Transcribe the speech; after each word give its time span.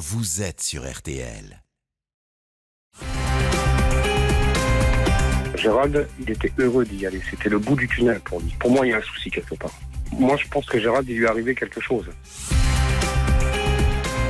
vous 0.00 0.40
êtes 0.40 0.62
sur 0.62 0.90
RTL. 0.90 1.62
Gérald, 5.56 6.08
il 6.18 6.30
était 6.30 6.50
heureux 6.56 6.86
d'y 6.86 7.04
aller. 7.04 7.20
C'était 7.30 7.50
le 7.50 7.58
bout 7.58 7.76
du 7.76 7.86
tunnel 7.86 8.18
pour 8.20 8.40
lui. 8.40 8.48
Pour 8.58 8.70
moi, 8.70 8.86
il 8.86 8.90
y 8.90 8.92
a 8.94 8.96
un 8.96 9.02
souci 9.02 9.30
quelque 9.30 9.54
part. 9.56 9.78
Moi, 10.12 10.38
je 10.38 10.48
pense 10.48 10.64
que 10.64 10.80
Gérald, 10.80 11.06
il 11.06 11.18
lui 11.18 11.24
est 11.26 11.28
arrivé 11.28 11.54
quelque 11.54 11.82
chose. 11.82 12.06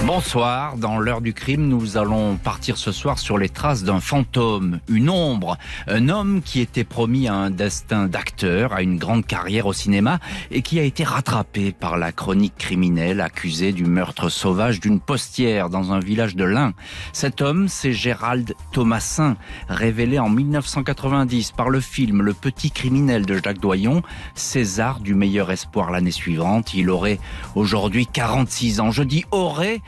Bonsoir, 0.06 0.76
dans 0.76 0.98
l'heure 0.98 1.20
du 1.20 1.34
crime, 1.34 1.68
nous 1.68 1.98
allons 1.98 2.36
partir 2.36 2.78
ce 2.78 2.90
soir 2.90 3.18
sur 3.18 3.36
les 3.36 3.50
traces 3.50 3.84
d'un 3.84 4.00
fantôme, 4.00 4.80
une 4.88 5.10
ombre, 5.10 5.58
un 5.86 6.08
homme 6.08 6.40
qui 6.42 6.60
était 6.60 6.84
promis 6.84 7.28
à 7.28 7.34
un 7.34 7.50
destin 7.50 8.06
d'acteur, 8.06 8.72
à 8.72 8.82
une 8.82 8.96
grande 8.96 9.26
carrière 9.26 9.66
au 9.66 9.72
cinéma 9.72 10.18
et 10.50 10.62
qui 10.62 10.80
a 10.80 10.84
été 10.84 11.04
rattrapé 11.04 11.72
par 11.72 11.98
la 11.98 12.12
chronique 12.12 12.56
criminelle 12.56 13.20
accusé 13.20 13.72
du 13.72 13.84
meurtre 13.84 14.30
sauvage 14.30 14.80
d'une 14.80 15.00
postière 15.00 15.68
dans 15.68 15.92
un 15.92 16.00
village 16.00 16.34
de 16.34 16.44
l'Ain. 16.44 16.72
Cet 17.12 17.42
homme, 17.42 17.68
c'est 17.68 17.92
Gérald 17.92 18.54
Thomasin, 18.72 19.36
révélé 19.68 20.18
en 20.18 20.30
1990 20.30 21.52
par 21.52 21.68
le 21.68 21.80
film 21.80 22.22
Le 22.22 22.32
Petit 22.32 22.70
criminel 22.70 23.26
de 23.26 23.34
Jacques 23.34 23.60
Doyon, 23.60 24.02
César 24.34 25.00
du 25.00 25.14
meilleur 25.14 25.50
espoir 25.52 25.90
l'année 25.90 26.10
suivante. 26.10 26.72
Il 26.74 26.88
aurait 26.88 27.20
aujourd'hui 27.54 28.06
46 28.06 28.80
ans. 28.80 28.90
Je 28.90 29.02
dis 29.02 29.24
aurait 29.30 29.82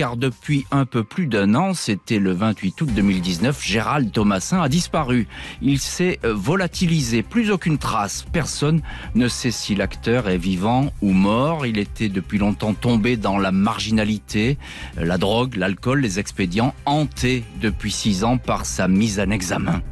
car 0.00 0.16
depuis 0.16 0.64
un 0.70 0.86
peu 0.86 1.04
plus 1.04 1.26
d'un 1.26 1.54
an, 1.54 1.74
c'était 1.74 2.18
le 2.18 2.32
28 2.32 2.80
août 2.80 2.88
2019, 2.90 3.62
Gérald 3.62 4.10
Thomasin 4.10 4.62
a 4.62 4.70
disparu. 4.70 5.28
Il 5.60 5.78
s'est 5.78 6.18
euh, 6.24 6.32
volatilisé, 6.32 7.22
plus 7.22 7.50
aucune 7.50 7.76
trace. 7.76 8.24
Personne 8.32 8.80
ne 9.14 9.28
sait 9.28 9.50
si 9.50 9.74
l'acteur 9.74 10.30
est 10.30 10.38
vivant 10.38 10.90
ou 11.02 11.12
mort. 11.12 11.66
Il 11.66 11.76
était 11.76 12.08
depuis 12.08 12.38
longtemps 12.38 12.72
tombé 12.72 13.18
dans 13.18 13.36
la 13.36 13.52
marginalité, 13.52 14.56
euh, 14.96 15.04
la 15.04 15.18
drogue, 15.18 15.56
l'alcool, 15.56 16.00
les 16.00 16.18
expédients, 16.18 16.72
hanté 16.86 17.44
depuis 17.60 17.92
six 17.92 18.24
ans 18.24 18.38
par 18.38 18.64
sa 18.64 18.88
mise 18.88 19.20
en 19.20 19.28
examen. 19.28 19.82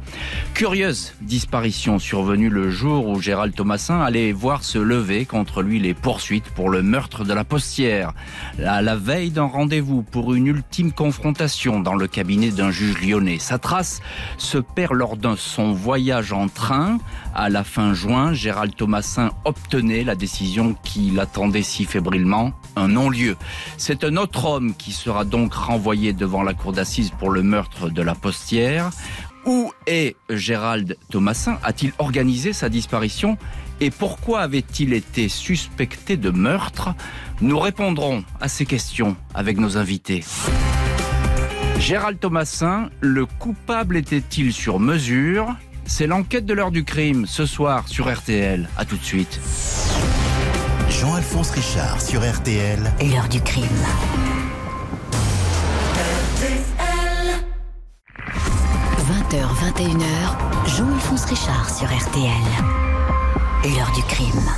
Curieuse 0.55 1.13
disparition 1.21 1.99
survenue 1.99 2.49
le 2.49 2.71
jour 2.71 3.07
où 3.07 3.21
Gérald 3.21 3.53
Thomasin 3.53 4.01
allait 4.01 4.31
voir 4.31 4.63
se 4.63 4.79
lever 4.79 5.25
contre 5.25 5.61
lui 5.61 5.79
les 5.79 5.93
poursuites 5.93 6.49
pour 6.55 6.71
le 6.71 6.81
meurtre 6.81 7.25
de 7.25 7.33
la 7.33 7.43
postière. 7.43 8.13
À 8.65 8.81
la 8.81 8.95
veille 8.95 9.29
d'un 9.29 9.45
rendez-vous 9.45 9.98
pour 10.01 10.33
une 10.33 10.47
ultime 10.47 10.91
confrontation 10.91 11.79
dans 11.79 11.95
le 11.95 12.07
cabinet 12.07 12.49
d'un 12.49 12.71
juge 12.71 13.01
lyonnais. 13.01 13.39
Sa 13.39 13.57
trace 13.57 14.01
se 14.37 14.57
perd 14.57 14.93
lors 14.93 15.17
d'un 15.17 15.35
son 15.35 15.73
voyage 15.73 16.33
en 16.33 16.47
train. 16.47 16.97
À 17.33 17.49
la 17.49 17.63
fin 17.63 17.93
juin, 17.93 18.33
Gérald 18.33 18.75
Thomasin 18.75 19.31
obtenait 19.45 20.03
la 20.03 20.15
décision 20.15 20.75
qui 20.83 21.11
l'attendait 21.11 21.63
si 21.63 21.85
fébrilement, 21.85 22.53
un 22.75 22.87
non-lieu. 22.87 23.37
C'est 23.77 24.03
un 24.03 24.17
autre 24.17 24.45
homme 24.45 24.75
qui 24.75 24.91
sera 24.91 25.25
donc 25.25 25.53
renvoyé 25.53 26.13
devant 26.13 26.43
la 26.43 26.53
cour 26.53 26.71
d'assises 26.71 27.11
pour 27.17 27.31
le 27.31 27.43
meurtre 27.43 27.89
de 27.89 28.01
la 28.01 28.15
postière. 28.15 28.89
Où 29.45 29.71
est 29.87 30.15
Gérald 30.29 30.97
Thomasin? 31.09 31.57
A-t-il 31.63 31.93
organisé 31.97 32.53
sa 32.53 32.69
disparition 32.69 33.37
Et 33.81 33.91
pourquoi 33.91 34.41
avait-il 34.41 34.93
été 34.93 35.29
suspecté 35.29 36.17
de 36.17 36.29
meurtre 36.29 36.93
Nous 37.41 37.57
répondrons 37.57 38.23
à 38.41 38.47
ces 38.49 38.65
questions 38.65 39.15
avec 39.33 39.57
nos 39.57 39.77
invités. 39.77 40.23
Gérald 41.79 42.19
Thomasin, 42.19 42.89
le 42.99 43.25
coupable 43.25 43.95
était-il 43.95 44.51
sur 44.51 44.79
mesure 44.79 45.55
C'est 45.85 46.07
l'enquête 46.07 46.45
de 46.45 46.53
l'heure 46.53 46.71
du 46.71 46.83
crime 46.83 47.25
ce 47.25 47.45
soir 47.45 47.87
sur 47.87 48.13
RTL. 48.13 48.67
À 48.77 48.83
tout 48.83 48.97
de 48.97 49.03
suite. 49.03 49.39
Jean-Alphonse 50.89 51.51
Richard 51.51 52.01
sur 52.01 52.19
RTL. 52.19 52.79
L'heure 53.01 53.29
du 53.29 53.39
crime. 53.39 53.63
20h, 59.29 59.37
21h, 59.77 60.75
Jean-Alphonse 60.75 61.25
Richard 61.25 61.69
sur 61.69 61.87
RTL. 61.87 62.79
L'heure 63.65 63.91
du 63.93 64.01
crime. 64.03 64.49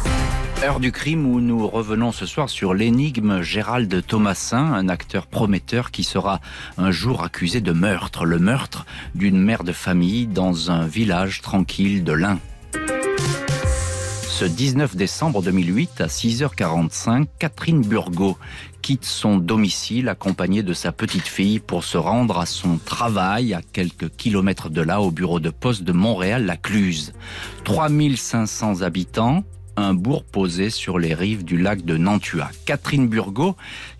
Heure 0.63 0.79
du 0.79 0.91
crime 0.91 1.25
où 1.25 1.41
nous 1.41 1.67
revenons 1.67 2.11
ce 2.11 2.27
soir 2.27 2.51
sur 2.51 2.75
l'énigme 2.75 3.41
Gérald 3.41 4.05
Thomasin, 4.05 4.73
un 4.73 4.89
acteur 4.89 5.25
prometteur 5.25 5.89
qui 5.89 6.03
sera 6.03 6.39
un 6.77 6.91
jour 6.91 7.23
accusé 7.23 7.61
de 7.61 7.71
meurtre, 7.71 8.25
le 8.25 8.37
meurtre 8.37 8.85
d'une 9.15 9.41
mère 9.41 9.63
de 9.63 9.71
famille 9.71 10.27
dans 10.27 10.69
un 10.69 10.85
village 10.85 11.41
tranquille 11.41 12.03
de 12.03 12.13
l'Ain. 12.13 12.37
Ce 14.41 14.45
19 14.45 14.95
décembre 14.95 15.41
2008, 15.41 16.01
à 16.01 16.05
6h45, 16.05 17.25
Catherine 17.39 17.81
Burgot 17.81 18.37
quitte 18.91 19.05
son 19.05 19.37
domicile 19.37 20.09
accompagnée 20.09 20.63
de 20.63 20.73
sa 20.73 20.91
petite 20.91 21.25
fille 21.25 21.59
pour 21.59 21.85
se 21.85 21.97
rendre 21.97 22.39
à 22.39 22.45
son 22.45 22.77
travail 22.77 23.53
à 23.53 23.61
quelques 23.61 24.09
kilomètres 24.17 24.69
de 24.69 24.81
là 24.81 24.99
au 24.99 25.11
bureau 25.11 25.39
de 25.39 25.49
poste 25.49 25.83
de 25.83 25.93
Montréal-la-Cluse. 25.93 27.13
3500 27.63 28.81
habitants, 28.81 29.45
un 29.77 29.93
bourg 29.93 30.25
posé 30.25 30.69
sur 30.69 30.99
les 30.99 31.13
rives 31.13 31.45
du 31.45 31.57
lac 31.57 31.85
de 31.85 31.95
Nantua. 31.95 32.49
Catherine 32.65 33.07
Burgot 33.07 33.55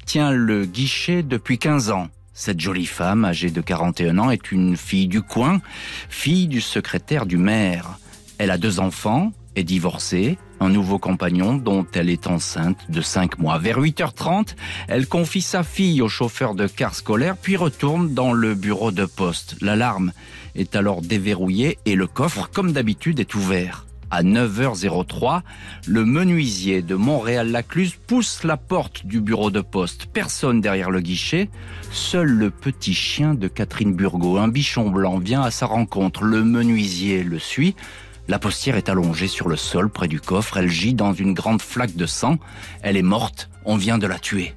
tient 0.06 0.32
le 0.32 0.66
guichet 0.66 1.24
depuis 1.24 1.58
15 1.58 1.92
ans. 1.92 2.10
Cette 2.34 2.60
jolie 2.60 2.86
femme, 2.86 3.24
âgée 3.24 3.50
de 3.50 3.62
41 3.62 4.18
ans, 4.18 4.30
est 4.30 4.52
une 4.52 4.76
fille 4.76 5.08
du 5.08 5.22
coin, 5.22 5.62
fille 6.10 6.48
du 6.48 6.60
secrétaire 6.60 7.26
du 7.26 7.38
maire. 7.38 7.98
Elle 8.40 8.52
a 8.52 8.58
deux 8.58 8.82
enfants, 8.82 9.32
est 9.56 9.64
divorcée, 9.64 10.38
un 10.62 10.70
nouveau 10.70 11.00
compagnon 11.00 11.56
dont 11.56 11.86
elle 11.94 12.10
est 12.10 12.28
enceinte 12.28 12.78
de 12.90 13.02
5 13.02 13.40
mois. 13.40 13.58
Vers 13.58 13.80
8h30, 13.80 14.56
elle 14.88 15.08
confie 15.08 15.42
sa 15.42 15.64
fille 15.64 16.02
au 16.02 16.08
chauffeur 16.08 16.54
de 16.54 16.68
car 16.68 16.94
scolaire 16.94 17.36
puis 17.36 17.58
retourne 17.58 18.14
dans 18.14 18.32
le 18.32 18.54
bureau 18.54 18.92
de 18.92 19.06
poste. 19.06 19.56
L'alarme 19.62 20.14
est 20.56 20.76
alors 20.76 21.02
déverrouillée 21.02 21.80
et 21.86 21.96
le 21.96 22.06
coffre, 22.06 22.50
comme 22.52 22.74
d'habitude, 22.74 23.20
est 23.20 23.34
ouvert. 23.34 23.88
À 24.12 24.24
9h03, 24.24 25.42
le 25.88 26.06
menuisier 26.06 26.82
de 26.82 26.96
Montréal-Lacluse 26.96 27.96
pousse 28.06 28.44
la 28.44 28.58
porte 28.58 29.06
du 29.06 29.22
bureau 29.22 29.50
de 29.52 29.62
poste. 29.62 30.08
Personne 30.08 30.62
derrière 30.62 30.92
le 30.92 31.00
guichet. 31.00 31.50
Seul 31.92 32.28
le 32.28 32.52
petit 32.52 32.94
chien 32.94 33.34
de 33.34 33.48
Catherine 33.48 33.96
Burgot, 33.96 34.38
un 34.38 34.50
bichon 34.50 34.90
blanc, 34.90 35.18
vient 35.18 35.42
à 35.42 35.50
sa 35.50 35.66
rencontre. 35.66 36.24
Le 36.24 36.44
menuisier 36.44 37.24
le 37.24 37.40
suit. 37.40 37.76
La 38.32 38.40
postière 38.40 38.78
est 38.78 38.88
allongée 38.88 39.28
sur 39.28 39.50
le 39.50 39.58
sol 39.58 39.90
près 39.90 40.08
du 40.08 40.22
coffre. 40.22 40.56
Elle 40.56 40.70
gît 40.70 40.94
dans 40.94 41.12
une 41.12 41.34
grande 41.34 41.62
flaque 41.62 41.98
de 41.98 42.06
sang. 42.06 42.38
Elle 42.82 42.96
est 42.96 43.02
morte. 43.02 43.50
On 43.66 43.76
vient 43.76 43.98
de 43.98 44.08
la 44.08 44.20
tuer. 44.20 44.56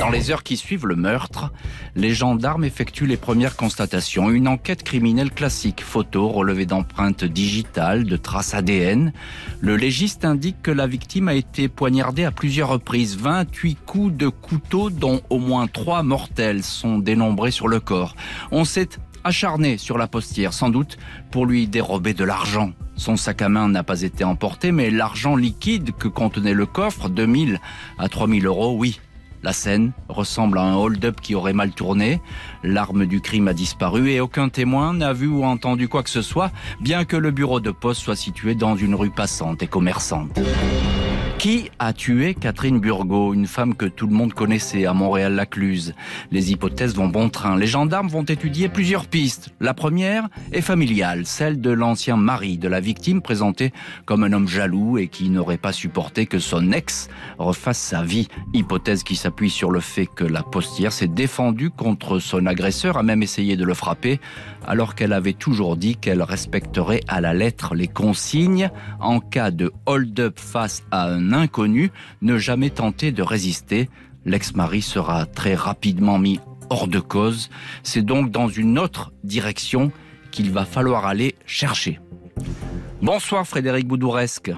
Dans 0.00 0.10
les 0.10 0.32
heures 0.32 0.42
qui 0.42 0.56
suivent 0.56 0.86
le 0.86 0.96
meurtre, 0.96 1.52
les 1.94 2.14
gendarmes 2.14 2.64
effectuent 2.64 3.06
les 3.06 3.16
premières 3.16 3.54
constatations. 3.54 4.30
Une 4.30 4.48
enquête 4.48 4.82
criminelle 4.82 5.30
classique, 5.30 5.82
photos, 5.82 6.32
relevées 6.34 6.66
d'empreintes 6.66 7.24
digitales, 7.24 8.04
de 8.04 8.16
traces 8.16 8.54
ADN. 8.54 9.12
Le 9.60 9.76
légiste 9.76 10.24
indique 10.24 10.60
que 10.60 10.72
la 10.72 10.88
victime 10.88 11.28
a 11.28 11.34
été 11.34 11.68
poignardée 11.68 12.24
à 12.24 12.32
plusieurs 12.32 12.70
reprises. 12.70 13.16
28 13.18 13.78
coups 13.86 14.16
de 14.16 14.28
couteau, 14.28 14.90
dont 14.90 15.20
au 15.30 15.38
moins 15.38 15.68
3 15.68 16.02
mortels, 16.02 16.64
sont 16.64 16.98
dénombrés 16.98 17.52
sur 17.52 17.68
le 17.68 17.78
corps. 17.78 18.16
On 18.50 18.64
s'est 18.64 18.88
acharné 19.24 19.78
sur 19.78 19.98
la 19.98 20.06
postière, 20.06 20.52
sans 20.52 20.70
doute 20.70 20.98
pour 21.30 21.46
lui 21.46 21.66
dérober 21.66 22.14
de 22.14 22.24
l'argent. 22.24 22.72
Son 22.96 23.16
sac 23.16 23.42
à 23.42 23.48
main 23.48 23.68
n'a 23.68 23.82
pas 23.82 24.02
été 24.02 24.24
emporté, 24.24 24.72
mais 24.72 24.90
l'argent 24.90 25.36
liquide 25.36 25.92
que 25.96 26.08
contenait 26.08 26.54
le 26.54 26.66
coffre, 26.66 27.08
2000 27.08 27.60
à 27.98 28.08
3000 28.08 28.46
euros, 28.46 28.74
oui. 28.76 29.00
La 29.44 29.52
scène 29.52 29.92
ressemble 30.08 30.58
à 30.58 30.62
un 30.62 30.74
hold-up 30.74 31.20
qui 31.20 31.36
aurait 31.36 31.52
mal 31.52 31.70
tourné. 31.70 32.20
L'arme 32.64 33.06
du 33.06 33.20
crime 33.20 33.46
a 33.46 33.54
disparu 33.54 34.10
et 34.10 34.20
aucun 34.20 34.48
témoin 34.48 34.92
n'a 34.94 35.12
vu 35.12 35.28
ou 35.28 35.44
entendu 35.44 35.86
quoi 35.88 36.02
que 36.02 36.10
ce 36.10 36.22
soit, 36.22 36.50
bien 36.80 37.04
que 37.04 37.16
le 37.16 37.30
bureau 37.30 37.60
de 37.60 37.70
poste 37.70 38.02
soit 38.02 38.16
situé 38.16 38.56
dans 38.56 38.74
une 38.74 38.96
rue 38.96 39.10
passante 39.10 39.62
et 39.62 39.68
commerçante. 39.68 40.40
Qui 41.38 41.70
a 41.78 41.92
tué 41.92 42.34
Catherine 42.34 42.80
Burgot, 42.80 43.32
une 43.32 43.46
femme 43.46 43.76
que 43.76 43.86
tout 43.86 44.08
le 44.08 44.12
monde 44.12 44.34
connaissait 44.34 44.86
à 44.86 44.92
Montréal-Lacluse? 44.92 45.94
Les 46.32 46.50
hypothèses 46.50 46.96
vont 46.96 47.06
bon 47.06 47.28
train. 47.28 47.56
Les 47.56 47.68
gendarmes 47.68 48.08
vont 48.08 48.24
étudier 48.24 48.68
plusieurs 48.68 49.06
pistes. 49.06 49.50
La 49.60 49.72
première 49.72 50.28
est 50.50 50.62
familiale, 50.62 51.26
celle 51.26 51.60
de 51.60 51.70
l'ancien 51.70 52.16
mari 52.16 52.58
de 52.58 52.66
la 52.66 52.80
victime 52.80 53.22
présenté 53.22 53.72
comme 54.04 54.24
un 54.24 54.32
homme 54.32 54.48
jaloux 54.48 54.98
et 54.98 55.06
qui 55.06 55.30
n'aurait 55.30 55.58
pas 55.58 55.72
supporté 55.72 56.26
que 56.26 56.40
son 56.40 56.72
ex 56.72 57.08
refasse 57.38 57.78
sa 57.78 58.02
vie. 58.02 58.26
Hypothèse 58.52 59.04
qui 59.04 59.14
s'appuie 59.14 59.50
sur 59.50 59.70
le 59.70 59.78
fait 59.78 60.06
que 60.06 60.24
la 60.24 60.42
postière 60.42 60.92
s'est 60.92 61.06
défendue 61.06 61.70
contre 61.70 62.18
son 62.18 62.46
agresseur, 62.46 62.96
a 62.96 63.04
même 63.04 63.22
essayé 63.22 63.56
de 63.56 63.64
le 63.64 63.74
frapper, 63.74 64.20
alors 64.66 64.96
qu'elle 64.96 65.12
avait 65.12 65.34
toujours 65.34 65.76
dit 65.76 65.94
qu'elle 65.94 66.22
respecterait 66.22 67.02
à 67.06 67.20
la 67.20 67.32
lettre 67.32 67.76
les 67.76 67.86
consignes 67.86 68.70
en 68.98 69.20
cas 69.20 69.52
de 69.52 69.72
hold-up 69.86 70.40
face 70.40 70.82
à 70.90 71.06
un 71.06 71.27
inconnu, 71.34 71.90
ne 72.22 72.38
jamais 72.38 72.70
tenter 72.70 73.12
de 73.12 73.22
résister. 73.22 73.88
L'ex-mari 74.24 74.82
sera 74.82 75.26
très 75.26 75.54
rapidement 75.54 76.18
mis 76.18 76.40
hors 76.70 76.88
de 76.88 77.00
cause. 77.00 77.50
C'est 77.82 78.02
donc 78.02 78.30
dans 78.30 78.48
une 78.48 78.78
autre 78.78 79.12
direction 79.24 79.92
qu'il 80.30 80.50
va 80.50 80.64
falloir 80.64 81.06
aller 81.06 81.34
chercher. 81.46 82.00
Bonsoir 83.00 83.46
Frédéric 83.46 83.86
Boudouresque. 83.86 84.52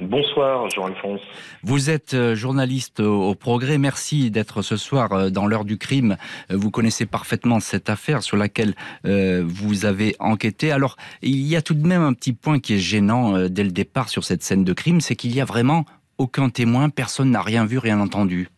Bonsoir 0.00 0.68
Jean-Alphonse. 0.70 1.20
Vous 1.62 1.88
êtes 1.88 2.14
euh, 2.14 2.34
journaliste 2.34 3.00
au 3.00 3.34
Progrès. 3.34 3.78
Merci 3.78 4.30
d'être 4.30 4.62
ce 4.62 4.76
soir 4.76 5.12
euh, 5.12 5.30
dans 5.30 5.46
l'heure 5.46 5.64
du 5.64 5.78
crime. 5.78 6.16
Euh, 6.50 6.56
vous 6.56 6.70
connaissez 6.70 7.06
parfaitement 7.06 7.60
cette 7.60 7.88
affaire 7.88 8.22
sur 8.22 8.36
laquelle 8.36 8.74
vous 9.04 9.84
avez 9.84 10.16
enquêté. 10.18 10.72
Alors, 10.72 10.96
il 11.22 11.46
y 11.46 11.56
a 11.56 11.62
tout 11.62 11.74
de 11.74 11.86
même 11.86 12.02
un 12.02 12.12
petit 12.12 12.32
point 12.32 12.58
qui 12.58 12.74
est 12.74 12.78
gênant 12.78 13.48
dès 13.48 13.62
le 13.62 13.70
départ 13.70 14.08
sur 14.08 14.24
cette 14.24 14.42
scène 14.42 14.64
de 14.64 14.72
crime, 14.72 15.00
c'est 15.00 15.16
qu'il 15.16 15.34
y 15.34 15.40
a 15.40 15.44
vraiment 15.44 15.84
aucun 16.18 16.48
témoin, 16.48 16.90
personne 16.90 17.30
n'a 17.30 17.42
rien 17.42 17.64
vu, 17.64 17.78
rien 17.78 18.00
entendu. 18.00 18.48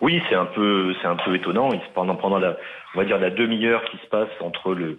Oui, 0.00 0.22
c'est 0.28 0.36
un 0.36 0.46
peu, 0.46 0.94
c'est 1.00 1.08
un 1.08 1.16
peu 1.16 1.34
étonnant. 1.34 1.70
Pendant, 1.94 2.14
pendant 2.14 2.38
la, 2.38 2.56
on 2.94 2.98
va 2.98 3.04
dire 3.04 3.18
la 3.18 3.30
demi-heure 3.30 3.82
qui 3.90 3.96
se 3.98 4.06
passe 4.06 4.28
entre 4.40 4.74
le, 4.74 4.98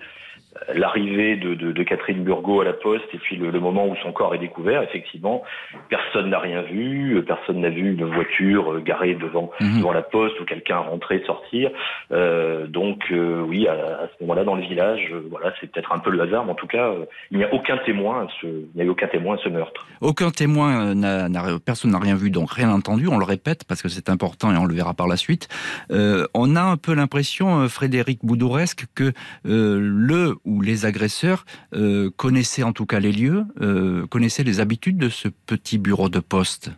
l'arrivée 0.74 1.36
de, 1.36 1.54
de, 1.54 1.72
de, 1.72 1.84
Catherine 1.84 2.24
Burgot 2.24 2.62
à 2.62 2.66
la 2.66 2.74
poste 2.74 3.06
et 3.14 3.18
puis 3.18 3.36
le, 3.36 3.52
le, 3.52 3.60
moment 3.60 3.88
où 3.88 3.96
son 4.04 4.12
corps 4.12 4.34
est 4.34 4.40
découvert, 4.40 4.82
effectivement, 4.82 5.44
personne 5.90 6.30
n'a 6.30 6.40
rien 6.40 6.62
vu, 6.64 7.18
euh, 7.18 7.22
personne 7.22 7.62
n'a 7.62 7.70
vu 7.70 7.94
une 7.94 8.06
voiture 8.06 8.74
euh, 8.74 8.80
garée 8.80 9.16
devant, 9.16 9.52
mhm. 9.60 9.78
devant 9.80 9.92
la 9.92 10.02
poste 10.02 10.40
ou 10.40 10.46
quelqu'un 10.46 10.78
rentrer, 10.78 11.24
sortir. 11.26 11.70
Euh, 12.12 12.68
donc 12.68 13.04
euh, 13.12 13.42
oui, 13.42 13.68
à, 13.68 13.74
à 13.74 14.08
ce 14.08 14.24
moment-là, 14.24 14.44
dans 14.44 14.56
le 14.56 14.64
village, 14.64 15.14
voilà, 15.30 15.54
c'est 15.60 15.72
peut-être 15.72 15.92
un 15.92 16.00
peu 16.00 16.10
le 16.10 16.22
hasard, 16.22 16.46
mais 16.46 16.52
en 16.52 16.56
tout 16.56 16.68
cas, 16.68 16.94
il 17.32 17.38
n'y 17.38 17.44
a 17.44 17.54
aucun 17.54 17.78
témoin, 17.78 18.24
à 18.24 18.28
ce, 18.42 18.48
il 18.48 18.70
n'y 18.76 18.82
a 18.82 18.86
eu 18.86 18.90
aucun 18.90 19.08
témoin 19.08 19.36
à 19.36 19.40
ce 19.40 19.50
meurtre. 19.50 19.86
Aucun 20.02 20.32
témoin, 20.32 20.96
n'a, 20.96 21.28
personne 21.64 21.92
n'a 21.92 22.00
rien 22.00 22.16
vu, 22.16 22.32
donc 22.32 22.52
rien 22.52 22.72
entendu. 22.72 23.08
On 23.08 23.18
le 23.18 23.26
répète 23.26 23.66
parce 23.66 23.82
que 23.82 23.90
c'est 23.90 24.10
important 24.10 24.52
et 24.52 24.58
on 24.58 24.66
le 24.66 24.74
verra 24.74 24.94
par 24.94 25.08
la 25.08 25.18
suite. 25.18 25.48
on 25.90 26.56
a 26.56 26.62
un 26.62 26.78
peu 26.78 26.94
l'impression, 26.94 27.68
Frédéric 27.68 28.20
Boudouresque, 28.24 28.86
que 28.96 29.12
le 29.44 30.40
où 30.50 30.62
les 30.62 30.86
agresseurs 30.86 31.46
euh, 31.74 32.10
connaissaient 32.18 32.64
en 32.64 32.74
tout 32.74 32.86
cas 32.86 33.00
les 33.00 33.12
lieux, 33.12 33.46
euh, 33.62 34.08
connaissaient 34.08 34.44
les 34.44 34.60
habitudes 34.60 34.98
de 34.98 35.10
ce 35.10 35.28
petit 35.28 35.78
bureau 35.78 36.10
de 36.10 36.20
poste 36.20 36.72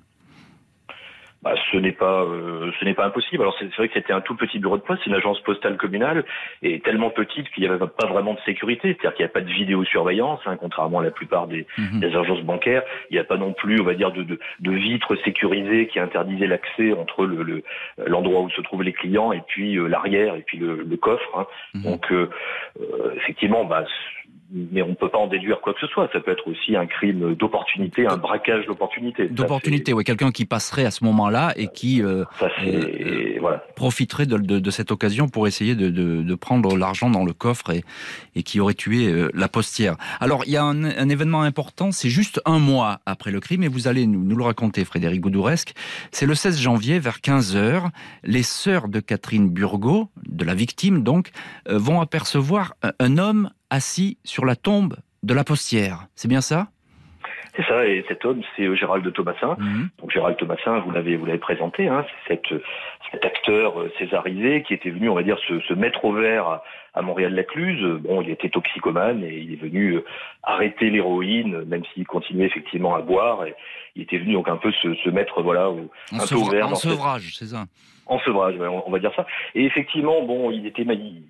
bah, 1.41 1.55
ce 1.71 1.77
n'est 1.77 1.91
pas 1.91 2.23
euh, 2.23 2.71
ce 2.79 2.85
n'est 2.85 2.93
pas 2.93 3.05
impossible. 3.05 3.41
Alors 3.41 3.55
c'est 3.59 3.73
vrai 3.75 3.87
que 3.87 3.95
c'était 3.95 4.13
un 4.13 4.21
tout 4.21 4.35
petit 4.35 4.59
bureau 4.59 4.77
de 4.77 4.83
poste, 4.83 5.01
c'est 5.03 5.09
une 5.09 5.15
agence 5.15 5.39
postale 5.41 5.77
communale 5.77 6.23
et 6.61 6.79
tellement 6.81 7.09
petite 7.09 7.49
qu'il 7.51 7.63
n'y 7.63 7.69
avait 7.69 7.79
pas 7.79 8.07
vraiment 8.07 8.33
de 8.33 8.39
sécurité, 8.45 8.89
c'est-à-dire 8.89 9.15
qu'il 9.15 9.25
n'y 9.25 9.29
a 9.29 9.33
pas 9.33 9.41
de 9.41 9.51
vidéosurveillance, 9.51 10.39
hein, 10.45 10.57
contrairement 10.57 10.99
à 10.99 11.03
la 11.03 11.11
plupart 11.11 11.47
des, 11.47 11.65
mhm. 11.77 11.99
des, 11.99 12.15
agences 12.15 12.41
bancaires. 12.41 12.83
Il 13.09 13.13
n'y 13.13 13.19
a 13.19 13.23
pas 13.23 13.37
non 13.37 13.53
plus, 13.53 13.81
on 13.81 13.83
va 13.83 13.95
dire, 13.95 14.11
de, 14.11 14.23
de, 14.23 14.39
de 14.59 14.71
vitres 14.71 15.15
sécurisées 15.23 15.87
qui 15.87 15.99
interdisaient 15.99 16.47
l'accès 16.47 16.93
entre 16.93 17.25
le 17.25 17.63
l'endroit 18.05 18.41
où 18.41 18.49
se 18.49 18.61
trouvent 18.61 18.83
les 18.83 18.93
clients 18.93 19.31
et 19.31 19.41
puis 19.47 19.77
euh, 19.77 19.87
l'arrière 19.87 20.35
et 20.35 20.41
puis 20.41 20.57
le, 20.57 20.83
le 20.83 20.97
coffre. 20.97 21.37
Hein. 21.37 21.47
Mhm. 21.73 21.83
Donc 21.83 22.11
euh, 22.11 22.29
euh 22.79 23.13
effectivement, 23.15 23.65
bah, 23.65 23.85
mais 24.51 24.81
on 24.81 24.89
ne 24.89 24.95
peut 24.95 25.09
pas 25.09 25.17
en 25.17 25.27
déduire 25.27 25.61
quoi 25.61 25.73
que 25.73 25.79
ce 25.79 25.87
soit. 25.87 26.09
Ça 26.11 26.19
peut 26.19 26.31
être 26.31 26.47
aussi 26.47 26.75
un 26.75 26.85
crime 26.85 27.35
d'opportunité, 27.35 28.05
un 28.05 28.17
braquage 28.17 28.65
d'opportunité. 28.65 29.27
D'opportunité, 29.29 29.93
oui. 29.93 30.03
Quelqu'un 30.03 30.31
qui 30.31 30.45
passerait 30.45 30.85
à 30.85 30.91
ce 30.91 31.05
moment-là 31.05 31.53
et 31.55 31.67
qui 31.67 32.03
euh, 32.03 32.25
euh, 32.41 33.37
voilà. 33.39 33.63
profiterait 33.75 34.25
de, 34.25 34.37
de, 34.37 34.59
de, 34.59 34.71
cette 34.71 34.91
occasion 34.91 35.29
pour 35.29 35.47
essayer 35.47 35.75
de, 35.75 35.89
de 35.89 36.35
prendre 36.35 36.75
l'argent 36.75 37.09
dans 37.09 37.23
le 37.23 37.33
coffre 37.33 37.69
et, 37.69 37.83
et 38.35 38.43
qui 38.43 38.59
aurait 38.59 38.73
tué 38.73 39.07
euh, 39.07 39.29
la 39.33 39.47
postière. 39.47 39.95
Alors, 40.19 40.43
il 40.45 40.51
y 40.51 40.57
a 40.57 40.63
un, 40.63 40.83
un 40.83 41.09
événement 41.09 41.43
important, 41.43 41.91
c'est 41.91 42.09
juste 42.09 42.41
un 42.45 42.59
mois 42.59 42.99
après 43.05 43.31
le 43.31 43.39
crime, 43.39 43.63
et 43.63 43.69
vous 43.69 43.87
allez 43.87 44.05
nous, 44.05 44.23
nous 44.23 44.35
le 44.35 44.43
raconter, 44.43 44.83
Frédéric 44.83 45.21
Boudouresque. 45.21 45.73
C'est 46.11 46.25
le 46.25 46.35
16 46.35 46.59
janvier, 46.59 46.99
vers 46.99 47.19
15h, 47.19 47.89
les 48.23 48.43
sœurs 48.43 48.89
de 48.89 48.99
Catherine 48.99 49.49
Burgot, 49.49 50.09
de 50.27 50.43
la 50.43 50.55
victime 50.55 51.03
donc, 51.03 51.31
vont 51.69 52.01
apercevoir 52.01 52.73
un 52.99 53.17
homme 53.17 53.49
assis 53.71 54.19
sur 54.23 54.45
la 54.45 54.55
tombe 54.55 54.97
de 55.23 55.33
la 55.33 55.43
postière. 55.43 56.05
C'est 56.15 56.27
bien 56.27 56.41
ça? 56.41 56.67
C'est 57.55 57.65
ça, 57.65 57.85
et 57.85 58.05
cet 58.07 58.23
homme, 58.23 58.41
c'est 58.55 58.63
euh, 58.63 58.75
Gérald 58.75 59.03
de 59.03 59.09
Thomasin. 59.09 59.57
Mhm. 59.59 59.89
Donc 59.99 60.11
Gérald 60.11 60.37
Thomasin, 60.37 60.79
vous 60.79 60.91
l'avez 60.91 61.17
vous 61.17 61.25
l'avez 61.25 61.39
présenté, 61.39 61.87
hein, 61.87 62.05
c'est 62.27 62.35
cet, 62.35 62.61
cet 63.11 63.25
acteur 63.25 63.79
euh, 63.81 63.91
césarisé 63.99 64.63
qui 64.63 64.73
était 64.73 64.89
venu, 64.89 65.09
on 65.09 65.15
va 65.15 65.23
dire, 65.23 65.37
se, 65.47 65.59
se 65.59 65.73
mettre 65.73 66.05
au 66.05 66.13
vert 66.13 66.61
à 66.93 67.01
Montréal-Lacluse. 67.01 68.01
Bon, 68.03 68.21
il 68.21 68.29
était 68.29 68.49
toxicomane 68.49 69.23
et 69.23 69.37
il 69.37 69.51
est 69.53 69.61
venu 69.61 69.95
euh, 69.95 70.05
arrêter 70.43 70.89
l'héroïne, 70.89 71.63
même 71.65 71.83
s'il 71.93 72.07
continuait 72.07 72.45
effectivement 72.45 72.95
à 72.95 73.01
boire. 73.01 73.45
Et 73.45 73.53
il 73.95 74.03
était 74.03 74.17
venu 74.17 74.33
donc 74.33 74.47
un 74.47 74.57
peu 74.57 74.71
se, 74.71 74.95
se 74.95 75.09
mettre 75.09 75.41
voilà 75.41 75.65
un 76.13 76.25
peu 76.25 76.35
au 76.35 76.49
vert. 76.49 76.69
En 76.69 76.75
sevrage, 76.75 77.35
c'est 77.37 77.47
ça? 77.47 77.65
En 78.11 78.19
sevrage, 78.19 78.55
on 78.59 78.91
va 78.91 78.99
dire 78.99 79.13
ça. 79.15 79.25
Et 79.55 79.63
effectivement, 79.63 80.21
bon, 80.23 80.51
il 80.51 80.67
était, 80.67 80.85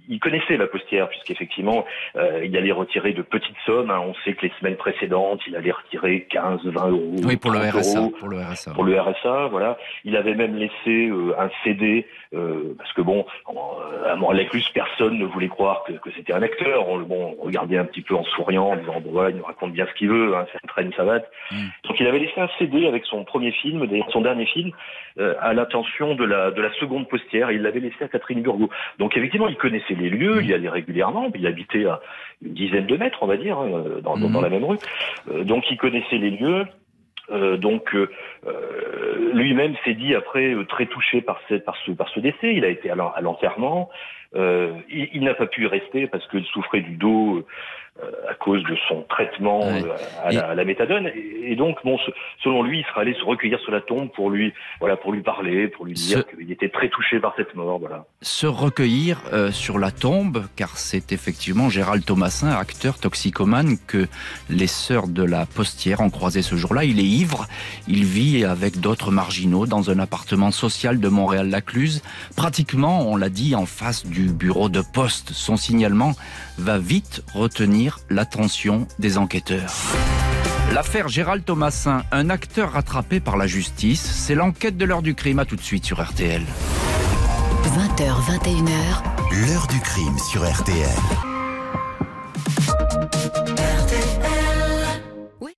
il, 0.10 0.20
connaissait 0.20 0.58
la 0.58 0.66
postière 0.66 1.08
puisqu'effectivement, 1.10 1.86
euh, 2.16 2.44
il 2.44 2.58
allait 2.58 2.72
retirer 2.72 3.14
de 3.14 3.22
petites 3.22 3.56
sommes. 3.68 3.92
Hein. 3.92 4.02
On 4.04 4.16
sait 4.26 4.34
que 4.34 4.48
les 4.48 4.52
semaines 4.60 4.78
précédentes, 4.78 5.42
il 5.48 5.56
allait 5.56 5.72
retirer 5.72 6.26
15, 6.32 6.62
20 6.66 6.90
euros. 6.90 7.16
Oui, 7.24 7.38
pour 7.38 7.52
le 7.52 7.60
RSA. 7.60 8.10
pour 8.20 8.30
le 8.30 8.40
RSA. 8.40 8.74
Pour 8.74 8.84
le 8.84 9.00
RSA, 9.00 9.48
voilà. 9.52 9.78
Il 10.06 10.16
avait 10.16 10.34
même 10.34 10.56
laissé 10.56 11.08
euh, 11.08 11.40
un 11.40 11.50
CD 11.64 12.08
euh, 12.34 12.74
parce 12.78 12.92
que 12.94 13.02
bon, 13.02 13.26
à 14.08 14.16
Montréal-Écluse, 14.16 14.70
personne 14.74 15.18
ne 15.18 15.26
voulait 15.26 15.50
croire 15.50 15.84
que, 15.84 15.94
que 15.94 16.10
c'était 16.16 16.34
un 16.34 16.42
acteur. 16.42 16.88
On, 16.88 17.00
bon, 17.00 17.36
on 17.40 17.46
regardait 17.46 17.78
un 17.78 17.86
petit 17.86 18.02
peu 18.02 18.16
en 18.16 18.24
souriant, 18.24 18.70
en 18.70 18.76
disant 18.78 19.02
bon, 19.02 19.28
il 19.30 19.36
nous 19.36 19.44
raconte 19.44 19.74
bien 19.74 19.86
ce 19.86 19.94
qu'il 19.98 20.10
veut, 20.10 20.36
hein, 20.36 20.46
c'est 20.52 20.66
traîne 20.68 20.94
savate. 20.94 21.30
Mm. 21.52 21.56
Donc 21.88 22.00
il 22.00 22.08
avait 22.08 22.20
laissé 22.20 22.40
un 22.40 22.50
CD 22.58 22.88
avec 22.88 23.06
son 23.06 23.24
premier 23.26 23.52
film, 23.52 23.86
son 24.12 24.22
dernier 24.22 24.46
film, 24.46 24.72
euh, 25.20 25.36
à 25.42 25.54
l'attention 25.54 26.16
de 26.16 26.24
la 26.24 26.52
de 26.52 26.62
la 26.62 26.72
seconde 26.74 27.08
postière. 27.10 27.52
il 27.52 27.62
l'avait 27.62 27.82
laissé 27.82 28.04
à 28.04 28.08
Catherine 28.08 28.42
Burgot. 28.42 28.70
Donc 28.98 29.18
effectivement, 29.18 29.50
il 29.50 29.58
connaissait 29.58 29.96
les 29.96 30.10
lieux, 30.10 30.42
il 30.42 30.50
y 30.50 30.54
allait 30.54 30.70
régulièrement. 30.70 31.30
Il 31.36 31.46
habitait 31.48 31.86
à 31.86 32.00
une 32.42 32.54
dizaine 32.54 32.86
de 32.86 32.98
mètres, 32.98 33.20
on 33.22 33.28
va 33.28 33.38
dire, 33.38 33.58
hein, 33.58 33.70
dans, 34.02 34.18
dans, 34.18 34.30
dans, 34.30 34.42
la 34.42 34.50
même 34.50 34.64
rue. 34.64 34.78
Euh, 35.30 35.44
donc 35.44 35.70
il 35.70 35.78
connaissait 35.78 36.18
les 36.18 36.32
lieux. 36.32 36.66
Euh, 37.32 37.58
donc 37.58 37.96
euh, 37.96 38.10
lui-même 39.34 39.76
s'est 39.84 39.94
dit 39.94 40.16
après 40.16 40.56
très 40.68 40.86
touché 40.86 41.22
par, 41.22 41.40
ce, 41.48 42.20
décès. 42.20 42.54
Il 42.54 42.66
a 42.66 42.70
été 42.70 42.90
à 42.90 42.96
l'enterrement. 42.96 43.90
il, 44.36 45.10
il 45.14 45.24
n'a 45.24 45.34
pas 45.34 45.48
pu 45.48 45.64
y 45.64 45.68
rester 45.68 46.08
parce 46.08 46.28
qu'il 46.28 46.46
souffrait 46.46 46.82
du 46.82 46.96
dos 46.96 47.38
euh, 47.38 47.46
à 48.30 48.34
cause 48.36 48.64
de 48.64 48.76
son 48.88 49.04
traitement 49.10 49.62
euh, 49.64 49.82
à, 50.24 50.32
la, 50.32 50.50
à, 50.50 50.56
la, 50.56 50.66
méthadone. 50.66 51.12
Et, 51.44 51.56
donc, 51.56 51.78
bon, 51.84 51.98
selon 52.44 52.64
lui, 52.64 52.80
il 52.80 52.86
serait 52.86 53.02
allé 53.02 53.14
se 53.14 53.24
recueillir 53.24 53.60
sur 53.60 53.72
la 53.72 53.82
tombe 53.82 54.10
pour 54.12 54.30
lui, 54.30 54.54
voilà, 54.80 54.98
pour 54.98 55.12
lui 55.12 55.22
parler, 55.22 55.68
pour 55.68 55.86
lui 55.86 55.94
dire 55.94 56.26
qu'il 56.28 56.52
était 56.52 56.70
très 56.70 56.90
touché 56.90 57.20
par 57.20 57.34
cette 57.36 57.56
mort. 57.56 57.80
Voilà. 57.80 58.06
Se 58.22 58.48
recueillir 58.48 59.22
euh, 59.34 59.52
sur 59.52 59.80
la 59.80 59.92
tombe, 59.92 60.46
car 60.56 60.78
c'est 60.78 61.12
effectivement 61.12 61.70
Gérald 61.70 62.04
Thomasin, 62.06 62.52
acteur 62.52 63.00
toxicomane, 63.00 63.78
que 63.88 64.08
les 64.50 64.68
sœurs 64.68 65.08
de 65.08 65.24
la 65.24 65.46
postière 65.46 66.02
ont 66.02 66.10
croisé 66.10 66.42
ce 66.42 66.56
jour-là. 66.56 66.84
Il 66.84 67.00
est 67.00 67.04
ivre, 67.04 67.48
il 67.88 68.06
vit 68.06 68.46
avec 68.46 68.80
d'autres 68.80 69.12
marginaux 69.12 69.66
dans 69.66 69.90
un 69.92 70.00
appartement 70.00 70.52
social 70.52 71.00
de 71.00 71.08
Montréal-Lacluse, 71.08 72.02
pratiquement, 72.36 73.08
on 73.08 73.16
l'a 73.16 73.30
dit, 73.30 73.56
en 73.56 73.66
face 73.66 74.06
du 74.06 74.32
bureau 74.32 74.70
de 74.70 74.82
poste. 74.94 75.32
Son 75.34 75.58
signalement 75.58 76.14
va 76.62 76.78
vite 76.78 77.24
retenir 77.34 78.00
l'attention 78.10 78.88
des 79.00 79.18
enquêteurs. 79.18 79.74
L'affaire 80.74 81.10
Gérald 81.10 81.44
Thomasin, 81.44 82.04
un 82.12 82.30
acteur 82.30 82.74
rattrapé 82.74 83.20
par 83.20 83.36
la 83.36 83.48
justice, 83.48 84.02
c'est 84.02 84.36
l'enquête 84.36 84.78
de 84.78 84.86
l'heure 84.86 85.02
du 85.02 85.16
crime. 85.16 85.40
À 85.40 85.46
tout 85.46 85.56
de 85.56 85.62
suite 85.62 85.86
sur 85.86 86.02
RTL. 86.02 86.44
20h, 87.64 88.14
21h. 88.40 89.48
L'heure 89.48 89.68
du 89.68 89.80
crime 89.82 90.18
sur 90.20 90.50
RTL. 90.50 90.88
RTL. 93.58 95.02
Oui. 95.42 95.56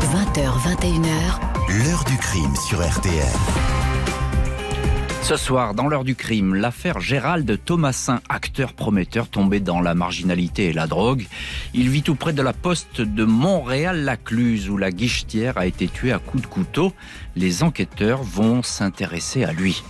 20h, 0.00 0.52
21h. 0.78 1.84
L'heure 1.84 2.04
du 2.04 2.16
crime 2.16 2.54
sur 2.68 2.80
RTL. 2.80 3.73
Ce 5.24 5.36
soir, 5.38 5.72
dans 5.72 5.88
l'heure 5.88 6.04
du 6.04 6.16
crime, 6.16 6.54
l'affaire 6.54 7.00
Gérald 7.00 7.58
Thomasin, 7.64 8.20
acteur 8.28 8.74
prometteur 8.74 9.28
tombé 9.28 9.58
dans 9.58 9.80
la 9.80 9.94
marginalité 9.94 10.66
et 10.66 10.72
la 10.74 10.86
drogue. 10.86 11.26
Il 11.72 11.88
vit 11.88 12.02
tout 12.02 12.14
près 12.14 12.34
de 12.34 12.42
la 12.42 12.52
poste 12.52 13.00
de 13.00 13.24
Montréal-Lacluse 13.24 14.68
où 14.68 14.76
la 14.76 14.90
guichetière 14.90 15.56
a 15.56 15.64
été 15.64 15.88
tuée 15.88 16.12
à 16.12 16.18
coups 16.18 16.42
de 16.42 16.46
couteau. 16.46 16.92
Les 17.36 17.62
enquêteurs 17.62 18.22
vont 18.22 18.62
s'intéresser 18.62 19.44
à 19.44 19.54
lui. 19.54 19.82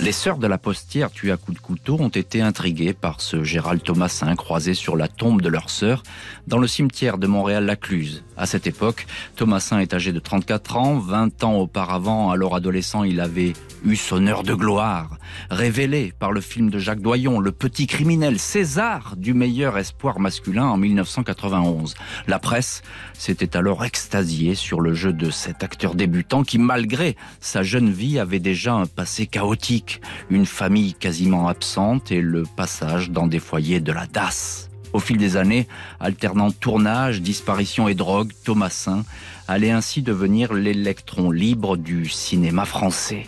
Les 0.00 0.12
sœurs 0.12 0.38
de 0.38 0.46
la 0.46 0.58
postière 0.58 1.10
tuées 1.10 1.32
à 1.32 1.36
coups 1.36 1.58
de 1.58 1.62
couteau 1.62 1.96
ont 1.98 2.08
été 2.08 2.40
intriguées 2.40 2.92
par 2.92 3.20
ce 3.20 3.42
Gérald 3.42 3.82
Thomasin 3.82 4.36
croisé 4.36 4.74
sur 4.74 4.96
la 4.96 5.08
tombe 5.08 5.42
de 5.42 5.48
leur 5.48 5.70
sœur 5.70 6.04
dans 6.46 6.58
le 6.58 6.68
cimetière 6.68 7.18
de 7.18 7.26
Montréal-Lacluse. 7.26 8.22
À 8.36 8.46
cette 8.46 8.68
époque, 8.68 9.06
Thomasin 9.34 9.80
est 9.80 9.94
âgé 9.94 10.12
de 10.12 10.20
34 10.20 10.76
ans. 10.76 10.98
20 10.98 11.42
ans 11.42 11.56
auparavant, 11.56 12.30
alors 12.30 12.54
adolescent, 12.54 13.02
il 13.02 13.20
avait 13.20 13.54
eu 13.84 13.96
son 13.96 14.26
heure 14.26 14.42
de 14.44 14.54
gloire, 14.54 15.18
révélé 15.50 16.12
par 16.18 16.32
le 16.32 16.40
film 16.40 16.70
de 16.70 16.78
Jacques 16.78 17.00
Doyon, 17.00 17.40
Le 17.40 17.52
Petit 17.52 17.86
Criminel, 17.86 18.38
César 18.38 19.14
du 19.16 19.34
meilleur 19.34 19.78
espoir 19.78 20.20
masculin 20.20 20.66
en 20.66 20.76
1991. 20.76 21.94
La 22.26 22.38
presse 22.38 22.82
s'était 23.14 23.56
alors 23.56 23.84
extasiée 23.84 24.54
sur 24.54 24.80
le 24.80 24.94
jeu 24.94 25.12
de 25.12 25.30
cet 25.30 25.62
acteur 25.62 25.94
débutant 25.94 26.44
qui, 26.44 26.58
malgré 26.58 27.16
sa 27.40 27.62
jeune 27.62 27.90
vie, 27.90 28.18
avait 28.18 28.40
déjà 28.40 28.74
un 28.74 28.86
passé 28.86 29.26
chaotique, 29.26 29.87
une 30.30 30.46
famille 30.46 30.94
quasiment 30.94 31.48
absente 31.48 32.12
et 32.12 32.20
le 32.20 32.44
passage 32.56 33.10
dans 33.10 33.26
des 33.26 33.38
foyers 33.40 33.80
de 33.80 33.92
la 33.92 34.06
DAS. 34.06 34.68
Au 34.92 35.00
fil 35.00 35.18
des 35.18 35.36
années, 35.36 35.68
alternant 36.00 36.50
tournage, 36.50 37.20
disparition 37.20 37.88
et 37.88 37.94
drogue, 37.94 38.32
Thomasin 38.44 39.04
allait 39.46 39.70
ainsi 39.70 40.02
devenir 40.02 40.54
l'électron 40.54 41.30
libre 41.30 41.76
du 41.76 42.08
cinéma 42.08 42.64
français. 42.64 43.26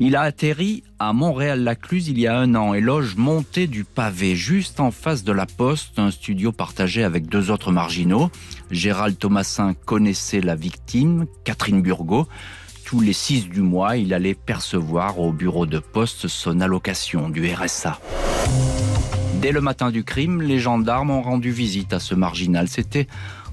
Il 0.00 0.16
a 0.16 0.22
atterri 0.22 0.84
à 0.98 1.12
Montréal-Lacluse 1.12 2.08
il 2.08 2.18
y 2.18 2.26
a 2.26 2.38
un 2.38 2.54
an 2.54 2.74
et 2.74 2.80
loge 2.80 3.16
montée 3.16 3.66
du 3.66 3.84
pavé, 3.84 4.36
juste 4.36 4.80
en 4.80 4.90
face 4.90 5.24
de 5.24 5.32
la 5.32 5.46
Poste, 5.46 5.98
un 5.98 6.10
studio 6.10 6.52
partagé 6.52 7.04
avec 7.04 7.26
deux 7.26 7.50
autres 7.50 7.72
marginaux. 7.72 8.30
Gérald 8.70 9.18
Thomasin 9.18 9.74
connaissait 9.74 10.40
la 10.40 10.54
victime, 10.54 11.26
Catherine 11.44 11.82
Burgot. 11.82 12.26
Tous 12.92 13.00
les 13.00 13.14
six 13.14 13.48
du 13.48 13.62
mois, 13.62 13.96
il 13.96 14.12
allait 14.12 14.34
percevoir 14.34 15.18
au 15.18 15.32
bureau 15.32 15.64
de 15.64 15.78
poste 15.78 16.28
son 16.28 16.60
allocation 16.60 17.30
du 17.30 17.50
RSA. 17.50 17.98
Dès 19.40 19.50
le 19.50 19.62
matin 19.62 19.90
du 19.90 20.04
crime, 20.04 20.42
les 20.42 20.58
gendarmes 20.58 21.10
ont 21.10 21.22
rendu 21.22 21.50
visite 21.52 21.94
à 21.94 22.00
ce 22.00 22.14
marginal. 22.14 22.68
C'était 22.68 23.06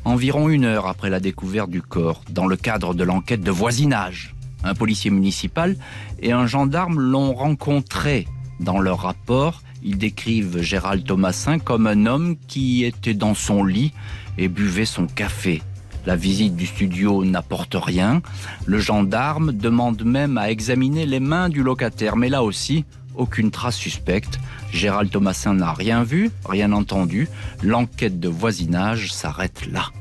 environ 0.04 0.50
une 0.50 0.66
heure 0.66 0.88
après 0.88 1.10
la 1.10 1.22
découverte 1.22 1.70
du 1.70 1.82
corps, 1.82 2.22
dans 2.30 2.48
le 2.48 2.58
cadre 2.58 2.94
de 2.94 3.06
l'enquête 3.06 3.40
de 3.40 3.50
voisinage. 3.50 4.36
Un 4.66 4.74
policier 4.74 5.10
municipal 5.10 5.78
et 6.22 6.34
un 6.34 6.46
gendarme 6.46 7.00
l'ont 7.00 7.34
rencontré. 7.34 8.28
Dans 8.60 8.82
leur 8.82 9.04
rapport, 9.04 9.64
ils 9.82 9.98
décrivent 9.98 10.62
Gérald 10.62 11.06
Thomasin 11.06 11.60
comme 11.60 11.88
un 11.88 12.08
homme 12.08 12.36
qui 12.50 12.84
était 12.84 13.14
dans 13.14 13.36
son 13.36 13.64
lit 13.64 13.94
et 14.38 14.50
buvait 14.50 14.84
son 14.84 15.08
café. 15.08 15.62
La 16.10 16.16
visite 16.16 16.56
du 16.56 16.66
studio 16.66 17.24
n'apporte 17.24 17.76
rien. 17.80 18.24
Le 18.66 18.80
gendarme 18.80 19.52
demande 19.52 20.04
même 20.04 20.40
à 20.40 20.50
examiner 20.50 21.06
les 21.06 21.20
mains 21.20 21.50
du 21.50 21.62
locataire, 21.62 22.16
mais 22.16 22.30
là 22.30 22.42
aussi, 22.42 22.84
aucune 23.16 23.52
trace 23.52 23.76
suspecte. 23.76 24.40
Gérald 24.74 25.12
Thomasin 25.12 25.54
n'a 25.54 25.72
rien 25.72 26.02
vu, 26.02 26.32
rien 26.46 26.72
entendu. 26.72 27.28
L'enquête 27.62 28.20
de 28.20 28.28
voisinage 28.28 29.14
s'arrête 29.14 29.68
là. 29.72 29.92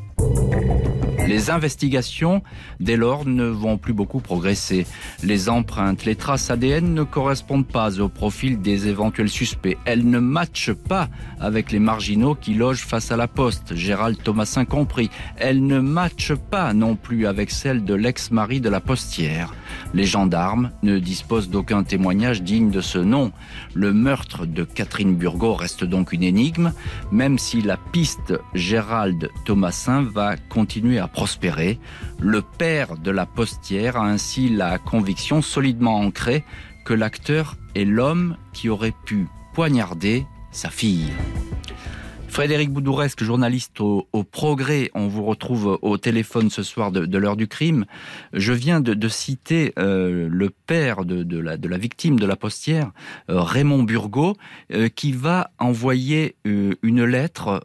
Les 1.27 1.51
investigations, 1.51 2.43
dès 2.81 2.97
lors, 2.97 3.27
ne 3.27 3.45
vont 3.45 3.77
plus 3.77 3.93
beaucoup 3.93 4.21
progresser. 4.21 4.87
Les 5.23 5.49
empreintes, 5.49 6.05
les 6.05 6.17
traces 6.17 6.51
ADN 6.51 6.95
ne 6.95 7.03
correspondent 7.03 7.67
pas 7.67 8.01
au 8.01 8.09
profil 8.09 8.61
des 8.61 8.89
éventuels 8.89 9.29
suspects. 9.29 9.77
Elles 9.85 10.09
ne 10.09 10.21
matchent 10.21 10.73
pas 10.73 11.09
avec 11.41 11.71
les 11.71 11.81
marginaux 11.81 12.35
qui 12.35 12.55
logent 12.55 12.85
face 12.85 13.13
à 13.13 13.17
la 13.17 13.29
poste, 13.29 13.75
Gérald 13.75 14.23
Thomasin 14.23 14.65
compris. 14.65 15.11
Elles 15.37 15.65
ne 15.67 15.81
matchent 15.81 16.35
pas 16.35 16.73
non 16.73 16.97
plus 16.97 17.27
avec 17.27 17.51
celles 17.51 17.85
de 17.85 17.95
l'ex-mari 17.95 18.61
de 18.61 18.69
la 18.69 18.81
postière. 18.81 19.55
Les 19.95 20.05
gendarmes 20.05 20.71
ne 20.83 20.99
disposent 20.99 21.51
d'aucun 21.51 21.83
témoignage 21.83 22.43
digne 22.43 22.71
de 22.71 22.81
ce 22.81 22.99
nom. 22.99 23.33
Le 23.75 23.93
meurtre 23.93 24.47
de 24.47 24.65
Catherine 24.65 25.15
Burgot 25.15 25.55
reste 25.55 25.85
donc 25.85 26.13
une 26.13 26.23
énigme, 26.23 26.73
même 27.13 27.39
si 27.39 27.61
la 27.61 27.77
piste 27.77 28.35
Gérald 28.55 29.31
Thomasin 29.45 30.03
va 30.03 30.37
continuer 30.37 30.99
à 30.99 31.08
prospérer. 31.09 31.79
Le 32.21 32.43
père 32.43 32.97
de 32.97 33.11
la 33.11 33.27
postière 33.27 33.97
a 33.97 34.07
ainsi 34.07 34.49
la 34.49 34.79
conviction 34.79 35.43
solidement 35.43 35.97
ancrée 35.99 36.45
que 36.85 36.95
l'acteur 36.95 37.57
est 37.75 37.85
l'homme 37.85 38.37
qui 38.53 38.69
aurait 38.69 38.95
pu 39.05 39.27
poignarder 39.55 40.27
sa 40.53 40.71
fille. 40.71 41.13
Frédéric 42.29 42.71
Boudouresque, 42.71 43.25
journaliste 43.25 43.81
au, 43.81 44.07
Progrès, 44.31 44.91
on 44.95 45.09
vous 45.09 45.25
retrouve 45.25 45.79
au 45.83 45.99
téléphone 45.99 46.51
ce 46.51 46.63
soir 46.63 46.93
de, 46.93 47.19
l'heure 47.19 47.37
du 47.37 47.49
crime. 47.49 47.85
Je 48.33 48.53
viens 48.53 48.81
de, 48.81 49.09
citer 49.09 49.73
euh, 49.79 50.29
le 50.31 50.51
père 50.51 51.05
de, 51.05 51.39
la, 51.39 51.79
victime 51.79 52.19
de 52.19 52.27
la 52.27 52.37
postière, 52.37 52.91
euh, 53.31 53.41
Raymond 53.41 53.83
Burgot, 53.83 54.37
euh, 54.73 54.89
qui 54.89 55.13
va 55.13 55.51
envoyer 55.59 56.37
une 56.45 57.05
lettre, 57.05 57.65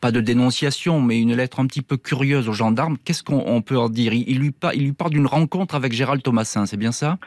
pas 0.00 0.10
de 0.10 0.20
dénonciation, 0.20 1.00
mais 1.00 1.20
une 1.20 1.34
lettre 1.34 1.60
un 1.60 1.66
petit 1.66 1.82
peu 1.82 1.96
curieuse 1.96 2.48
aux 2.48 2.52
gendarmes. 2.52 2.96
Qu'est-ce 3.04 3.22
qu'on 3.22 3.62
peut 3.62 3.78
en 3.78 3.88
dire? 3.88 4.12
Il, 4.12 4.38
lui, 4.38 4.54
il 4.74 4.84
lui 4.84 4.92
parle 4.92 5.10
d'une 5.12 5.26
rencontre 5.26 5.74
avec 5.74 5.92
Gérald 5.92 6.22
Thomasin, 6.22 6.66
c'est 6.66 6.76
bien 6.76 6.92
ça? 6.92 7.18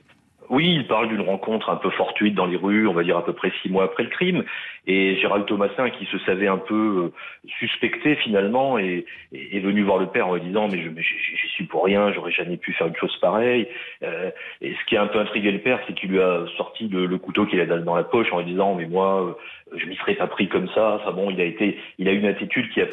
Oui, 0.51 0.75
il 0.75 0.85
parle 0.85 1.07
d'une 1.07 1.21
rencontre 1.21 1.69
un 1.69 1.77
peu 1.77 1.89
fortuite 1.91 2.35
dans 2.35 2.45
les 2.45 2.57
rues, 2.57 2.85
on 2.85 2.93
va 2.93 3.03
dire 3.03 3.15
à 3.15 3.23
peu 3.23 3.31
près 3.31 3.53
six 3.61 3.69
mois 3.69 3.85
après 3.85 4.03
le 4.03 4.09
crime. 4.09 4.43
Et 4.87 5.15
Gérald 5.17 5.45
Thomasin, 5.45 5.91
qui 5.91 6.05
se 6.05 6.17
savait 6.19 6.47
un 6.47 6.57
peu 6.57 7.13
euh, 7.13 7.47
suspecté 7.59 8.15
finalement, 8.15 8.79
est, 8.79 9.05
est 9.31 9.59
venu 9.59 9.83
voir 9.83 9.99
le 9.99 10.07
père 10.07 10.27
en 10.27 10.35
lui 10.35 10.41
disant 10.41 10.67
mais 10.69 10.81
je 10.81 10.89
j'y 10.89 11.47
suis 11.49 11.65
pour 11.65 11.85
rien, 11.85 12.11
j'aurais 12.11 12.31
jamais 12.31 12.57
pu 12.57 12.73
faire 12.73 12.87
une 12.87 12.95
chose 12.95 13.15
pareille. 13.17 13.67
Euh, 14.01 14.31
et 14.61 14.73
ce 14.73 14.85
qui 14.87 14.97
a 14.97 15.03
un 15.03 15.07
peu 15.07 15.19
intrigué 15.19 15.51
le 15.51 15.59
père, 15.59 15.79
c'est 15.85 15.93
qu'il 15.93 16.09
lui 16.09 16.19
a 16.19 16.45
sorti 16.57 16.87
le, 16.87 17.15
couteau 17.19 17.45
qu'il 17.45 17.61
a 17.61 17.65
dans 17.65 17.95
la 17.95 18.03
poche 18.03 18.33
en 18.33 18.39
lui 18.39 18.45
disant 18.45 18.73
mais 18.73 18.87
moi 18.87 19.21
euh, 19.21 19.77
je 19.77 19.85
m'y 19.85 19.95
serais 19.97 20.15
pas 20.15 20.27
pris 20.27 20.49
comme 20.49 20.67
ça. 20.69 20.99
Enfin 20.99 21.11
bon, 21.11 21.29
il 21.29 21.39
a 21.39 21.45
été, 21.45 21.77
il 21.99 22.07
a 22.07 22.11
une 22.11 22.25
attitude 22.25 22.71
qui 22.71 22.81
a 22.81 22.87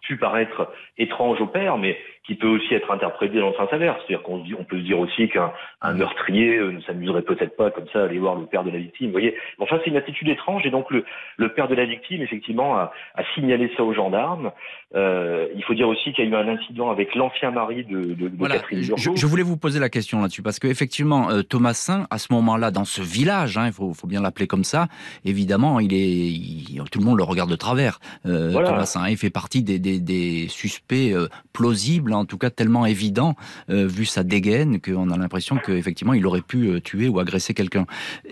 pu 0.00 0.16
paraître 0.16 0.72
étrange 0.96 1.40
au 1.40 1.46
père, 1.46 1.76
mais 1.76 1.98
qui 2.24 2.36
peut 2.36 2.46
aussi 2.46 2.72
être 2.72 2.90
interprétée 2.92 3.40
dans 3.40 3.48
le 3.48 3.54
sens 3.54 3.68
inverse. 3.72 3.98
C'est-à-dire 4.06 4.22
qu'on 4.22 4.44
on 4.58 4.64
peut 4.64 4.78
se 4.78 4.84
dire 4.84 5.00
aussi 5.00 5.28
qu'un 5.28 5.52
meurtrier 5.92 6.58
ne 6.58 6.80
s'amuserait 6.82 7.22
peut-être 7.22 7.56
pas 7.56 7.72
comme 7.72 7.88
ça 7.92 8.02
à 8.02 8.04
aller 8.04 8.18
voir 8.18 8.36
le 8.36 8.46
père 8.46 8.62
de 8.62 8.70
la 8.70 8.78
victime. 8.78 9.06
Vous 9.06 9.12
voyez, 9.12 9.36
enfin 9.58 9.80
c'est 9.82 9.90
une 9.90 9.96
attitude 9.96 10.28
étrange 10.28 10.64
et 10.64 10.70
donc 10.70 10.90
le, 10.90 11.04
le 11.36 11.52
père 11.52 11.68
de 11.68 11.74
la 11.74 11.84
victime, 11.84 12.22
effectivement, 12.22 12.76
a, 12.76 12.92
signalé 13.34 13.70
ça 13.76 13.82
aux 13.82 13.94
gendarmes. 13.94 14.52
Euh, 14.94 15.48
il 15.56 15.64
faut 15.64 15.74
dire 15.74 15.88
aussi 15.88 16.12
qu'il 16.12 16.24
y 16.24 16.28
a 16.28 16.30
eu 16.30 16.34
un 16.34 16.48
incident 16.48 16.90
avec 16.90 17.14
l'ancien 17.14 17.50
mari 17.50 17.84
de, 17.84 18.12
de, 18.12 18.46
Catherine 18.46 18.82
je, 18.82 19.10
je, 19.14 19.26
voulais 19.26 19.42
vous 19.42 19.56
poser 19.56 19.80
la 19.80 19.88
question 19.88 20.20
là-dessus, 20.20 20.42
parce 20.42 20.58
qu'effectivement, 20.58 21.30
euh, 21.30 21.42
Thomasin, 21.42 22.06
à 22.10 22.18
ce 22.18 22.30
moment-là, 22.34 22.70
dans 22.70 22.84
ce 22.84 23.00
village, 23.00 23.56
hein, 23.56 23.66
il 23.66 23.72
faut, 23.72 23.94
faut, 23.94 24.06
bien 24.06 24.20
l'appeler 24.20 24.46
comme 24.46 24.64
ça, 24.64 24.88
évidemment, 25.24 25.80
il 25.80 25.94
est, 25.94 26.84
tout 26.90 26.98
le 26.98 27.06
monde 27.06 27.16
le 27.16 27.24
regarde 27.24 27.50
de 27.50 27.56
travers. 27.56 28.00
Euh, 28.26 28.52
Thomasin, 28.52 29.08
il 29.08 29.16
fait 29.16 29.30
partie 29.30 29.62
des, 29.62 29.78
des, 29.78 29.98
des 29.98 30.46
suspects 30.48 31.12
euh, 31.12 31.28
plausibles, 31.52 32.12
en 32.12 32.26
tout 32.26 32.38
cas 32.38 32.50
tellement 32.50 32.84
évidents, 32.84 33.34
euh, 33.70 33.86
vu 33.86 34.04
sa 34.04 34.24
dégaine, 34.24 34.80
qu'on 34.80 35.10
a 35.10 35.16
l'impression 35.16 35.56
qu'effectivement, 35.56 36.12
il 36.12 36.26
aurait 36.26 36.42
pu 36.42 36.80
tuer 36.82 37.08
ou 37.08 37.18
agresser 37.18 37.54
quelqu'un. 37.54 37.86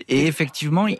Et 0.09 0.27
effectivement, 0.27 0.87
il, 0.87 0.99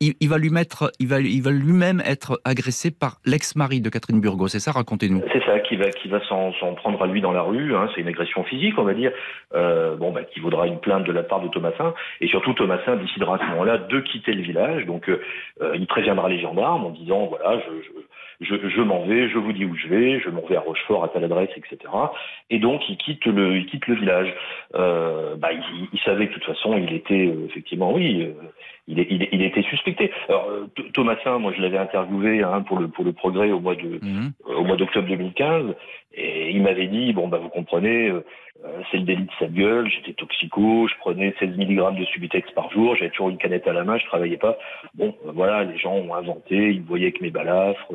il, 0.00 0.14
il, 0.20 0.28
va 0.28 0.38
lui 0.38 0.50
mettre, 0.50 0.92
il 0.98 1.08
va, 1.08 1.20
il 1.30 1.42
va 1.42 1.50
lui-même 1.50 2.02
être 2.04 2.40
agressé 2.44 2.90
par 2.90 3.16
l'ex-mari 3.24 3.80
de 3.80 3.88
Catherine 3.88 4.20
Burgot. 4.20 4.48
C'est 4.48 4.60
ça, 4.60 4.72
racontez-nous. 4.72 5.22
C'est 5.32 5.44
ça, 5.44 5.58
qui 5.60 5.76
va, 5.76 6.20
s'en 6.28 6.52
prendre 6.74 7.02
à 7.02 7.06
lui 7.06 7.20
dans 7.20 7.32
la 7.32 7.42
rue. 7.42 7.74
Hein. 7.74 7.88
c'est 7.94 8.00
une 8.00 8.08
agression 8.08 8.44
physique, 8.44 8.74
on 8.78 8.84
va 8.84 8.94
dire. 8.94 9.12
Euh, 9.54 9.96
bon, 9.96 10.12
bah, 10.12 10.24
qui 10.24 10.40
vaudra 10.40 10.66
une 10.66 10.78
plainte 10.78 11.04
de 11.04 11.12
la 11.12 11.22
part 11.22 11.40
de 11.40 11.48
Thomasin. 11.48 11.94
Et 12.20 12.28
surtout, 12.28 12.54
Thomasin 12.54 12.96
décidera 12.96 13.36
à 13.36 13.38
ce 13.38 13.44
moment-là 13.50 13.78
de 13.78 14.00
quitter 14.00 14.32
le 14.32 14.42
village. 14.42 14.86
Donc, 14.86 15.08
euh, 15.08 15.20
euh, 15.62 15.76
il 15.76 15.86
préviendra 15.86 16.28
les 16.28 16.40
gendarmes 16.40 16.84
en 16.84 16.90
disant 16.90 17.26
voilà, 17.26 17.60
je 17.60 17.90
je, 18.40 18.68
je 18.68 18.80
m'en 18.80 19.04
vais, 19.04 19.28
je 19.28 19.38
vous 19.38 19.52
dis 19.52 19.64
où 19.64 19.76
je 19.76 19.88
vais, 19.88 20.20
je 20.20 20.30
m'en 20.30 20.42
vais 20.42 20.56
à 20.56 20.60
Rochefort 20.60 21.04
à 21.04 21.08
telle 21.08 21.24
adresse, 21.24 21.50
etc. 21.56 21.78
Et 22.48 22.58
donc 22.58 22.88
il 22.88 22.96
quitte 22.96 23.26
le, 23.26 23.56
il 23.56 23.66
quitte 23.66 23.86
le 23.86 23.94
village. 23.96 24.34
Euh, 24.74 25.36
bah, 25.36 25.52
il, 25.52 25.88
il, 25.92 26.00
savait 26.00 26.28
que 26.28 26.34
de 26.34 26.38
toute 26.38 26.54
façon 26.54 26.76
il 26.76 26.92
était 26.94 27.34
effectivement, 27.48 27.92
oui, 27.92 28.32
il, 28.90 29.42
était 29.42 29.62
suspecté. 29.62 30.10
Alors 30.28 30.48
euh, 30.48 30.66
Thomasin, 30.94 31.38
moi 31.38 31.52
je 31.56 31.62
l'avais 31.62 31.78
interviewé 31.78 32.42
hein, 32.42 32.62
pour 32.62 32.78
le 32.78 32.88
pour 32.88 33.04
le 33.04 33.12
Progrès 33.12 33.50
au 33.52 33.60
mois 33.60 33.74
de 33.74 33.98
mhm. 34.02 34.32
euh, 34.48 34.54
au 34.54 34.64
mois 34.64 34.76
d'octobre 34.76 35.08
2015 35.08 35.74
et 36.14 36.50
il 36.50 36.62
m'avait 36.62 36.88
dit 36.88 37.12
bon 37.12 37.28
bah 37.28 37.38
vous 37.38 37.48
comprenez 37.48 38.08
euh, 38.08 38.24
c'est 38.90 38.98
le 38.98 39.04
délit 39.04 39.24
de 39.24 39.32
sa 39.38 39.46
gueule, 39.46 39.88
j'étais 39.90 40.12
toxico, 40.12 40.88
je 40.88 40.94
prenais 40.98 41.34
16 41.38 41.56
mg 41.56 41.98
de 41.98 42.04
Subutex 42.06 42.50
par 42.52 42.70
jour, 42.70 42.96
j'avais 42.96 43.10
toujours 43.10 43.30
une 43.30 43.38
canette 43.38 43.66
à 43.66 43.72
la 43.72 43.84
main, 43.84 43.98
je 43.98 44.06
travaillais 44.06 44.36
pas. 44.36 44.56
Bon 44.94 45.14
voilà, 45.24 45.64
les 45.64 45.78
gens 45.78 45.94
ont 45.94 46.14
inventé, 46.14 46.70
ils 46.70 46.82
me 46.82 46.86
voyaient 46.86 47.06
avec 47.06 47.20
mes 47.20 47.30
balafres, 47.30 47.92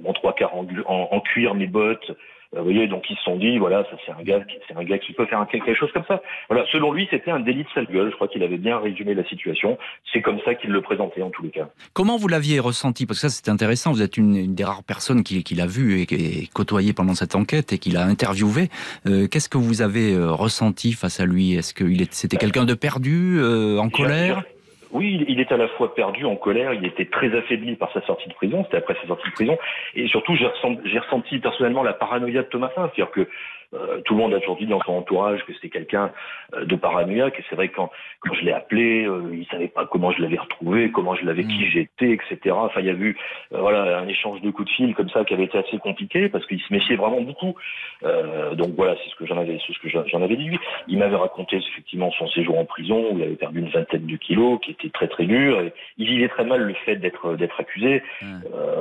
mon 0.00 0.12
trois 0.12 0.34
quarts 0.34 0.54
en 0.54 1.20
cuir, 1.20 1.54
mes 1.54 1.66
bottes, 1.66 2.12
vous 2.52 2.62
voyez, 2.62 2.86
donc 2.86 3.04
ils 3.10 3.16
se 3.16 3.22
sont 3.22 3.36
dit, 3.36 3.58
voilà, 3.58 3.84
ça 3.84 3.96
c'est 4.04 4.12
un 4.12 4.22
gars, 4.22 4.40
c'est 4.68 4.76
un 4.76 4.84
gars 4.84 4.98
qui 4.98 5.12
peut 5.12 5.26
faire 5.26 5.44
quelque 5.50 5.74
chose 5.74 5.90
comme 5.92 6.04
ça. 6.06 6.22
Voilà, 6.48 6.64
selon 6.72 6.92
lui, 6.92 7.08
c'était 7.10 7.30
un 7.30 7.40
délit 7.40 7.64
de 7.64 7.68
sale 7.74 7.86
gueule. 7.86 8.10
Je 8.10 8.14
crois 8.14 8.28
qu'il 8.28 8.42
avait 8.42 8.56
bien 8.56 8.78
résumé 8.78 9.14
la 9.14 9.24
situation. 9.24 9.78
C'est 10.12 10.22
comme 10.22 10.38
ça 10.44 10.54
qu'il 10.54 10.70
le 10.70 10.80
présentait 10.80 11.22
en 11.22 11.30
tous 11.30 11.42
les 11.42 11.50
cas. 11.50 11.68
Comment 11.92 12.16
vous 12.16 12.28
l'aviez 12.28 12.60
ressenti? 12.60 13.06
Parce 13.06 13.20
que 13.20 13.28
ça, 13.28 13.34
c'est 13.34 13.50
intéressant. 13.50 13.92
Vous 13.92 14.02
êtes 14.02 14.16
une, 14.16 14.54
des 14.54 14.64
rares 14.64 14.84
personnes 14.84 15.22
qui, 15.22 15.42
l'a 15.54 15.66
vu 15.66 16.00
et, 16.00 16.48
côtoyé 16.52 16.92
pendant 16.92 17.14
cette 17.14 17.34
enquête 17.34 17.72
et 17.72 17.78
qui 17.78 17.90
l'a 17.90 18.04
interviewé. 18.04 18.68
Euh, 19.06 19.26
qu'est-ce 19.26 19.48
que 19.48 19.58
vous 19.58 19.82
avez 19.82 20.14
euh, 20.14 20.32
ressenti 20.32 20.92
face 20.92 21.20
à 21.20 21.26
lui? 21.26 21.54
Est-ce 21.54 21.74
qu'il 21.74 22.06
c'était 22.10 22.36
quelqu'un 22.36 22.64
de 22.64 22.74
perdu, 22.74 23.38
euh, 23.38 23.78
en 23.78 23.88
colère? 23.88 24.44
Oui, 24.92 25.24
il 25.28 25.40
est 25.40 25.52
à 25.52 25.56
la 25.56 25.68
fois 25.68 25.94
perdu, 25.94 26.24
en 26.24 26.36
colère, 26.36 26.72
il 26.74 26.84
était 26.84 27.06
très 27.06 27.34
affaibli 27.36 27.74
par 27.76 27.92
sa 27.92 28.00
sortie 28.02 28.28
de 28.28 28.34
prison, 28.34 28.64
c'était 28.64 28.78
après 28.78 28.96
sa 29.00 29.06
sortie 29.06 29.28
de 29.28 29.34
prison, 29.34 29.58
et 29.94 30.06
surtout 30.08 30.34
j'ai 30.36 30.98
ressenti, 30.98 31.38
personnellement 31.38 31.82
la 31.82 31.92
paranoïa 31.92 32.42
de 32.42 32.48
Thomasin, 32.48 32.90
c'est-à-dire 32.94 33.10
que 33.10 33.28
euh, 33.74 34.00
tout 34.04 34.14
le 34.14 34.20
monde 34.20 34.34
a 34.34 34.40
toujours 34.40 34.56
dit 34.56 34.66
dans 34.66 34.80
son 34.82 34.92
entourage 34.92 35.44
que 35.44 35.52
c'était 35.54 35.68
quelqu'un 35.68 36.12
euh, 36.54 36.64
de 36.64 36.76
paranoïaque. 36.76 37.38
Et 37.38 37.44
c'est 37.48 37.56
vrai 37.56 37.68
que 37.68 37.76
quand, 37.76 37.90
quand 38.20 38.34
je 38.34 38.44
l'ai 38.44 38.52
appelé, 38.52 39.04
euh, 39.04 39.30
il 39.32 39.46
savait 39.46 39.68
pas 39.68 39.86
comment 39.86 40.12
je 40.12 40.22
l'avais 40.22 40.38
retrouvé, 40.38 40.90
comment 40.90 41.14
je 41.14 41.24
l'avais, 41.24 41.44
qui 41.44 41.64
mm. 41.64 41.70
j'étais, 41.70 42.10
etc. 42.10 42.54
Enfin, 42.54 42.80
il 42.80 42.86
y 42.86 42.90
a 42.90 42.94
eu 42.94 43.16
voilà 43.50 43.98
un 43.98 44.08
échange 44.08 44.40
de 44.40 44.50
coups 44.50 44.68
de 44.68 44.74
fil 44.74 44.94
comme 44.94 45.08
ça 45.10 45.24
qui 45.24 45.34
avait 45.34 45.44
été 45.44 45.58
assez 45.58 45.78
compliqué 45.78 46.28
parce 46.28 46.46
qu'il 46.46 46.60
se 46.60 46.72
méfiait 46.72 46.96
vraiment 46.96 47.20
beaucoup. 47.20 47.54
donc 48.02 48.74
voilà, 48.76 48.94
c'est 49.02 49.10
ce 49.10 49.16
que 49.16 49.26
j'en 49.26 49.38
avais, 49.38 49.58
ce 49.58 49.78
que 49.78 49.88
j'en 49.88 50.22
avais 50.22 50.36
dit. 50.36 50.58
Il 50.88 50.98
m'avait 50.98 51.16
raconté 51.16 51.56
effectivement 51.56 52.10
son 52.12 52.28
séjour 52.28 52.58
en 52.58 52.64
prison 52.64 53.12
où 53.12 53.18
il 53.18 53.24
avait 53.24 53.34
perdu 53.34 53.60
une 53.60 53.68
vingtaine 53.68 54.06
de 54.06 54.16
kilos, 54.16 54.58
qui 54.62 54.72
était 54.72 54.90
très 54.90 55.08
très 55.08 55.24
dur. 55.24 55.60
Et 55.60 55.72
il 55.98 56.06
vivait 56.06 56.28
très 56.28 56.44
mal 56.44 56.62
le 56.62 56.74
fait 56.74 56.96
d'être 56.96 57.36
d'être 57.36 57.60
accusé. 57.60 58.02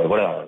voilà. 0.05 0.45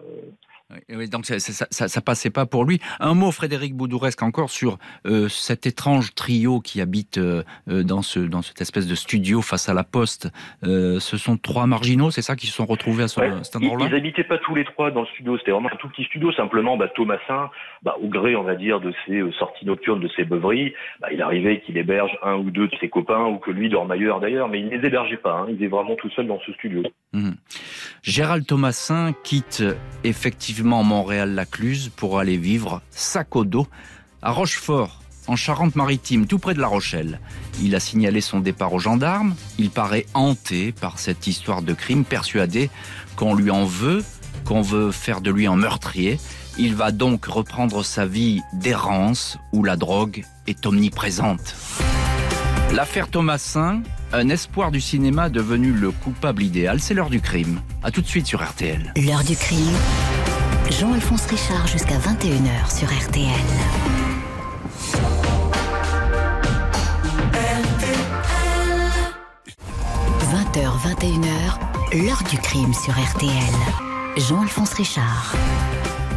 Oui, 0.90 1.08
donc 1.08 1.26
ça, 1.26 1.40
ça, 1.40 2.02
passait 2.02 2.30
pas 2.30 2.46
pour 2.46 2.66
lui. 2.66 2.80
Un 3.00 3.14
mot, 3.14 3.32
Frédéric 3.32 3.74
Boudouresque, 3.74 4.22
encore 4.22 4.50
sur 4.50 4.78
euh, 5.06 5.30
cet 5.30 5.66
étrange 5.66 6.14
trio 6.14 6.60
qui 6.60 6.82
habite 6.82 7.20
euh, 7.20 7.44
euh, 7.70 7.84
dans, 7.84 8.02
ce, 8.02 8.20
dans 8.20 8.42
cette 8.42 8.60
espèce 8.60 8.86
de 8.86 8.96
studio 8.96 9.42
face 9.42 9.70
à 9.70 9.74
la 9.74 9.86
poste. 9.86 10.30
ce 10.64 11.00
sont 11.00 11.38
trois 11.38 11.68
marginaux, 11.68 12.12
c'est 12.12 12.22
ça, 12.22 12.36
qui 12.36 12.48
se 12.48 12.54
sont 12.54 12.66
retrouvés 12.66 13.04
à, 13.04 13.08
ce, 13.08 13.22
cet 13.44 13.56
endroit-là 13.56 13.86
Ils 13.86 13.92
n'habitaient 13.94 14.26
pas 14.26 14.40
tous 14.40 14.56
les 14.56 14.66
trois 14.66 14.92
dans 14.92 15.02
le 15.02 15.08
studio. 15.08 15.38
C'était 15.38 15.52
vraiment 15.52 15.70
un 15.72 15.78
tout 15.78 15.88
petit 15.88 16.04
studio. 16.04 16.34
Simplement, 16.34 16.76
bah, 16.76 16.90
Thomasin, 16.90 17.50
bah, 17.84 17.96
au 18.02 18.10
gré, 18.10 18.36
on 18.36 18.44
va 18.44 18.56
dire, 18.56 18.82
de 18.82 18.94
ses 19.06 19.24
sorties 19.40 19.66
nocturnes, 19.66 20.02
de 20.02 20.10
ses 20.18 20.26
beuveries, 20.26 20.74
bah, 21.00 21.08
il 21.14 21.22
arrivait 21.22 21.62
qu'il 21.62 21.78
héberge 21.78 22.12
un 22.22 22.36
ou 22.36 22.52
deux 22.52 22.68
de 22.68 22.76
ses 22.82 22.90
copains 22.90 23.24
ou 23.24 23.38
que 23.38 23.52
lui 23.52 23.70
dorme 23.70 23.92
ailleurs 23.92 24.20
d'ailleurs, 24.20 24.50
mais 24.50 24.60
il 24.60 24.66
ne 24.66 24.78
les 24.78 24.86
hébergeait 24.86 25.16
pas. 25.16 25.32
Hein. 25.32 25.48
Il 25.50 25.64
est 25.64 25.70
vraiment 25.70 25.96
tout 25.96 26.10
seul 26.10 26.28
dans 26.28 26.42
ce 26.46 26.52
studio. 26.54 26.84
Mmh. 27.14 27.32
Gérald 28.04 28.46
Thomasin 28.46 29.14
quitte 29.24 29.64
effectivement 30.04 30.57
Montréal-Lacluse 30.64 31.92
pour 31.96 32.20
aller 32.20 32.38
vivre 32.38 32.82
sac 32.92 33.36
au 33.36 33.46
dos 33.46 33.68
à 34.22 34.32
Rochefort, 34.32 35.02
en 35.28 35.36
Charente-Maritime, 35.36 36.26
tout 36.26 36.40
près 36.40 36.54
de 36.54 36.60
La 36.60 36.68
Rochelle. 36.68 37.20
Il 37.62 37.76
a 37.76 37.80
signalé 37.80 38.22
son 38.22 38.40
départ 38.40 38.74
aux 38.74 38.80
gendarmes. 38.80 39.36
Il 39.58 39.70
paraît 39.70 40.06
hanté 40.14 40.72
par 40.72 41.00
cette 41.00 41.28
histoire 41.28 41.62
de 41.62 41.74
crime, 41.74 42.06
persuadé 42.06 42.70
qu'on 43.16 43.36
lui 43.36 43.52
en 43.52 43.66
veut, 43.66 44.04
qu'on 44.46 44.62
veut 44.62 44.92
faire 44.92 45.22
de 45.22 45.32
lui 45.32 45.48
un 45.48 45.56
meurtrier. 45.56 46.20
Il 46.58 46.76
va 46.76 46.92
donc 46.92 47.26
reprendre 47.26 47.84
sa 47.84 48.06
vie 48.06 48.42
d'errance 48.54 49.38
où 49.54 49.64
la 49.64 49.76
drogue 49.76 50.24
est 50.48 50.66
omniprésente. 50.66 51.56
L'affaire 52.74 53.10
Thomasin, 53.10 53.82
un 54.14 54.30
espoir 54.30 54.72
du 54.72 54.82
cinéma 54.82 55.30
devenu 55.30 55.72
le 55.72 55.92
coupable 55.92 56.44
idéal, 56.44 56.80
c'est 56.80 56.94
l'heure 56.94 57.10
du 57.10 57.22
crime. 57.22 57.62
A 57.84 57.92
tout 57.92 58.02
de 58.02 58.08
suite 58.08 58.28
sur 58.28 58.44
RTL. 58.44 58.94
L'heure 58.96 59.24
du 59.24 59.36
crime 59.36 59.76
Jean-Alphonse 60.70 61.26
Richard 61.28 61.68
jusqu'à 61.68 61.98
21h 61.98 62.78
sur 62.78 62.88
RTL. 62.88 63.28
«20h, 70.20 70.72
21h, 70.84 72.06
l'heure 72.06 72.22
du 72.30 72.38
crime 72.38 72.74
sur 72.74 72.94
RTL. 72.94 73.32
Jean-Alphonse 74.18 74.74
Richard. 74.74 75.36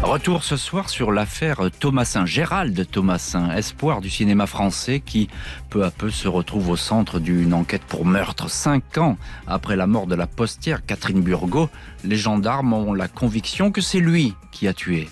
Retour 0.03 0.45
ce 0.45 0.57
soir 0.57 0.89
sur 0.89 1.13
l'affaire 1.13 1.71
Thomasin, 1.79 2.25
Gérald 2.25 2.91
Thomasin, 2.91 3.55
espoir 3.55 4.01
du 4.01 4.09
cinéma 4.09 4.47
français 4.47 5.01
qui 5.05 5.29
peu 5.69 5.85
à 5.85 5.91
peu 5.91 6.11
se 6.11 6.27
retrouve 6.27 6.71
au 6.71 6.77
centre 6.77 7.21
d'une 7.21 7.53
enquête 7.53 7.85
pour 7.87 8.07
meurtre. 8.07 8.49
Cinq 8.51 8.97
ans 8.97 9.19
après 9.47 9.77
la 9.77 9.87
mort 9.87 10.07
de 10.07 10.15
la 10.15 10.27
postière 10.27 10.85
Catherine 10.85 11.21
Burgot, 11.21 11.69
les 12.03 12.17
gendarmes 12.17 12.73
ont 12.73 12.95
la 12.95 13.09
conviction 13.09 13.71
que 13.71 13.83
c'est 13.83 14.01
lui 14.01 14.35
qui 14.51 14.67
a 14.67 14.73
tué. 14.73 15.09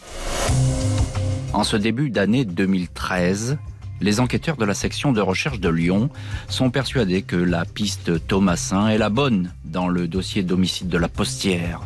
En 1.53 1.65
ce 1.65 1.77
début 1.77 2.11
d'année 2.11 2.45
2013, 2.45 3.59
les 4.01 4.21
enquêteurs 4.21 4.57
de 4.57 4.65
la 4.65 4.75
section 4.75 5.13
de 5.13 5.21
recherche 5.21 5.61
de 5.61 5.69
Lyon 5.69 6.11
sont 6.49 6.71
persuadés 6.71 7.23
que 7.23 7.37
la 7.37 7.65
piste 7.65 8.27
Thomasin 8.27 8.89
est 8.89 8.99
la 8.99 9.09
bonne 9.09 9.53
dans 9.65 9.89
le 9.89 10.09
dossier 10.09 10.43
d'homicide 10.43 10.89
de 10.89 10.99
la 10.99 11.09
postière. 11.09 11.81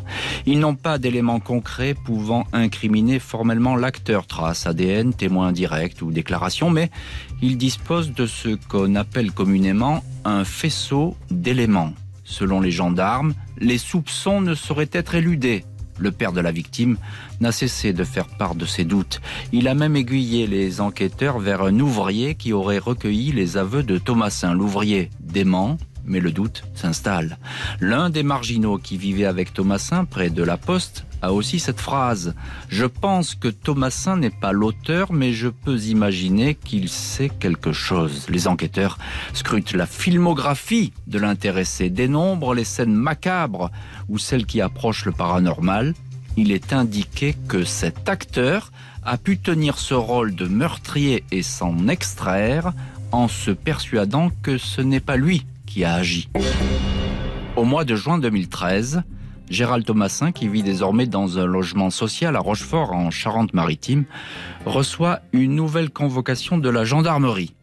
Ils 0.47 0.61
n'ont 0.61 0.75
pas 0.75 0.99
d'éléments 0.99 1.41
concrets 1.41 1.95
pouvant 1.95 2.47
incriminer 2.53 3.19
formellement 3.19 3.77
l'acteur, 3.77 4.27
trace 4.27 4.67
ADN, 4.67 5.15
témoin 5.15 5.53
direct 5.53 6.03
ou 6.03 6.11
déclaration, 6.11 6.71
mais 6.71 6.91
ils 7.41 7.57
disposent 7.57 8.13
de 8.13 8.27
ce 8.27 8.57
qu'on 8.69 8.95
appelle 8.95 9.33
communément 9.33 10.05
un 10.25 10.45
faisceau 10.45 11.17
d'éléments. 11.31 11.93
Selon 12.25 12.61
les 12.61 12.71
gendarmes, 12.71 13.35
les 13.59 13.79
soupçons 13.79 14.41
ne 14.41 14.55
sauraient 14.55 14.89
être 14.93 15.15
éludés 15.15 15.65
le 15.99 16.11
père 16.11 16.33
de 16.33 16.41
la 16.41 16.53
victime 16.53 16.97
n'a 17.41 17.53
cessé 17.53 17.93
de 17.93 18.05
faire 18.05 18.27
part 18.27 18.55
de 18.55 18.67
ses 18.67 18.85
doutes. 18.85 19.21
Il 19.53 19.69
a 19.69 19.75
même 19.75 19.97
aiguillé 19.97 20.47
les 20.47 20.81
enquêteurs 20.81 21.39
vers 21.39 21.63
un 21.63 21.79
ouvrier 21.81 22.35
qui 22.35 22.53
aurait 22.53 22.79
recueilli 22.79 23.33
les 23.33 23.57
aveux 23.57 23.83
de 23.83 23.99
Thomasin. 23.99 24.55
L'ouvrier 24.55 25.11
dément, 25.21 25.79
mais 26.05 26.21
le 26.21 26.33
doute 26.33 26.65
s'installe. 26.75 27.39
L'un 27.81 28.11
des 28.11 28.23
marginaux 28.23 28.79
qui 28.79 28.97
vivait 28.97 29.27
avec 29.27 29.53
Thomasin 29.53 30.05
près 30.05 30.31
de 30.31 30.43
la 30.43 30.57
poste 30.57 31.05
a 31.23 31.33
aussi 31.33 31.61
cette 31.61 31.81
phrase. 31.81 32.35
Je 32.69 32.85
pense 32.85 33.35
que 33.35 33.49
Thomasin 33.49 34.17
n'est 34.17 34.31
pas 34.31 34.53
l'auteur, 34.53 35.13
mais 35.13 35.33
je 35.33 35.49
peux 35.49 35.79
imaginer 35.79 36.55
qu'il 36.57 36.89
sait 36.89 37.31
quelque 37.31 37.73
chose. 37.73 38.27
Les 38.29 38.49
enquêteurs 38.49 38.99
scrutent 39.33 39.73
la 39.73 39.87
filmographie 39.87 40.93
de 41.07 41.19
l'intéressé, 41.19 41.89
dénombrent 41.89 42.55
les 42.55 42.65
scènes 42.65 42.95
macabres 42.95 43.71
ou 44.09 44.19
celles 44.19 44.47
qui 44.47 44.61
approchent 44.61 45.07
le 45.07 45.13
paranormal. 45.13 45.95
Il 46.37 46.51
est 46.51 46.73
indiqué 46.73 47.35
que 47.49 47.65
cet 47.65 48.09
acteur 48.09 48.73
a 49.05 49.17
pu 49.17 49.39
tenir 49.39 49.79
ce 49.79 49.95
rôle 49.95 50.35
de 50.35 50.47
meurtrier 50.47 51.25
et 51.31 51.43
s'en 51.43 51.89
extraire 51.89 52.73
en 53.13 53.29
se 53.29 53.51
persuadant 53.51 54.31
que 54.43 54.59
ce 54.59 54.81
n'est 54.81 55.01
pas 55.01 55.17
lui 55.17 55.47
qui 55.67 55.85
a 55.85 55.95
agi. 55.95 56.29
Au 57.57 57.65
mois 57.65 57.85
de 57.85 57.95
juin 57.95 58.19
2013, 58.19 59.03
Gérald 59.53 59.85
Thomasin, 59.85 60.33
qui 60.33 60.49
vit 60.49 60.63
désormais 60.63 61.07
dans 61.07 61.39
un 61.39 61.45
logement 61.45 61.91
social 61.91 62.37
à 62.37 62.41
Rochefort 62.41 62.93
en 62.93 63.11
Charente-Maritime, 63.11 64.05
reçoit 64.65 65.21
une 65.33 65.55
nouvelle 65.55 65.91
convocation 65.91 66.57
de 66.57 66.71
la 66.71 66.85
gendarmerie. 66.85 67.55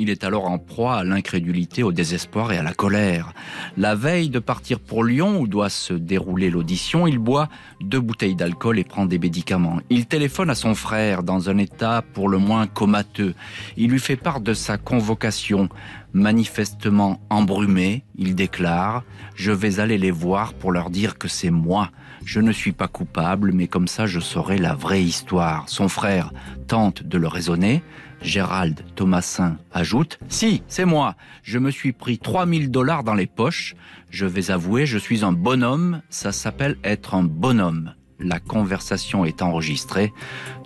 Il 0.00 0.10
est 0.10 0.22
alors 0.22 0.44
en 0.44 0.58
proie 0.58 0.98
à 0.98 1.02
l'incrédulité, 1.02 1.82
au 1.82 1.90
désespoir 1.90 2.52
et 2.52 2.56
à 2.56 2.62
la 2.62 2.72
colère. 2.72 3.32
La 3.76 3.96
veille 3.96 4.28
de 4.28 4.38
partir 4.38 4.78
pour 4.78 5.02
Lyon, 5.02 5.40
où 5.40 5.48
doit 5.48 5.70
se 5.70 5.92
dérouler 5.92 6.50
l'audition, 6.50 7.08
il 7.08 7.18
boit 7.18 7.48
deux 7.80 7.98
bouteilles 7.98 8.36
d'alcool 8.36 8.78
et 8.78 8.84
prend 8.84 9.06
des 9.06 9.18
médicaments. 9.18 9.80
Il 9.90 10.06
téléphone 10.06 10.50
à 10.50 10.54
son 10.54 10.76
frère 10.76 11.24
dans 11.24 11.50
un 11.50 11.58
état 11.58 12.04
pour 12.14 12.28
le 12.28 12.38
moins 12.38 12.68
comateux. 12.68 13.34
Il 13.76 13.90
lui 13.90 13.98
fait 13.98 14.14
part 14.14 14.40
de 14.40 14.54
sa 14.54 14.78
convocation. 14.78 15.68
Manifestement 16.12 17.20
embrumé, 17.28 18.04
il 18.16 18.36
déclare⁇ 18.36 19.00
Je 19.34 19.50
vais 19.50 19.80
aller 19.80 19.98
les 19.98 20.12
voir 20.12 20.54
pour 20.54 20.70
leur 20.70 20.90
dire 20.90 21.18
que 21.18 21.26
c'est 21.26 21.50
moi. 21.50 21.90
Je 22.24 22.38
ne 22.38 22.52
suis 22.52 22.72
pas 22.72 22.88
coupable, 22.88 23.50
mais 23.52 23.66
comme 23.66 23.88
ça 23.88 24.06
je 24.06 24.20
saurai 24.20 24.58
la 24.58 24.74
vraie 24.74 25.02
histoire.⁇ 25.02 25.64
Son 25.68 25.88
frère 25.88 26.32
tente 26.68 27.02
de 27.02 27.18
le 27.18 27.26
raisonner. 27.26 27.82
Gérald 28.22 28.84
Thomasin 28.94 29.58
ajoute 29.72 30.18
Si, 30.28 30.62
c'est 30.68 30.84
moi. 30.84 31.14
Je 31.42 31.58
me 31.58 31.70
suis 31.70 31.92
pris 31.92 32.18
3000 32.18 32.70
dollars 32.70 33.04
dans 33.04 33.14
les 33.14 33.26
poches. 33.26 33.74
Je 34.10 34.26
vais 34.26 34.50
avouer, 34.50 34.86
je 34.86 34.98
suis 34.98 35.24
un 35.24 35.32
bonhomme. 35.32 36.02
Ça 36.10 36.32
s'appelle 36.32 36.76
être 36.84 37.14
un 37.14 37.22
bonhomme. 37.22 37.94
La 38.18 38.40
conversation 38.40 39.24
est 39.24 39.42
enregistrée. 39.42 40.12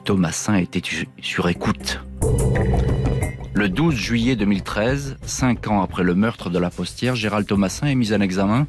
Thomasin 0.05 0.55
était 0.55 0.83
sur 1.21 1.49
écoute. 1.49 2.01
Le 3.55 3.69
12 3.69 3.95
juillet 3.95 4.35
2013, 4.35 5.19
cinq 5.23 5.69
ans 5.69 5.83
après 5.83 6.03
le 6.03 6.15
meurtre 6.15 6.49
de 6.49 6.59
la 6.59 6.71
postière, 6.71 7.15
Gérald 7.15 7.47
Thomasin 7.47 7.87
est 7.87 7.95
mis 7.95 8.15
en 8.15 8.21
examen 8.23 8.67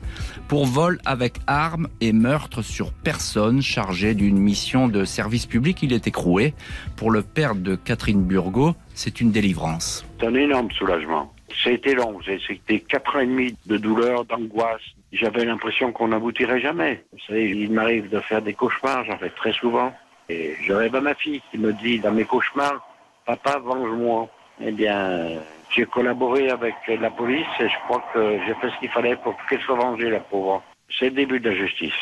pour 0.50 0.66
vol 0.66 1.00
avec 1.06 1.36
armes 1.48 1.88
et 2.02 2.12
meurtre 2.12 2.62
sur 2.62 2.92
personne 2.92 3.62
chargé 3.62 4.14
d'une 4.14 4.38
mission 4.38 4.90
de 4.90 5.06
service 5.06 5.46
public. 5.46 5.84
Il 5.84 5.94
est 5.94 6.06
écroué. 6.06 6.54
Pour 6.98 7.12
le 7.12 7.22
père 7.22 7.56
de 7.56 7.76
Catherine 7.76 8.24
Burgot, 8.24 8.76
c'est 8.94 9.22
une 9.22 9.32
délivrance. 9.32 10.06
C'est 10.20 10.28
un 10.28 10.36
énorme 10.36 10.70
soulagement. 10.72 11.34
Été 11.66 11.96
long, 11.96 12.20
c'était 12.46 12.82
quatre 12.82 13.16
ans 13.16 13.20
et 13.20 13.26
demi 13.26 13.56
de 13.68 13.78
douleur, 13.78 14.26
d'angoisse. 14.26 14.82
J'avais 15.14 15.46
l'impression 15.46 15.94
qu'on 15.94 16.10
n'aboutirait 16.10 16.60
jamais. 16.60 17.06
Vous 17.14 17.20
savez, 17.26 17.52
il 17.52 17.72
m'arrive 17.72 18.10
de 18.10 18.20
faire 18.20 18.42
des 18.42 18.54
cauchemars, 18.54 19.06
j'en 19.06 19.18
fais 19.18 19.30
très 19.30 19.54
souvent. 19.54 19.94
Et 20.28 20.56
je 20.62 20.74
rêve 20.74 20.94
à 20.94 21.00
ma 21.00 21.16
fille 21.16 21.42
qui 21.52 21.58
me 21.58 21.72
dit 21.72 22.00
dans 22.00 22.12
mes 22.12 22.26
cauchemars, 22.26 22.86
papa, 23.26 23.60
venge-moi. 23.60 24.30
Eh 24.62 24.72
bien, 24.72 25.40
j'ai 25.70 25.86
collaboré 25.86 26.50
avec 26.50 26.76
la 26.88 27.10
police 27.10 27.46
et 27.60 27.68
je 27.68 27.76
crois 27.86 28.04
que 28.14 28.40
j'ai 28.46 28.54
fait 28.56 28.70
ce 28.70 28.80
qu'il 28.80 28.90
fallait 28.90 29.16
pour 29.18 29.36
qu'elle 29.50 29.62
soit 29.62 29.76
vengée, 29.76 30.10
la 30.10 30.20
pauvre. 30.20 30.64
C'est 31.00 31.06
le 31.06 31.16
début 31.16 31.40
de 31.40 31.50
la 31.50 31.56
justice. 31.56 31.94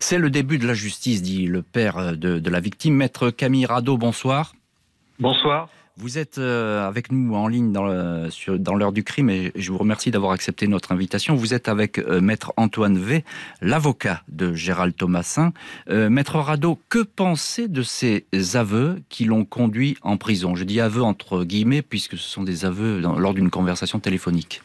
C'est 0.00 0.18
le 0.18 0.30
début 0.30 0.58
de 0.58 0.66
la 0.66 0.74
justice, 0.74 1.20
dit 1.22 1.46
le 1.46 1.62
père 1.62 2.16
de, 2.16 2.38
de 2.38 2.50
la 2.50 2.60
victime. 2.60 2.94
Maître 2.94 3.30
Camille 3.30 3.66
Rado, 3.66 3.98
bonsoir. 3.98 4.54
Bonsoir. 5.18 5.68
Vous 5.96 6.18
êtes 6.18 6.38
euh, 6.38 6.84
avec 6.88 7.12
nous 7.12 7.36
en 7.36 7.46
ligne 7.46 7.70
dans, 7.70 7.84
l'heure 8.74 8.92
du 8.92 9.04
crime 9.04 9.30
et 9.30 9.52
je 9.54 9.70
vous 9.70 9.78
remercie 9.78 10.10
d'avoir 10.10 10.32
accepté 10.32 10.66
notre 10.66 10.90
invitation. 10.90 11.36
Vous 11.36 11.54
êtes 11.54 11.68
avec 11.68 12.00
euh, 12.00 12.20
Maître 12.20 12.52
Antoine 12.56 12.98
V, 12.98 13.24
l'avocat 13.60 14.24
de 14.26 14.54
Gérald 14.54 14.96
Thomasin. 14.96 15.52
Euh, 15.88 16.10
Maître 16.10 16.40
Rado, 16.40 16.80
que 16.88 17.04
pensez 17.04 17.68
de 17.68 17.82
ces 17.82 18.26
aveux 18.54 19.02
qui 19.08 19.24
l'ont 19.24 19.44
conduit 19.44 19.96
en 20.02 20.16
prison? 20.16 20.56
Je 20.56 20.64
dis 20.64 20.80
aveux 20.80 21.04
entre 21.04 21.44
guillemets 21.44 21.82
puisque 21.82 22.18
ce 22.18 22.28
sont 22.28 22.42
des 22.42 22.64
aveux 22.64 22.98
lors 22.98 23.32
d'une 23.32 23.50
conversation 23.50 24.00
téléphonique. 24.00 24.62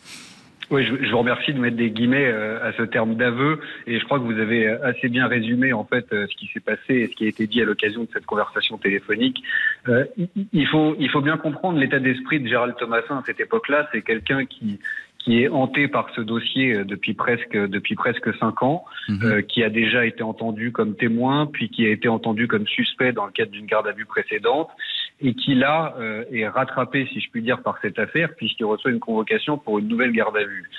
Oui, 0.72 0.86
je, 0.86 1.10
vous 1.10 1.18
remercie 1.18 1.52
de 1.52 1.60
mettre 1.60 1.78
des 1.78 1.90
guillemets 1.90 2.28
euh, 2.28 2.64
à 2.64 2.74
ce 2.74 2.84
terme 2.84 3.16
d'aveu 3.16 3.60
et 3.88 4.00
je 4.00 4.06
crois 4.06 4.20
que 4.20 4.24
vous 4.24 4.40
avez 4.40 4.68
assez 4.68 5.10
bien 5.10 5.28
résumé 5.28 5.74
en 5.74 5.84
fait 5.84 6.06
euh, 6.14 6.28
ce 6.30 6.36
qui 6.36 6.48
s'est 6.54 6.60
passé 6.60 6.94
et 6.94 7.08
ce 7.08 7.16
qui 7.16 7.26
a 7.26 7.28
été 7.28 7.48
dit 7.48 7.62
à 7.62 7.66
l'occasion 7.66 8.04
de 8.04 8.10
cette 8.14 8.28
conversation 8.28 8.78
téléphonique. 8.78 9.42
Euh, 9.88 10.06
il 10.54 10.68
faut 10.68 10.96
il 11.00 11.10
faut 11.10 11.22
bien 11.22 11.38
comprendre 11.38 11.80
l'état 11.80 12.00
d'esprit 12.00 12.40
de 12.40 12.48
Gérald 12.48 12.76
Thomasin 12.78 13.18
à 13.18 13.24
cette 13.26 13.40
époque-là. 13.40 13.90
C'est 13.92 14.04
quelqu'un 14.04 14.46
qui 14.46 14.80
qui 15.18 15.44
est 15.44 15.50
hanté 15.50 15.88
par 15.88 16.10
ce 16.16 16.22
dossier 16.22 16.84
depuis 16.86 17.14
presque 17.14 17.58
depuis 17.58 17.96
presque 17.96 18.34
cinq 18.38 18.62
ans, 18.62 18.86
mhm. 19.10 19.44
qui 19.44 19.64
a 19.64 19.70
déjà 19.70 20.06
été 20.06 20.24
entendu 20.24 20.72
comme 20.72 20.96
témoin, 20.96 21.46
puis 21.46 21.70
qui 21.70 21.86
a 21.86 21.90
été 21.90 22.08
entendu 22.08 22.48
comme 22.48 22.68
suspect 22.68 23.12
dans 23.12 23.26
le 23.26 23.32
cadre 23.32 23.52
d'une 23.52 23.66
garde 23.66 23.88
à 23.88 23.92
vue 23.92 24.06
précédente, 24.06 24.70
et 25.22 25.34
qui 25.34 25.56
là 25.56 25.96
euh, 26.00 26.24
est 26.32 26.48
rattrapé, 26.48 27.08
si 27.12 27.20
je 27.20 27.30
puis 27.30 27.42
dire, 27.42 27.62
par 27.62 27.78
cette 27.82 28.00
affaire, 28.00 28.30
puisqu'il 28.36 28.66
reçoit 28.66 28.92
une 28.92 29.00
convocation 29.00 29.58
pour 29.58 29.80
une 29.80 29.88
nouvelle 29.88 30.12
garde 30.12 30.38
à 30.38 30.44
vue. 30.44 30.70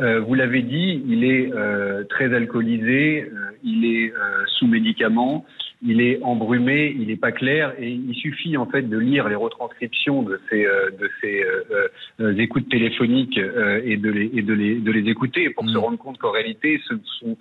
Euh, 0.00 0.20
vous 0.20 0.34
l'avez 0.34 0.62
dit, 0.62 1.02
il 1.06 1.24
est 1.24 1.52
euh, 1.52 2.04
très 2.04 2.34
alcoolisé, 2.34 3.30
il 3.62 3.84
est 3.84 4.12
sous 4.46 4.66
médicaments, 4.66 5.44
il 5.84 6.00
est 6.00 6.22
embrumé, 6.22 6.94
il 6.98 7.08
n'est 7.08 7.16
pas 7.16 7.32
clair, 7.32 7.74
et 7.78 7.90
il 7.90 8.14
suffit 8.14 8.56
en 8.56 8.66
fait 8.66 8.82
de 8.82 8.96
lire 8.96 9.28
les 9.28 9.34
retranscriptions 9.34 10.22
de 10.22 10.40
ces, 10.48 10.62
de 10.64 11.10
ces 11.20 12.40
écoutes 12.40 12.68
téléphoniques 12.70 13.36
et, 13.36 13.96
de 13.96 14.10
les, 14.10 14.30
et 14.34 14.42
de, 14.42 14.54
les, 14.54 14.76
de 14.76 14.92
les 14.92 15.10
écouter 15.10 15.50
pour 15.50 15.68
se 15.68 15.74
mmh. 15.74 15.80
rendre 15.80 15.98
compte 15.98 16.18
qu'en 16.18 16.30
réalité, 16.30 16.80
ce 16.88 16.94
sont 17.20 17.36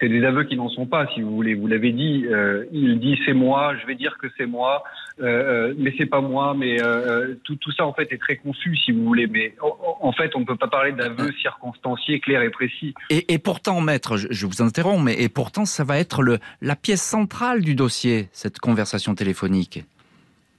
c'est 0.00 0.08
des 0.08 0.24
aveux 0.24 0.44
qui 0.44 0.56
n'en 0.56 0.70
sont 0.70 0.86
pas, 0.86 1.06
si 1.14 1.20
vous 1.20 1.34
voulez. 1.34 1.54
Vous 1.54 1.66
l'avez 1.66 1.92
dit, 1.92 2.24
euh, 2.26 2.64
il 2.72 2.98
dit 2.98 3.18
c'est 3.26 3.34
moi, 3.34 3.74
je 3.80 3.86
vais 3.86 3.94
dire 3.94 4.16
que 4.18 4.28
c'est 4.38 4.46
moi, 4.46 4.82
euh, 5.20 5.26
euh 5.70 5.74
mais 5.76 5.92
c'est 5.98 6.06
pas 6.06 6.22
moi. 6.22 6.54
Mais 6.56 6.82
euh, 6.82 7.34
tout, 7.44 7.56
tout, 7.56 7.70
ça 7.72 7.84
en 7.84 7.92
fait 7.92 8.10
est 8.10 8.18
très 8.18 8.36
confus, 8.36 8.76
si 8.78 8.92
vous 8.92 9.04
voulez. 9.04 9.26
Mais 9.26 9.54
en, 9.60 10.12
fait, 10.12 10.34
on 10.34 10.40
ne 10.40 10.44
peut 10.46 10.56
pas 10.56 10.68
parler 10.68 10.92
d'aveux 10.92 11.30
circonstanciés, 11.42 12.18
clairs 12.20 12.42
et 12.42 12.50
précis. 12.50 12.94
Et, 13.10 13.32
et 13.32 13.38
pourtant, 13.38 13.80
maître, 13.82 14.16
je, 14.16 14.28
je, 14.30 14.46
vous 14.46 14.62
interromps, 14.62 15.04
mais 15.04 15.20
et 15.20 15.28
pourtant, 15.28 15.66
ça 15.66 15.84
va 15.84 15.98
être 15.98 16.22
le, 16.22 16.38
la 16.62 16.76
pièce 16.76 17.02
centrale 17.02 17.60
du 17.60 17.74
dossier, 17.74 18.28
cette 18.32 18.58
conversation 18.58 19.14
téléphonique. 19.14 19.84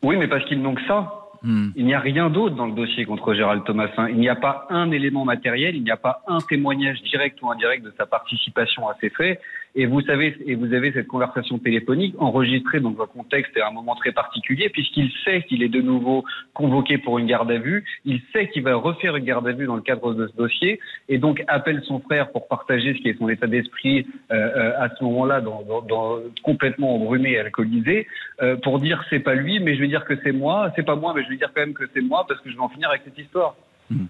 Oui, 0.04 0.18
mais 0.18 0.28
parce 0.28 0.46
qu'ils 0.46 0.62
n'ont 0.62 0.76
que 0.76 0.86
ça. 0.88 1.21
Hmm. 1.44 1.70
Il 1.76 1.86
n'y 1.86 1.94
a 1.94 2.00
rien 2.00 2.30
d'autre 2.30 2.56
dans 2.56 2.68
le 2.68 2.74
dossier 2.74 3.06
contre 3.06 3.34
Gérald 3.34 3.64
Thomasin. 3.64 4.10
Il 4.10 4.18
n'y 4.18 4.30
a 4.30 4.36
pas 4.36 4.68
un 4.70 4.92
élément 4.92 5.26
matériel, 5.26 5.76
il 5.76 5.84
n'y 5.84 5.92
a 5.92 5.98
pas 5.98 6.22
un 6.28 6.40
témoignage 6.40 7.02
direct 7.04 7.42
ou 7.42 7.50
indirect 7.50 7.84
de 7.84 7.94
sa 7.98 8.06
participation 8.06 8.88
à 8.88 8.96
ces 9.02 9.10
faits. 9.10 9.42
Et 9.74 9.86
vous 9.86 10.02
savez, 10.02 10.36
et 10.46 10.56
vous 10.56 10.74
avez 10.74 10.92
cette 10.92 11.08
conversation 11.08 11.58
téléphonique 11.58 12.14
enregistrée 12.20 12.82
dans 12.82 12.96
un 13.02 13.08
contexte 13.08 13.56
et 13.56 13.62
un 13.62 13.72
moment 13.72 13.96
très 13.96 14.12
particulier, 14.12 14.70
puisqu'il 14.70 15.10
sait 15.24 15.44
qu'il 15.44 15.64
est 15.64 15.70
de 15.70 15.82
nouveau 15.82 16.26
convoqué 16.54 16.98
pour 16.98 17.20
une 17.20 17.26
garde 17.26 17.50
à 17.52 17.58
vue. 17.58 17.86
Il 18.04 18.22
sait 18.34 18.50
qu'il 18.50 18.64
va 18.64 18.76
refaire 18.76 19.16
une 19.16 19.24
garde 19.24 19.48
à 19.48 19.54
vue 19.54 19.66
dans 19.66 19.78
le 19.78 19.82
cadre 19.82 20.14
de 20.14 20.28
ce 20.28 20.36
dossier, 20.36 20.80
et 21.08 21.18
donc 21.18 21.44
appelle 21.48 21.82
son 21.86 22.00
frère 22.02 22.32
pour 22.32 22.50
partager 22.50 22.94
ce 22.96 23.00
qui 23.00 23.10
est 23.10 23.18
son 23.18 23.30
état 23.30 23.48
d'esprit 23.48 24.06
euh, 24.32 24.36
euh 24.36 24.72
à 24.82 24.90
ce 24.90 25.04
moment-là, 25.04 25.42
dans, 25.42 25.62
dans, 25.64 25.82
dans, 25.82 26.20
complètement 26.44 26.96
embrumé 26.96 27.32
et 27.32 27.40
alcoolisé, 27.40 28.08
euh, 28.42 28.56
pour 28.58 28.80
dire 28.80 29.04
c'est 29.10 29.20
pas 29.20 29.36
lui, 29.36 29.60
mais 29.60 29.76
je 29.76 29.82
vais 29.82 29.88
dire 29.88 30.06
que 30.06 30.16
c'est 30.24 30.32
moi. 30.32 30.72
C'est 30.76 30.86
pas 30.86 30.96
moi, 30.96 31.14
mais 31.16 31.24
je 31.24 31.30
vais 31.30 31.38
dire 31.38 31.52
quand 31.54 31.62
même 31.62 31.74
que 31.74 31.86
c'est 31.94 32.02
moi 32.02 32.26
parce 32.28 32.42
que 32.42 32.50
je 32.50 32.56
vais 32.56 32.62
en 32.62 32.70
finir 32.70 32.90
avec 32.90 33.04
cette 33.06 33.18
histoire. 33.18 33.56
Hmm. 33.92 34.06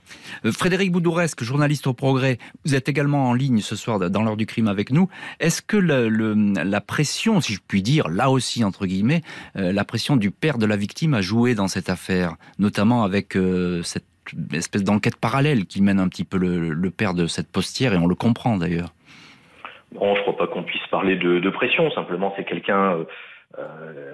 Euh, 0.45 0.51
Frédéric 0.51 0.91
Boudouresque, 0.91 1.43
journaliste 1.43 1.87
au 1.87 1.93
Progrès, 1.93 2.37
vous 2.65 2.75
êtes 2.75 2.87
également 2.87 3.29
en 3.29 3.33
ligne 3.33 3.59
ce 3.61 3.75
soir 3.75 3.99
dans 3.99 4.23
l'heure 4.23 4.37
du 4.37 4.45
crime 4.45 4.67
avec 4.67 4.91
nous. 4.91 5.09
Est-ce 5.39 5.61
que 5.61 5.77
la 5.77 6.81
pression, 6.81 7.41
si 7.41 7.53
je 7.53 7.59
puis 7.67 7.81
dire, 7.81 8.07
là 8.07 8.29
aussi 8.29 8.63
entre 8.63 8.85
guillemets, 8.85 9.21
euh, 9.55 9.71
la 9.71 9.83
pression 9.83 10.15
du 10.15 10.31
père 10.31 10.57
de 10.57 10.65
la 10.65 10.75
victime 10.75 11.13
a 11.13 11.21
joué 11.21 11.55
dans 11.55 11.67
cette 11.67 11.89
affaire, 11.89 12.35
notamment 12.59 13.03
avec 13.03 13.35
euh, 13.35 13.81
cette 13.83 14.05
espèce 14.53 14.83
d'enquête 14.83 15.17
parallèle 15.17 15.65
qui 15.65 15.81
mène 15.81 15.99
un 15.99 16.07
petit 16.07 16.23
peu 16.23 16.37
le, 16.37 16.91
père 16.91 17.13
de 17.13 17.25
cette 17.25 17.51
postière, 17.51 17.93
et 17.93 17.97
on 17.97 18.07
le 18.07 18.15
comprend 18.15 18.57
d'ailleurs. 18.57 18.93
Bon, 19.93 20.15
je 20.15 20.21
crois 20.21 20.37
pas 20.37 20.47
qu'on 20.47 20.63
puisse 20.63 20.85
parler 20.89 21.15
de, 21.15 21.49
pression. 21.49 21.89
Simplement, 21.91 22.33
c'est 22.37 22.45
quelqu'un 22.45 22.99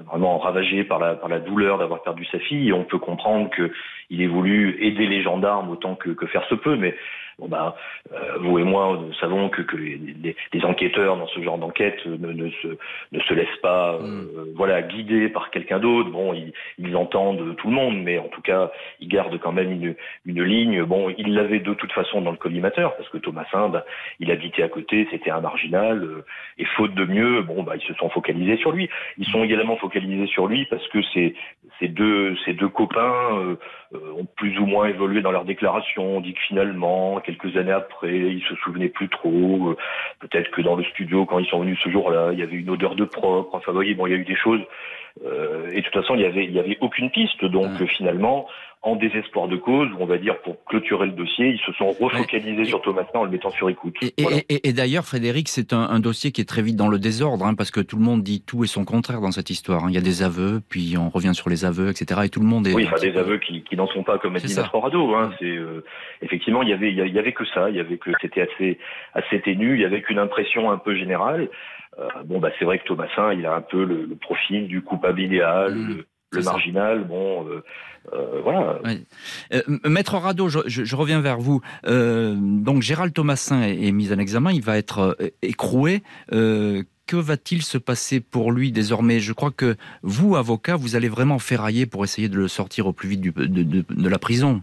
vraiment 0.07 0.37
ravagé 0.37 0.83
par 0.83 0.99
la, 0.99 1.15
par 1.15 1.29
la 1.29 1.39
douleur 1.39 1.77
d'avoir 1.77 2.01
perdu 2.01 2.25
sa 2.25 2.39
fille. 2.39 2.73
On 2.73 2.83
peut 2.83 2.99
comprendre 2.99 3.49
que 3.49 3.71
il 4.09 4.21
ait 4.21 4.27
voulu 4.27 4.77
aider 4.83 5.05
les 5.05 5.21
gendarmes 5.21 5.69
autant 5.69 5.95
que, 5.95 6.09
que 6.09 6.25
faire 6.27 6.45
se 6.47 6.55
peut, 6.55 6.75
mais 6.75 6.95
bon 7.39 7.47
bah 7.47 7.75
euh, 8.13 8.37
vous 8.39 8.57
et 8.59 8.63
moi 8.63 8.99
nous 8.99 9.13
savons 9.15 9.49
que, 9.49 9.61
que 9.61 9.77
les, 9.77 10.35
les, 10.53 10.65
enquêteurs 10.65 11.17
dans 11.17 11.27
ce 11.27 11.41
genre 11.41 11.57
d'enquête 11.57 12.05
ne, 12.05 12.31
ne, 12.31 12.49
se 12.49 12.67
ne 13.11 13.19
se 13.19 13.33
laissent 13.33 13.61
pas 13.61 13.95
euh, 13.95 13.99
mm. 13.99 14.53
voilà 14.55 14.81
guider 14.81 15.29
par 15.29 15.51
quelqu'un 15.51 15.79
d'autre. 15.79 16.09
Bon, 16.09 16.33
ils, 16.33 16.53
ils, 16.77 16.95
entendent 16.95 17.55
tout 17.57 17.67
le 17.67 17.73
monde, 17.73 18.01
mais 18.01 18.17
en 18.17 18.27
tout 18.27 18.41
cas 18.41 18.71
ils 18.99 19.07
gardent 19.07 19.39
quand 19.39 19.51
même 19.51 19.71
une, 19.71 19.95
une 20.25 20.43
ligne. 20.43 20.83
Bon, 20.83 21.09
ils 21.17 21.33
l'avaient 21.33 21.59
de 21.59 21.73
toute 21.73 21.91
façon 21.91 22.21
dans 22.21 22.31
le 22.31 22.37
collimateur 22.37 22.95
parce 22.95 23.09
que 23.09 23.17
Thomas 23.17 23.45
bah, 23.53 23.85
il 24.19 24.31
habitait 24.31 24.63
à 24.63 24.69
côté, 24.69 25.07
c'était 25.11 25.31
un 25.31 25.41
marginal 25.41 26.03
euh, 26.03 26.25
et 26.57 26.65
faute 26.65 26.93
de 26.93 27.05
mieux, 27.05 27.41
bon 27.41 27.63
bah 27.63 27.75
ils 27.75 27.87
se 27.87 27.93
sont 27.95 28.09
focalisés 28.09 28.57
sur 28.57 28.71
lui. 28.71 28.89
Ils 29.17 29.27
sont 29.27 29.43
également 29.43 29.77
focalisés 29.77 30.27
sur 30.27 30.47
lui 30.47 30.65
parce 30.65 30.87
que 30.89 30.99
c'est 31.13 31.33
ces 31.79 31.87
deux 31.87 32.35
ces 32.45 32.53
deux 32.53 32.69
copains 32.69 33.57
euh, 33.93 34.13
ont 34.17 34.27
plus 34.35 34.57
ou 34.59 34.65
moins 34.65 34.87
évolué 34.87 35.21
dans 35.21 35.31
leurs 35.31 35.45
déclarations. 35.45 36.17
On 36.17 36.21
dit 36.21 36.33
que 36.33 36.41
finalement, 36.41 37.19
quelques 37.27 37.55
années 37.57 37.71
après, 37.71 38.15
ils 38.15 38.43
se 38.47 38.55
souvenaient 38.55 38.87
plus 38.87 39.09
trop. 39.09 39.71
Euh, 39.71 39.77
peut-être 40.19 40.49
que 40.51 40.61
dans 40.61 40.75
le 40.75 40.83
studio, 40.85 41.25
quand 41.25 41.39
ils 41.39 41.47
sont 41.47 41.59
venus 41.59 41.77
ce 41.83 41.89
jour-là, 41.89 42.29
il 42.31 42.39
y 42.39 42.43
avait 42.43 42.55
une 42.55 42.69
odeur 42.69 42.95
de 42.95 43.03
propre. 43.03 43.53
Enfin, 43.53 43.71
vous 43.71 43.77
voyez, 43.77 43.93
bon, 43.93 44.07
il 44.07 44.11
y 44.11 44.15
a 44.15 44.17
eu 44.17 44.25
des 44.25 44.35
choses. 44.35 44.61
Euh, 45.25 45.69
et 45.71 45.77
de 45.77 45.81
toute 45.81 45.93
façon, 45.93 46.15
il 46.15 46.21
y 46.21 46.25
avait, 46.25 46.45
il 46.45 46.53
y 46.53 46.59
avait 46.59 46.77
aucune 46.81 47.11
piste. 47.11 47.43
Donc, 47.45 47.71
finalement, 47.97 48.47
en 48.83 48.95
désespoir 48.95 49.47
de 49.47 49.57
cause, 49.57 49.89
on 49.99 50.05
va 50.05 50.17
dire 50.17 50.39
pour 50.41 50.63
clôturer 50.65 51.07
le 51.07 51.11
dossier, 51.11 51.47
ils 51.47 51.59
se 51.59 51.71
sont 51.73 51.89
refocalisés 51.91 52.65
sur 52.65 52.81
Thomasin 52.81 53.09
en 53.15 53.23
le 53.25 53.31
mettant 53.31 53.49
sur 53.49 53.69
écoute. 53.69 53.95
Et, 54.01 54.73
d'ailleurs, 54.73 55.03
Frédéric, 55.03 55.49
c'est 55.49 55.73
un, 55.73 55.99
dossier 55.99 56.31
qui 56.31 56.41
est 56.41 56.45
très 56.45 56.61
vite 56.61 56.75
dans 56.75 56.87
le 56.87 56.99
désordre, 56.99 57.45
hein, 57.45 57.55
parce 57.55 57.71
que 57.71 57.81
tout 57.81 57.97
le 57.97 58.03
monde 58.03 58.21
dit 58.21 58.41
tout 58.41 58.63
et 58.63 58.67
son 58.67 58.85
contraire 58.85 59.19
dans 59.19 59.31
cette 59.31 59.49
histoire. 59.49 59.85
Hein. 59.85 59.87
Il 59.89 59.95
y 59.95 59.97
a 59.97 60.01
des 60.01 60.23
aveux, 60.23 60.61
puis 60.69 60.95
on 60.97 61.09
revient 61.09 61.33
sur 61.33 61.49
les 61.49 61.65
aveux, 61.65 61.89
etc. 61.89 62.21
Et 62.25 62.29
tout 62.29 62.39
le 62.39 62.45
monde 62.45 62.67
est. 62.67 62.73
Oui, 62.73 62.85
enfin, 62.85 63.01
des 63.01 63.17
aveux 63.17 63.39
qui, 63.39 63.63
n'en 63.75 63.87
sont 63.87 64.03
pas, 64.03 64.19
comme 64.19 64.35
a 64.35 64.39
dit. 64.39 64.55
Hein. 64.57 65.31
C'est 65.39 65.45
euh, 65.45 65.83
effectivement, 66.21 66.61
il 66.61 66.69
y 66.69 66.73
avait, 66.73 66.91
il 66.91 66.97
y 66.97 67.19
avait 67.19 67.33
que 67.33 67.45
ça. 67.45 67.69
Il 67.69 67.75
y 67.75 67.79
avait 67.79 67.97
que 67.97 68.11
c'était 68.21 68.41
assez, 68.41 68.77
assez 69.13 69.41
ténu. 69.41 69.75
Il 69.75 69.81
y 69.81 69.85
avait 69.85 70.01
qu'une 70.01 70.19
impression 70.19 70.71
un 70.71 70.77
peu 70.77 70.95
générale. 70.95 71.49
Euh, 71.99 72.07
bon, 72.25 72.39
bah, 72.39 72.51
c'est 72.59 72.65
vrai 72.65 72.77
que 72.77 72.85
Thomasin, 72.85 73.33
il 73.33 73.45
a 73.45 73.55
un 73.55 73.61
peu 73.61 73.83
le, 73.83 74.07
profil 74.21 74.67
du 74.67 74.81
coupable 74.81 75.19
idéal. 75.19 75.73
Mmh 75.73 75.87
le 75.87 76.05
marginal, 76.43 77.03
bon, 77.03 77.47
euh, 77.47 77.63
euh, 78.13 78.41
voilà. 78.43 78.79
Euh, 79.53 79.61
Maître 79.85 80.17
Rado, 80.17 80.49
je, 80.49 80.95
reviens 80.95 81.21
vers 81.21 81.39
vous. 81.39 81.61
donc 81.85 82.81
Gérald 82.81 83.13
Thomasin 83.13 83.61
est, 83.63 83.91
mis 83.91 84.11
en 84.13 84.19
examen, 84.19 84.51
il 84.51 84.61
va 84.61 84.77
être 84.77 85.17
écroué. 85.41 86.03
que 86.29 87.15
va-t-il 87.15 87.61
se 87.61 87.77
passer 87.77 88.19
pour 88.19 88.51
lui 88.51 88.71
désormais? 88.71 89.19
Je 89.19 89.33
crois 89.33 89.51
que 89.51 89.75
vous, 90.03 90.35
avocat, 90.35 90.75
vous 90.75 90.95
allez 90.95 91.09
vraiment 91.09 91.39
ferrailler 91.39 91.85
pour 91.85 92.03
essayer 92.03 92.29
de 92.29 92.37
le 92.37 92.47
sortir 92.47 92.87
au 92.87 92.93
plus 92.93 93.09
vite 93.09 93.21
de 93.21 94.09
la 94.09 94.19
prison. 94.19 94.61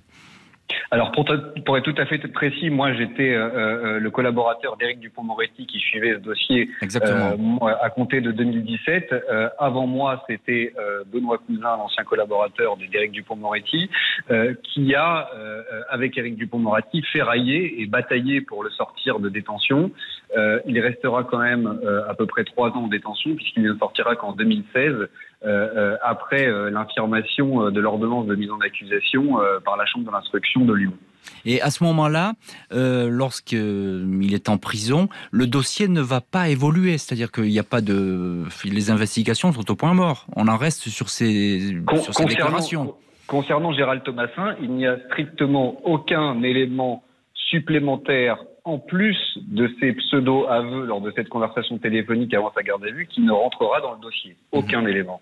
Alors 0.94 1.10
pour, 1.10 1.24
pour, 1.66 1.76
être 1.76 1.82
tout 1.82 2.00
à 2.00 2.06
fait 2.06 2.18
précis, 2.18 2.70
moi 2.70 2.92
j'étais 2.92 3.34
euh, 3.34 3.48
euh, 3.48 3.98
le 3.98 4.10
collaborateur 4.12 4.76
d'Éric 4.76 5.00
Dupont-Moretti 5.00 5.66
qui 5.66 5.80
suivait 5.80 6.14
ce 6.14 6.20
dossier 6.20 6.70
euh, 6.84 7.36
à 7.82 7.90
compter 7.90 8.20
de 8.20 8.30
2017. 8.30 9.12
Euh, 9.12 9.48
avant 9.58 9.88
moi, 9.88 10.22
c'était 10.28 10.72
Benoît 11.12 11.38
Cousin, 11.38 11.76
l'ancien 11.76 12.04
collaborateur 12.04 12.76
d'Éric 12.76 13.10
Dupont-Moretti, 13.10 13.90
qui 14.62 14.94
a, 14.94 15.30
avec 15.88 16.16
Éric 16.16 16.36
Dupont-Moretti, 16.36 17.02
ferraillé 17.12 17.82
et 17.82 17.86
bataillé 17.86 18.40
pour 18.40 18.62
le 18.62 18.70
sortir 18.70 19.18
de 19.18 19.28
détention. 19.28 19.90
il 20.66 20.78
restera 20.78 21.24
quand 21.24 21.38
même 21.38 21.80
à 22.08 22.14
peu 22.14 22.26
près 22.26 22.44
trois 22.44 22.70
ans 22.70 22.84
en 22.84 22.88
détention 22.88 23.34
puisqu'il 23.34 23.64
ne 23.64 23.74
sortira 23.74 24.14
qu'en 24.14 24.32
2016 24.32 25.08
euh, 25.46 25.68
euh, 25.76 25.96
après 26.02 26.46
euh, 26.46 26.70
l'infirmation 26.70 27.70
de 27.70 27.78
l'ordonnance 27.78 28.26
de 28.26 28.34
mise 28.34 28.50
en 28.50 28.60
accusation 28.60 29.38
par 29.64 29.76
la 29.76 29.84
Chambre 29.84 30.06
de 30.06 30.10
l'instruction 30.10 30.64
de 30.64 30.72
Lyon. 30.72 30.83
Et 31.46 31.60
à 31.60 31.70
ce 31.70 31.84
moment-là, 31.84 32.32
euh, 32.72 33.08
lorsqu'il 33.10 34.34
est 34.34 34.48
en 34.48 34.56
prison, 34.56 35.08
le 35.30 35.46
dossier 35.46 35.88
ne 35.88 36.00
va 36.00 36.20
pas 36.20 36.48
évoluer. 36.48 36.98
C'est-à-dire 36.98 37.30
qu'il 37.30 37.44
n'y 37.44 37.58
a 37.58 37.64
pas 37.64 37.80
de. 37.80 38.44
Les 38.64 38.90
investigations 38.90 39.52
sont 39.52 39.70
au 39.70 39.74
point 39.74 39.94
mort. 39.94 40.26
On 40.36 40.48
en 40.48 40.56
reste 40.56 40.88
sur 40.88 41.08
ces, 41.08 41.76
sur 42.00 42.14
ces 42.14 42.24
déclarations. 42.24 42.94
Concernant 43.26 43.72
Gérald 43.72 44.02
Thomasin, 44.02 44.56
il 44.60 44.70
n'y 44.72 44.86
a 44.86 44.98
strictement 45.06 45.80
aucun 45.84 46.42
élément 46.42 47.02
supplémentaire 47.34 48.38
en 48.64 48.78
plus 48.78 49.16
de 49.36 49.70
ces 49.80 49.92
pseudo-aveux 49.92 50.86
lors 50.86 51.00
de 51.00 51.12
cette 51.14 51.28
conversation 51.28 51.78
téléphonique 51.78 52.32
avant 52.34 52.52
sa 52.54 52.62
garde 52.62 52.84
à 52.84 52.90
vue 52.90 53.06
qui 53.06 53.20
ne 53.20 53.32
rentrera 53.32 53.80
dans 53.80 53.92
le 53.92 54.00
dossier. 54.00 54.36
Aucun 54.52 54.82
mhm. 54.82 54.88
élément. 54.88 55.20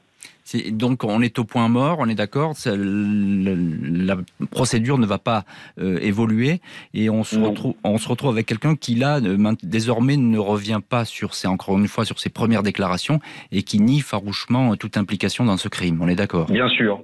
Donc 0.70 1.04
on 1.04 1.22
est 1.22 1.38
au 1.38 1.44
point 1.44 1.68
mort, 1.68 1.98
on 2.00 2.08
est 2.08 2.14
d'accord, 2.14 2.54
la 2.66 4.16
procédure 4.50 4.98
ne 4.98 5.06
va 5.06 5.18
pas 5.18 5.44
euh, 5.78 5.98
évoluer 6.00 6.60
et 6.94 7.08
on 7.08 7.24
se, 7.24 7.38
retrouve, 7.38 7.74
on 7.84 7.96
se 7.96 8.08
retrouve 8.08 8.30
avec 8.30 8.46
quelqu'un 8.46 8.74
qui 8.76 8.94
là 8.94 9.20
désormais 9.62 10.16
ne 10.16 10.38
revient 10.38 10.80
pas 10.86 11.04
sur 11.04 11.34
ses, 11.34 11.48
encore 11.48 11.78
une 11.78 11.88
fois 11.88 12.04
sur 12.04 12.18
ses 12.18 12.28
premières 12.28 12.62
déclarations 12.62 13.20
et 13.50 13.62
qui 13.62 13.80
nie 13.80 14.00
farouchement 14.00 14.76
toute 14.76 14.96
implication 14.96 15.44
dans 15.44 15.56
ce 15.56 15.68
crime. 15.68 16.00
On 16.02 16.08
est 16.08 16.16
d'accord 16.16 16.50
Bien 16.50 16.68
sûr. 16.68 17.02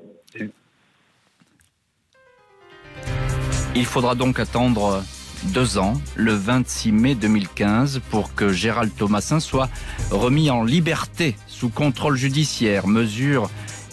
Il 3.74 3.84
faudra 3.84 4.14
donc 4.14 4.40
attendre 4.40 5.02
deux 5.44 5.78
ans, 5.78 5.94
le 6.16 6.32
26 6.32 6.92
mai 6.92 7.14
2015, 7.14 8.00
pour 8.10 8.34
que 8.34 8.52
Gérald 8.52 8.94
Thomasin 8.94 9.40
soit 9.40 9.68
remis 10.10 10.50
en 10.50 10.62
liberté 10.62 11.36
sous 11.46 11.68
contrôle 11.68 12.16
judiciaire, 12.16 12.86
mesure 12.86 13.50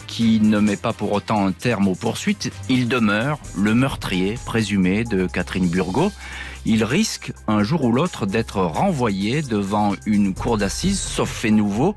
qui 0.08 0.40
ne 0.40 0.60
met 0.60 0.78
pas 0.78 0.94
pour 0.94 1.12
autant 1.12 1.46
un 1.46 1.52
terme 1.52 1.88
aux 1.88 1.96
poursuites. 1.96 2.52
Il 2.70 2.88
demeure 2.88 3.40
le 3.58 3.74
meurtrier 3.74 4.38
présumé 4.46 5.04
de 5.04 5.28
Catherine 5.28 5.68
Burgot. 5.68 6.12
Il 6.66 6.84
risque 6.84 7.32
un 7.48 7.64
jour 7.64 7.84
ou 7.84 7.92
l'autre 7.92 8.26
d'être 8.26 8.62
renvoyé 8.62 9.42
devant 9.42 9.94
une 10.06 10.34
cour 10.34 10.58
d'assises, 10.58 11.00
sauf 11.00 11.30
fait 11.30 11.52
nouveau, 11.52 11.96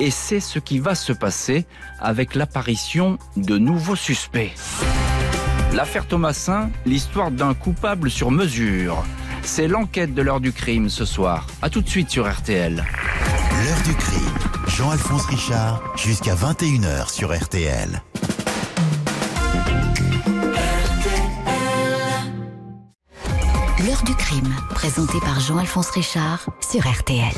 et 0.00 0.10
c'est 0.10 0.40
ce 0.40 0.58
qui 0.58 0.78
va 0.78 0.94
se 0.94 1.12
passer 1.12 1.66
avec 2.00 2.34
l'apparition 2.34 3.18
de 3.36 3.58
nouveaux 3.58 3.96
suspects. 3.96 4.54
L'affaire 5.74 6.06
Thomasin, 6.06 6.70
l'histoire 6.86 7.30
d'un 7.30 7.54
coupable 7.54 8.10
sur 8.10 8.30
mesure. 8.30 9.04
C'est 9.42 9.68
l'enquête 9.68 10.14
de 10.14 10.22
l'heure 10.22 10.40
du 10.40 10.52
crime 10.52 10.88
ce 10.88 11.04
soir. 11.04 11.46
A 11.62 11.70
tout 11.70 11.82
de 11.82 11.88
suite 11.88 12.10
sur 12.10 12.30
RTL. 12.30 12.74
L'heure 12.74 13.82
du 13.84 13.94
crime. 13.94 14.38
Jean-Alphonse 14.66 15.26
Richard, 15.26 15.82
jusqu'à 15.96 16.34
21h 16.34 17.12
sur 17.12 17.36
RTL. 17.36 18.02
L'heure 23.86 24.02
du 24.04 24.14
crime, 24.14 24.54
présentée 24.70 25.20
par 25.20 25.40
Jean-Alphonse 25.40 25.90
Richard 25.90 26.46
sur 26.60 26.86
RTL. 26.86 27.34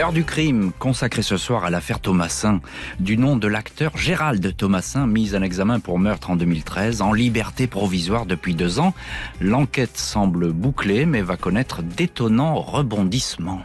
Heure 0.00 0.12
du 0.14 0.24
crime, 0.24 0.72
consacrée 0.78 1.20
ce 1.20 1.36
soir 1.36 1.64
à 1.64 1.68
l'affaire 1.68 2.00
Thomasin, 2.00 2.62
du 3.00 3.18
nom 3.18 3.36
de 3.36 3.46
l'acteur 3.46 3.98
Gérald 3.98 4.56
Thomasin, 4.56 5.06
mis 5.06 5.36
en 5.36 5.42
examen 5.42 5.78
pour 5.78 5.98
meurtre 5.98 6.30
en 6.30 6.36
2013, 6.36 7.02
en 7.02 7.12
liberté 7.12 7.66
provisoire 7.66 8.24
depuis 8.24 8.54
deux 8.54 8.78
ans. 8.78 8.94
L'enquête 9.42 9.98
semble 9.98 10.52
bouclée, 10.52 11.04
mais 11.04 11.20
va 11.20 11.36
connaître 11.36 11.82
d'étonnants 11.82 12.54
rebondissements. 12.54 13.60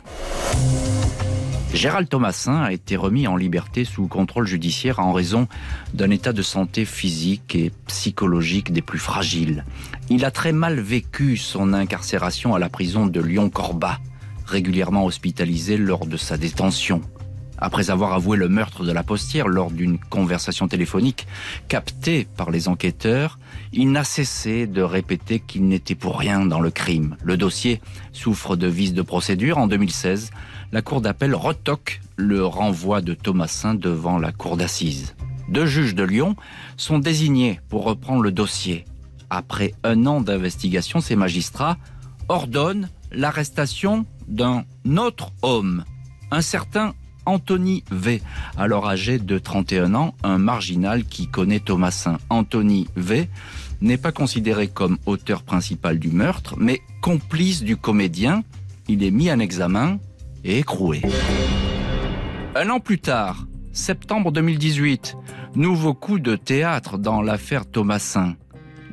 Gérald 1.74 2.10
Thomasin 2.10 2.63
a 2.63 2.74
été 2.74 2.98
remis 2.98 3.28
en 3.28 3.38
liberté 3.38 3.86
sous 3.86 4.08
contrôle 4.08 4.45
judiciaire 4.45 5.00
en 5.00 5.13
raison 5.13 5.48
d'un 5.93 6.12
état 6.12 6.34
de 6.34 6.41
santé 6.41 6.84
physique 6.84 7.56
et 7.56 7.71
psychologique 7.88 8.74
des 8.74 8.82
plus 8.82 9.00
fragiles. 9.00 9.63
Il 10.10 10.26
a 10.26 10.32
très 10.32 10.52
mal 10.52 10.82
vécu 10.82 11.38
son 11.38 11.71
incarcération 11.71 12.54
à 12.54 12.60
la 12.60 12.67
prison 12.67 13.08
de 13.08 13.21
Lyon-Corbat 13.21 14.00
régulièrement 14.45 15.05
hospitalisé 15.05 15.77
lors 15.77 16.05
de 16.05 16.17
sa 16.17 16.38
détention. 16.38 17.01
Après 17.58 17.89
avoir 17.89 18.13
avoué 18.13 18.38
le 18.38 18.49
meurtre 18.49 18.84
de 18.84 18.91
la 18.91 19.03
postière 19.03 19.47
lors 19.47 19.71
d'une 19.71 19.97
conversation 19.97 20.67
téléphonique 20.67 21.25
captée 21.69 22.27
par 22.36 22.51
les 22.51 22.67
enquêteurs, 22.67 23.39
il 23.71 23.91
n'a 23.91 24.03
cessé 24.03 24.67
de 24.67 24.81
répéter 24.81 25.39
qu'il 25.39 25.67
n'était 25.67 25.95
pour 25.95 26.19
rien 26.19 26.45
dans 26.45 26.60
le 26.60 26.69
crime. 26.69 27.15
Le 27.23 27.38
dossier 27.38 27.81
souffre 28.12 28.55
de 28.55 28.67
vices 28.67 28.93
de 28.93 29.01
procédure. 29.01 29.58
En 29.58 29.67
2016, 29.67 30.31
la 30.73 30.81
Cour 30.81 30.99
d'appel 30.99 31.34
retoque 31.34 32.01
le 32.17 32.45
renvoi 32.45 33.01
de 33.01 33.13
Thomasin 33.13 33.73
devant 33.73 34.17
la 34.17 34.34
Cour 34.34 34.58
d'assises. 34.58 35.15
Deux 35.47 35.65
juges 35.65 35.95
de 35.95 36.03
Lyon 36.03 36.36
sont 36.75 36.99
désignés 36.99 37.62
pour 37.69 37.84
reprendre 37.84 38.21
le 38.21 38.31
dossier. 38.31 38.84
Après 39.29 39.73
un 39.84 40.05
an 40.05 40.21
d'investigation, 40.21 40.99
ces 40.99 41.15
magistrats 41.15 41.77
ordonnent 42.27 42.89
l'arrestation 43.12 44.05
d'un 44.27 44.63
autre 44.97 45.31
homme, 45.41 45.83
un 46.31 46.41
certain 46.41 46.93
Anthony 47.25 47.83
V, 47.91 48.21
alors 48.57 48.88
âgé 48.88 49.17
de 49.17 49.38
31 49.38 49.95
ans, 49.95 50.15
un 50.23 50.38
marginal 50.38 51.05
qui 51.05 51.27
connaît 51.27 51.59
Thomasin. 51.59 52.17
Anthony 52.29 52.88
V 52.95 53.27
n'est 53.81 53.97
pas 53.97 54.11
considéré 54.11 54.67
comme 54.67 54.97
auteur 55.05 55.43
principal 55.43 55.99
du 55.99 56.09
meurtre, 56.09 56.55
mais 56.57 56.81
complice 57.01 57.63
du 57.63 57.77
comédien. 57.77 58.43
Il 58.88 59.03
est 59.03 59.11
mis 59.11 59.31
en 59.31 59.39
examen 59.39 59.99
et 60.43 60.59
écroué. 60.59 61.01
Un 62.55 62.69
an 62.69 62.79
plus 62.79 62.99
tard, 62.99 63.47
septembre 63.73 64.31
2018, 64.31 65.17
nouveau 65.55 65.93
coup 65.93 66.19
de 66.19 66.35
théâtre 66.35 66.97
dans 66.97 67.21
l'affaire 67.21 67.65
Thomasin. 67.65 68.35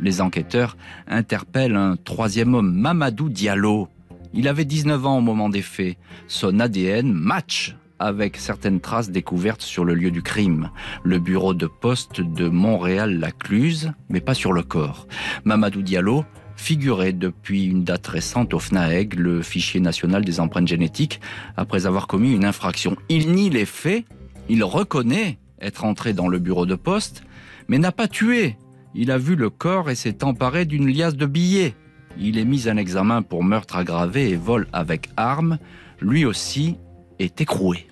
Les 0.01 0.21
enquêteurs 0.21 0.77
interpellent 1.07 1.77
un 1.77 1.97
troisième 1.97 2.55
homme, 2.55 2.73
Mamadou 2.75 3.29
Diallo, 3.29 3.88
il 4.35 4.49
avait 4.49 4.64
19 4.64 5.07
ans 5.07 5.18
au 5.18 5.21
moment 5.21 5.49
des 5.49 5.62
faits. 5.62 5.97
Son 6.27 6.61
ADN 6.61 7.12
match 7.12 7.77
avec 7.99 8.37
certaines 8.37 8.81
traces 8.81 9.11
découvertes 9.11 9.62
sur 9.62 9.85
le 9.85 9.95
lieu 9.95 10.11
du 10.11 10.23
crime, 10.23 10.71
le 11.05 11.18
bureau 11.18 11.55
de 11.55 11.66
poste 11.66 12.21
de 12.21 12.49
Montréal-Lacluse, 12.49 13.92
mais 14.09 14.21
pas 14.21 14.35
sur 14.35 14.53
le 14.53 14.62
corps. 14.62 15.07
Mamadou 15.45 15.83
Diallo 15.83 16.25
figurait 16.57 17.12
depuis 17.12 17.64
une 17.64 17.85
date 17.85 18.07
récente 18.09 18.55
au 18.55 18.59
FNAEG, 18.59 19.14
le 19.14 19.42
fichier 19.42 19.81
national 19.81 20.25
des 20.25 20.40
empreintes 20.40 20.68
génétiques, 20.68 21.21
après 21.57 21.87
avoir 21.87 22.07
commis 22.07 22.33
une 22.33 22.45
infraction. 22.45 22.97
Il 23.09 23.33
nie 23.33 23.51
les 23.51 23.66
faits, 23.66 24.05
il 24.49 24.64
reconnaît 24.64 25.38
être 25.61 25.85
entré 25.85 26.12
dans 26.12 26.29
le 26.29 26.38
bureau 26.38 26.66
de 26.66 26.75
poste, 26.75 27.23
mais 27.68 27.79
n'a 27.79 27.92
pas 27.92 28.09
tué. 28.09 28.57
Il 28.95 29.11
a 29.11 29.18
vu 29.18 29.37
le 29.37 29.49
corps 29.49 29.90
et 29.90 29.95
s'est 29.95 30.25
emparé 30.25 30.64
d'une 30.64 30.88
liasse 30.88 31.16
de 31.16 31.27
billets. 31.27 31.75
Il 32.18 32.38
est 32.38 32.44
mis 32.44 32.68
en 32.68 32.77
examen 32.77 33.22
pour 33.22 33.42
meurtre 33.42 33.77
aggravé 33.77 34.31
et 34.31 34.37
vol 34.37 34.66
avec 34.72 35.09
arme. 35.16 35.59
Lui 36.01 36.25
aussi 36.25 36.77
est 37.18 37.40
écroué. 37.40 37.87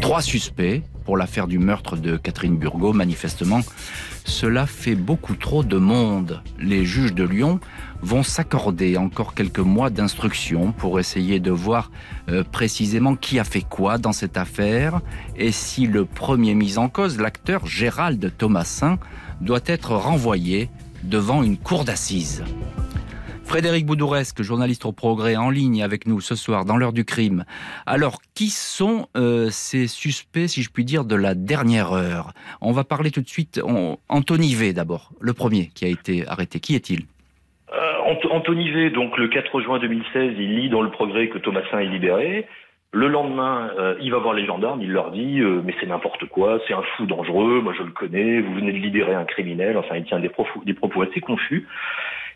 Trois 0.00 0.22
suspects 0.22 0.82
pour 1.04 1.16
l'affaire 1.16 1.46
du 1.46 1.58
meurtre 1.58 1.96
de 1.96 2.16
Catherine 2.16 2.56
Burgot. 2.56 2.92
Manifestement, 2.92 3.60
cela 4.24 4.66
fait 4.66 4.96
beaucoup 4.96 5.34
trop 5.34 5.62
de 5.62 5.76
monde. 5.76 6.42
Les 6.58 6.84
juges 6.84 7.14
de 7.14 7.24
Lyon 7.24 7.60
vont 8.02 8.22
s'accorder 8.22 8.96
encore 8.96 9.34
quelques 9.34 9.60
mois 9.60 9.88
d'instruction 9.88 10.72
pour 10.72 11.00
essayer 11.00 11.40
de 11.40 11.50
voir 11.50 11.90
euh, 12.28 12.44
précisément 12.44 13.14
qui 13.16 13.38
a 13.38 13.44
fait 13.44 13.62
quoi 13.62 13.98
dans 13.98 14.12
cette 14.12 14.36
affaire 14.36 15.00
et 15.36 15.52
si 15.52 15.86
le 15.86 16.04
premier 16.04 16.54
mis 16.54 16.76
en 16.76 16.88
cause, 16.88 17.18
l'acteur 17.18 17.66
Gérald 17.66 18.32
Thomasin, 18.36 18.98
doit 19.40 19.60
être 19.66 19.92
renvoyé 19.92 20.70
devant 21.02 21.42
une 21.42 21.58
cour 21.58 21.84
d'assises. 21.84 22.44
Frédéric 23.46 23.86
Boudouresque, 23.86 24.42
journaliste 24.42 24.84
au 24.86 24.92
Progrès, 24.92 25.36
en 25.36 25.50
ligne 25.50 25.82
avec 25.82 26.08
nous 26.08 26.20
ce 26.20 26.34
soir 26.34 26.64
dans 26.64 26.76
l'heure 26.76 26.92
du 26.92 27.04
crime. 27.04 27.44
Alors, 27.86 28.18
qui 28.34 28.48
sont 28.48 29.06
euh, 29.16 29.50
ces 29.50 29.86
suspects, 29.86 30.48
si 30.48 30.62
je 30.62 30.70
puis 30.70 30.84
dire, 30.84 31.04
de 31.04 31.14
la 31.14 31.34
dernière 31.34 31.92
heure? 31.92 32.32
On 32.60 32.72
va 32.72 32.82
parler 32.82 33.12
tout 33.12 33.22
de 33.22 33.28
suite. 33.28 33.60
Anthony 34.08 34.54
V 34.56 34.72
d'abord, 34.72 35.12
le 35.20 35.32
premier 35.32 35.68
qui 35.74 35.84
a 35.84 35.88
été 35.88 36.26
arrêté. 36.26 36.58
Qui 36.58 36.74
est-il? 36.74 37.04
Euh, 37.72 38.14
Anthony 38.32 38.70
V, 38.72 38.90
donc 38.90 39.16
le 39.16 39.28
4 39.28 39.60
juin 39.60 39.78
2016, 39.78 40.34
il 40.38 40.56
lit 40.56 40.68
dans 40.68 40.82
le 40.82 40.90
Progrès 40.90 41.28
que 41.28 41.38
Thomasin 41.38 41.78
est 41.78 41.86
libéré. 41.86 42.48
Le 42.96 43.08
lendemain, 43.08 43.70
euh, 43.78 43.94
il 44.00 44.10
va 44.10 44.16
voir 44.16 44.32
les 44.32 44.46
gendarmes, 44.46 44.80
il 44.80 44.90
leur 44.90 45.10
dit 45.10 45.42
mais 45.64 45.74
c'est 45.78 45.86
n'importe 45.86 46.24
quoi, 46.30 46.60
c'est 46.66 46.72
un 46.72 46.80
fou 46.96 47.04
dangereux, 47.04 47.60
moi 47.60 47.74
je 47.76 47.82
le 47.82 47.90
connais, 47.90 48.40
vous 48.40 48.54
venez 48.54 48.72
de 48.72 48.78
libérer 48.78 49.12
un 49.12 49.26
criminel, 49.26 49.76
enfin 49.76 49.96
il 49.96 50.04
tient 50.04 50.18
des 50.18 50.30
propos 50.30 51.02
assez 51.02 51.20
confus 51.20 51.66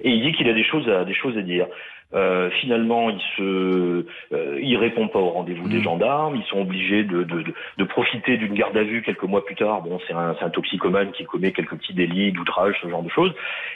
et 0.02 0.10
il 0.10 0.22
dit 0.22 0.32
qu'il 0.32 0.48
a 0.50 0.52
des 0.52 0.64
choses 0.64 0.88
à 0.88 1.42
dire. 1.42 1.66
Euh, 2.12 2.50
finalement, 2.60 3.08
il 3.10 3.20
se, 3.36 4.04
euh, 4.32 4.58
il 4.60 4.76
répond 4.76 5.08
pas 5.08 5.20
au 5.20 5.30
rendez-vous 5.30 5.68
des 5.68 5.78
mm. 5.78 5.82
gendarmes. 5.82 6.36
Ils 6.36 6.44
sont 6.44 6.60
obligés 6.60 7.04
de, 7.04 7.22
de, 7.22 7.44
de, 7.78 7.84
profiter 7.84 8.36
d'une 8.36 8.54
garde 8.54 8.76
à 8.76 8.82
vue 8.82 9.02
quelques 9.02 9.22
mois 9.22 9.44
plus 9.44 9.54
tard. 9.54 9.82
Bon, 9.82 10.00
c'est 10.06 10.14
un, 10.14 10.34
un, 10.40 10.50
toxicomane 10.50 11.12
qui 11.12 11.24
commet 11.24 11.52
quelques 11.52 11.76
petits 11.76 11.94
délits 11.94 12.32
d'outrage, 12.32 12.74
ce 12.82 12.88
genre 12.88 13.02
de 13.02 13.10
choses. 13.10 13.32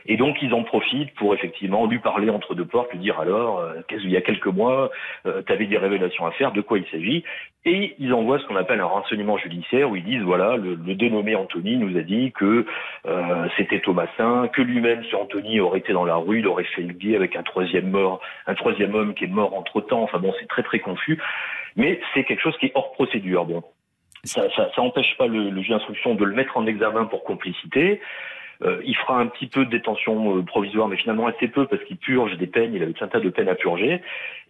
Et 0.07 0.17
donc, 0.17 0.37
ils 0.43 0.53
en 0.53 0.65
profitent 0.65 1.15
pour 1.15 1.35
effectivement 1.35 1.87
lui 1.87 1.99
parler 1.99 2.29
entre 2.31 2.55
deux 2.55 2.65
portes, 2.65 2.91
lui 2.93 2.99
dire 2.99 3.21
alors, 3.21 3.61
euh, 3.61 3.75
il 3.91 4.11
y 4.11 4.17
a 4.17 4.21
quelques 4.21 4.47
mois, 4.47 4.91
euh, 5.27 5.43
tu 5.47 5.53
avais 5.53 5.67
des 5.67 5.79
révélations 5.79 6.27
à 6.27 6.33
faire, 6.33 6.53
de 6.53 6.61
quoi 6.61 6.79
il 6.79 6.87
s'agit. 6.91 7.25
Et 7.67 7.95
ils 7.99 8.13
envoient 8.13 8.39
ce 8.39 8.47
qu'on 8.47 8.57
appelle 8.57 8.81
un 8.81 8.87
renseignement 8.87 9.39
judiciaire 9.39 9.91
où 9.91 9.97
ils 9.97 10.05
disent 10.05 10.23
voilà, 10.23 10.57
le, 10.57 10.75
le 10.75 10.95
dénommé 10.95 11.35
Anthony 11.35 11.79
nous 11.79 11.97
a 11.97 12.03
dit 12.03 12.33
que 12.33 12.67
euh, 13.07 13.49
c'était 13.57 13.81
Thomasin, 13.81 14.49
que 14.49 14.61
lui-même, 14.61 15.03
ce 15.11 15.17
Anthony, 15.17 15.61
aurait 15.61 15.79
été 15.79 15.93
dans 15.93 16.05
la 16.05 16.17
rue, 16.17 16.41
il 16.41 16.47
aurait 16.47 16.65
fait 16.65 16.83
le 16.83 16.93
guet 16.93 17.17
avec 17.17 17.37
un 17.37 17.43
troisième 17.43 17.91
mort 17.91 18.21
un 18.47 18.55
troisième 18.55 18.95
homme 18.95 19.15
qui 19.15 19.25
est 19.25 19.29
mort 19.29 19.55
entre 19.55 19.81
temps. 19.81 20.03
Enfin 20.03 20.19
bon, 20.19 20.33
c'est 20.39 20.49
très 20.49 20.63
très 20.63 20.81
confus. 20.81 21.21
Mais 21.77 22.01
c'est 22.13 22.25
quelque 22.25 22.43
chose 22.43 22.57
qui 22.59 22.67
est 22.67 22.73
hors 22.75 22.93
procédure. 22.93 23.45
Bon, 23.45 23.63
ça, 24.25 24.49
ça, 24.57 24.71
ça 24.75 24.83
empêche 24.83 25.17
pas 25.17 25.27
le, 25.27 25.51
le 25.51 25.61
juge 25.61 25.71
d'instruction 25.71 26.15
de 26.15 26.25
le 26.25 26.35
mettre 26.35 26.57
en 26.57 26.67
examen 26.67 27.05
pour 27.05 27.25
complicité. 27.25 28.01
Euh, 28.63 28.81
il 28.85 28.97
fera 28.97 29.19
un 29.19 29.27
petit 29.27 29.47
peu 29.47 29.65
de 29.65 29.71
détention 29.71 30.39
euh, 30.39 30.43
provisoire, 30.43 30.89
mais 30.89 30.97
finalement 30.97 31.27
assez 31.27 31.49
peu 31.49 31.67
parce 31.67 31.83
qu'il 31.85 31.97
purge 31.97 32.37
des 32.39 32.47
peines. 32.47 32.75
Il 32.75 32.83
avait 32.83 32.93
tout 32.93 33.05
un 33.05 33.09
tas 33.09 33.21
de 33.21 33.29
peines 33.29 33.49
à 33.49 33.55
purger. 33.55 34.01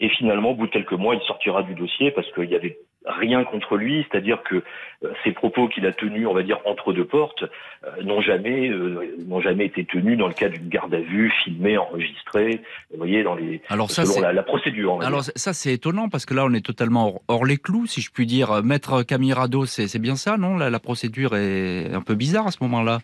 Et 0.01 0.09
finalement, 0.09 0.51
au 0.51 0.55
bout 0.55 0.67
de 0.67 0.73
quelques 0.73 0.93
mois, 0.93 1.15
il 1.15 1.23
sortira 1.23 1.63
du 1.63 1.75
dossier 1.75 2.11
parce 2.11 2.31
qu'il 2.33 2.51
y 2.51 2.55
avait 2.55 2.79
rien 3.05 3.45
contre 3.45 3.77
lui, 3.77 4.07
c'est-à-dire 4.11 4.43
que 4.43 4.57
euh, 4.57 5.13
ces 5.23 5.33
propos 5.33 5.69
qu'il 5.69 5.87
a 5.87 5.93
tenus, 5.93 6.27
on 6.27 6.35
va 6.35 6.43
dire 6.43 6.59
entre 6.65 6.93
deux 6.93 7.05
portes, 7.05 7.45
euh, 7.85 8.03
n'ont 8.03 8.21
jamais 8.21 8.71
euh, 8.71 9.17
n'ont 9.27 9.41
jamais 9.41 9.67
été 9.67 9.85
tenus 9.85 10.17
dans 10.17 10.29
le 10.29 10.35
cadre 10.35 10.55
d'une 10.55 10.69
garde 10.69 10.95
à 10.95 11.01
vue, 11.01 11.33
filmée, 11.45 11.77
enregistrée. 11.77 12.63
Vous 12.91 12.99
voyez 12.99 13.23
dans 13.23 13.35
les 13.35 13.61
alors 13.69 13.91
ça, 13.91 14.07
selon 14.07 14.23
la, 14.23 14.33
la, 14.33 14.43
procédure. 14.43 15.03
Alors 15.03 15.23
dire. 15.23 15.33
ça 15.37 15.53
c'est 15.53 15.73
étonnant 15.73 16.09
parce 16.09 16.25
que 16.27 16.35
là 16.35 16.45
on 16.47 16.53
est 16.55 16.65
totalement 16.65 17.09
hors, 17.09 17.23
hors, 17.29 17.45
les 17.45 17.59
clous, 17.59 17.87
si 17.87 18.01
je 18.01 18.11
puis 18.11 18.27
dire. 18.27 18.63
Maître 18.63 19.03
Camirado, 19.03 19.67
c'est 19.67 19.99
bien 19.99 20.17
ça, 20.17 20.37
non? 20.37 20.57
La, 20.57 20.71
la 20.71 20.81
procédure 20.81 21.37
est 21.37 21.93
un 21.93 22.01
peu 22.01 22.15
bizarre 22.15 22.47
à 22.47 22.51
ce 22.51 22.59
moment-là. 22.63 23.01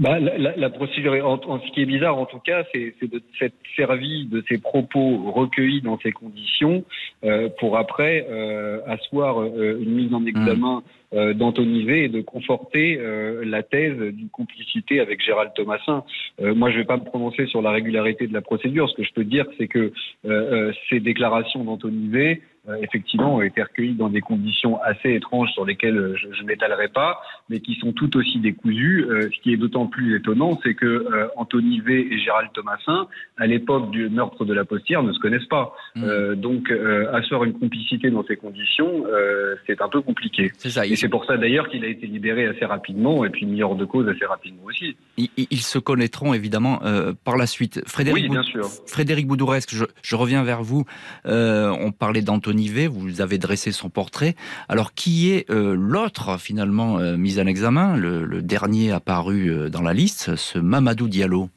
Bah, 0.00 0.18
la, 0.18 0.38
la, 0.38 0.56
la, 0.56 0.70
procédure, 0.70 1.12
en, 1.26 1.38
en, 1.46 1.60
ce 1.60 1.70
qui 1.72 1.82
est 1.82 1.86
bizarre 1.86 2.16
en 2.16 2.24
tout 2.24 2.38
cas, 2.38 2.64
c'est 2.72 2.94
de 3.02 3.20
s'être 3.38 3.54
servi 3.76 4.26
de 4.26 4.42
ces 4.48 4.56
propos 4.56 5.30
recueillis 5.30 5.82
dans 5.82 5.98
ces 5.98 6.10
conditions 6.10 6.84
euh, 7.22 7.50
pour 7.60 7.76
après 7.76 8.26
euh, 8.30 8.80
asseoir 8.86 9.42
euh, 9.42 9.78
une 9.78 9.92
mise 9.92 10.14
en 10.14 10.24
examen 10.24 10.78
mmh. 10.78 11.00
Euh, 11.12 11.34
d'Anthony 11.34 11.82
V 11.82 12.04
et 12.04 12.08
de 12.08 12.20
conforter 12.20 12.96
euh, 13.00 13.42
la 13.44 13.64
thèse 13.64 13.98
d'une 13.98 14.28
complicité 14.28 15.00
avec 15.00 15.20
Gérald 15.20 15.50
Thomasin. 15.56 16.04
Euh, 16.40 16.54
moi, 16.54 16.70
je 16.70 16.76
ne 16.76 16.82
vais 16.82 16.86
pas 16.86 16.98
me 16.98 17.04
prononcer 17.04 17.46
sur 17.46 17.62
la 17.62 17.72
régularité 17.72 18.28
de 18.28 18.32
la 18.32 18.42
procédure. 18.42 18.88
Ce 18.88 18.94
que 18.94 19.02
je 19.02 19.12
peux 19.12 19.24
dire, 19.24 19.44
c'est 19.58 19.66
que 19.66 19.92
ces 20.88 21.00
déclarations 21.00 21.64
d'Anthony 21.64 22.08
V 22.10 22.42
effectivement 22.82 23.36
ont 23.36 23.42
été 23.42 23.62
recueillies 23.62 23.94
dans 23.94 24.08
des 24.08 24.20
conditions 24.20 24.80
assez 24.82 25.14
étranges 25.14 25.50
sur 25.52 25.64
lesquelles 25.64 26.14
je, 26.16 26.26
je 26.32 26.42
n'étalerai 26.44 26.88
pas, 26.88 27.20
mais 27.48 27.60
qui 27.60 27.74
sont 27.76 27.92
tout 27.92 28.16
aussi 28.16 28.38
décousues. 28.38 29.06
ce 29.08 29.40
qui 29.40 29.52
est 29.52 29.56
d'autant 29.56 29.86
plus 29.86 30.16
étonnant, 30.16 30.58
c'est 30.62 30.74
que 30.74 31.06
Anthony 31.36 31.80
V 31.80 32.08
et 32.10 32.18
Gérald 32.18 32.50
Thomasin, 32.52 33.08
à 33.38 33.46
l'époque 33.46 33.90
du 33.90 34.08
meurtre 34.08 34.44
de 34.44 34.52
la 34.52 34.64
postière, 34.64 35.02
ne 35.02 35.12
se 35.12 35.18
connaissent 35.18 35.46
pas. 35.46 35.74
Mmh. 35.96 36.34
donc, 36.36 36.70
asseoir 37.12 37.44
une 37.44 37.54
complicité 37.54 38.10
dans 38.10 38.24
ces 38.24 38.36
conditions, 38.36 39.04
c'est 39.66 39.80
un 39.80 39.88
peu 39.88 40.00
compliqué. 40.00 40.52
C'est 40.58 40.70
ça. 40.70 40.86
Et 40.86 40.96
c'est 40.96 41.08
pour 41.08 41.24
ça 41.24 41.36
d'ailleurs 41.36 41.68
qu'il 41.68 41.84
a 41.84 41.88
été 41.88 42.06
libéré 42.06 42.46
assez 42.46 42.64
rapidement 42.64 43.24
et 43.24 43.30
puis 43.30 43.46
mis 43.46 43.62
hors 43.62 43.76
de 43.76 43.84
cause 43.84 44.08
assez 44.08 44.24
rapidement 44.24 44.64
aussi. 44.64 44.96
Ils, 45.16 45.28
ils 45.36 45.60
se 45.60 45.78
connaîtront 45.78 46.34
évidemment 46.34 46.80
euh, 46.84 47.12
par 47.24 47.36
la 47.36 47.46
suite. 47.46 47.82
Frédéric, 47.86 48.24
oui, 48.24 48.28
bien 48.28 48.42
sûr. 48.42 48.68
Frédéric 48.86 49.26
Boudouresque, 49.26 49.70
je, 49.72 49.84
je, 50.02 50.16
reviens 50.16 50.42
vers 50.42 50.62
vous. 50.62 50.84
Euh, 51.26 51.74
on 51.80 51.92
parlait 51.92 52.22
d'Anthony 52.22 52.59
Vous 52.88 53.20
avez 53.20 53.38
dressé 53.38 53.72
son 53.72 53.90
portrait. 53.90 54.34
Alors 54.68 54.92
qui 54.92 55.32
est 55.32 55.50
euh, 55.50 55.74
l'autre 55.74 56.38
finalement 56.38 56.98
euh, 56.98 57.16
mis 57.16 57.40
en 57.40 57.46
examen, 57.46 57.96
le, 57.96 58.24
le, 58.24 58.42
dernier 58.42 58.92
apparu 58.92 59.48
euh, 59.48 59.68
dans 59.68 59.82
la 59.82 59.92
liste, 59.92 60.36
ce 60.36 60.58
Mamadou 60.58 61.08
Diallo? 61.08 61.48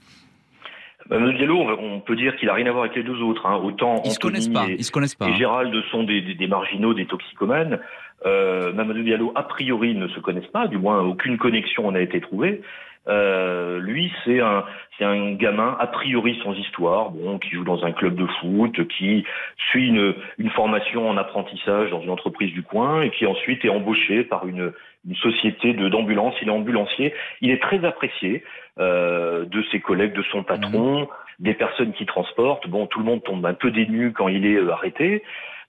Mamadou 1.09 1.33
Diallo, 1.33 1.59
on 1.79 1.99
peut 1.99 2.15
dire 2.15 2.35
qu'il 2.37 2.49
a 2.49 2.53
rien 2.53 2.67
à 2.67 2.71
voir 2.71 2.85
avec 2.85 2.95
les 2.95 3.03
deux 3.03 3.21
autres. 3.21 3.45
Hein. 3.45 3.59
Autant 3.63 4.01
ils 4.05 4.11
Anthony 4.11 4.41
se 4.41 4.49
pas. 4.49 4.65
Et, 4.69 4.75
ils 4.79 4.83
se 4.85 4.91
connaissent 4.91 5.15
pas. 5.15 5.27
et 5.27 5.35
Gérald 5.35 5.73
sont 5.91 6.03
des, 6.03 6.21
des, 6.21 6.35
des 6.35 6.47
marginaux, 6.47 6.93
des 6.93 7.05
toxicomanes. 7.05 7.79
Euh, 8.25 8.71
Mamadou 8.73 9.03
Diallo, 9.03 9.31
a 9.35 9.43
priori, 9.43 9.95
ne 9.95 10.07
se 10.07 10.19
connaissent 10.19 10.47
pas, 10.47 10.67
du 10.67 10.77
moins 10.77 11.01
aucune 11.01 11.37
connexion 11.37 11.91
n'a 11.91 12.01
été 12.01 12.21
trouvée. 12.21 12.61
Euh, 13.07 13.79
lui, 13.79 14.11
c'est 14.23 14.39
un, 14.39 14.63
c'est 14.97 15.03
un 15.03 15.33
gamin 15.33 15.75
a 15.79 15.87
priori 15.87 16.39
sans 16.43 16.53
histoire, 16.53 17.11
bon, 17.11 17.37
qui 17.37 17.49
joue 17.49 17.63
dans 17.63 17.83
un 17.83 17.91
club 17.91 18.15
de 18.15 18.25
foot, 18.39 18.87
qui 18.87 19.25
suit 19.69 19.87
une, 19.87 20.15
une 20.37 20.49
formation 20.51 21.09
en 21.09 21.17
apprentissage 21.17 21.89
dans 21.91 22.01
une 22.01 22.09
entreprise 22.09 22.53
du 22.53 22.63
coin 22.63 23.01
et 23.01 23.09
qui 23.09 23.25
ensuite 23.25 23.65
est 23.65 23.69
embauché 23.69 24.23
par 24.23 24.47
une, 24.47 24.71
une 25.07 25.15
société 25.15 25.73
de 25.73 25.89
d'ambulance. 25.89 26.35
Il 26.41 26.47
est 26.47 26.51
ambulancier. 26.51 27.13
Il 27.41 27.51
est 27.51 27.61
très 27.61 27.83
apprécié 27.83 28.43
euh, 28.79 29.45
de 29.45 29.63
ses 29.71 29.79
collègues, 29.79 30.13
de 30.13 30.23
son 30.31 30.43
patron, 30.43 31.01
mmh. 31.01 31.07
des 31.39 31.53
personnes 31.53 31.93
qui 31.93 32.05
transportent. 32.05 32.67
Bon, 32.69 32.87
tout 32.87 32.99
le 32.99 33.05
monde 33.05 33.23
tombe 33.23 33.45
un 33.45 33.53
peu 33.53 33.71
dénu 33.71 34.13
quand 34.13 34.29
il 34.29 34.45
est 34.45 34.55
euh, 34.55 34.71
arrêté. 34.71 35.23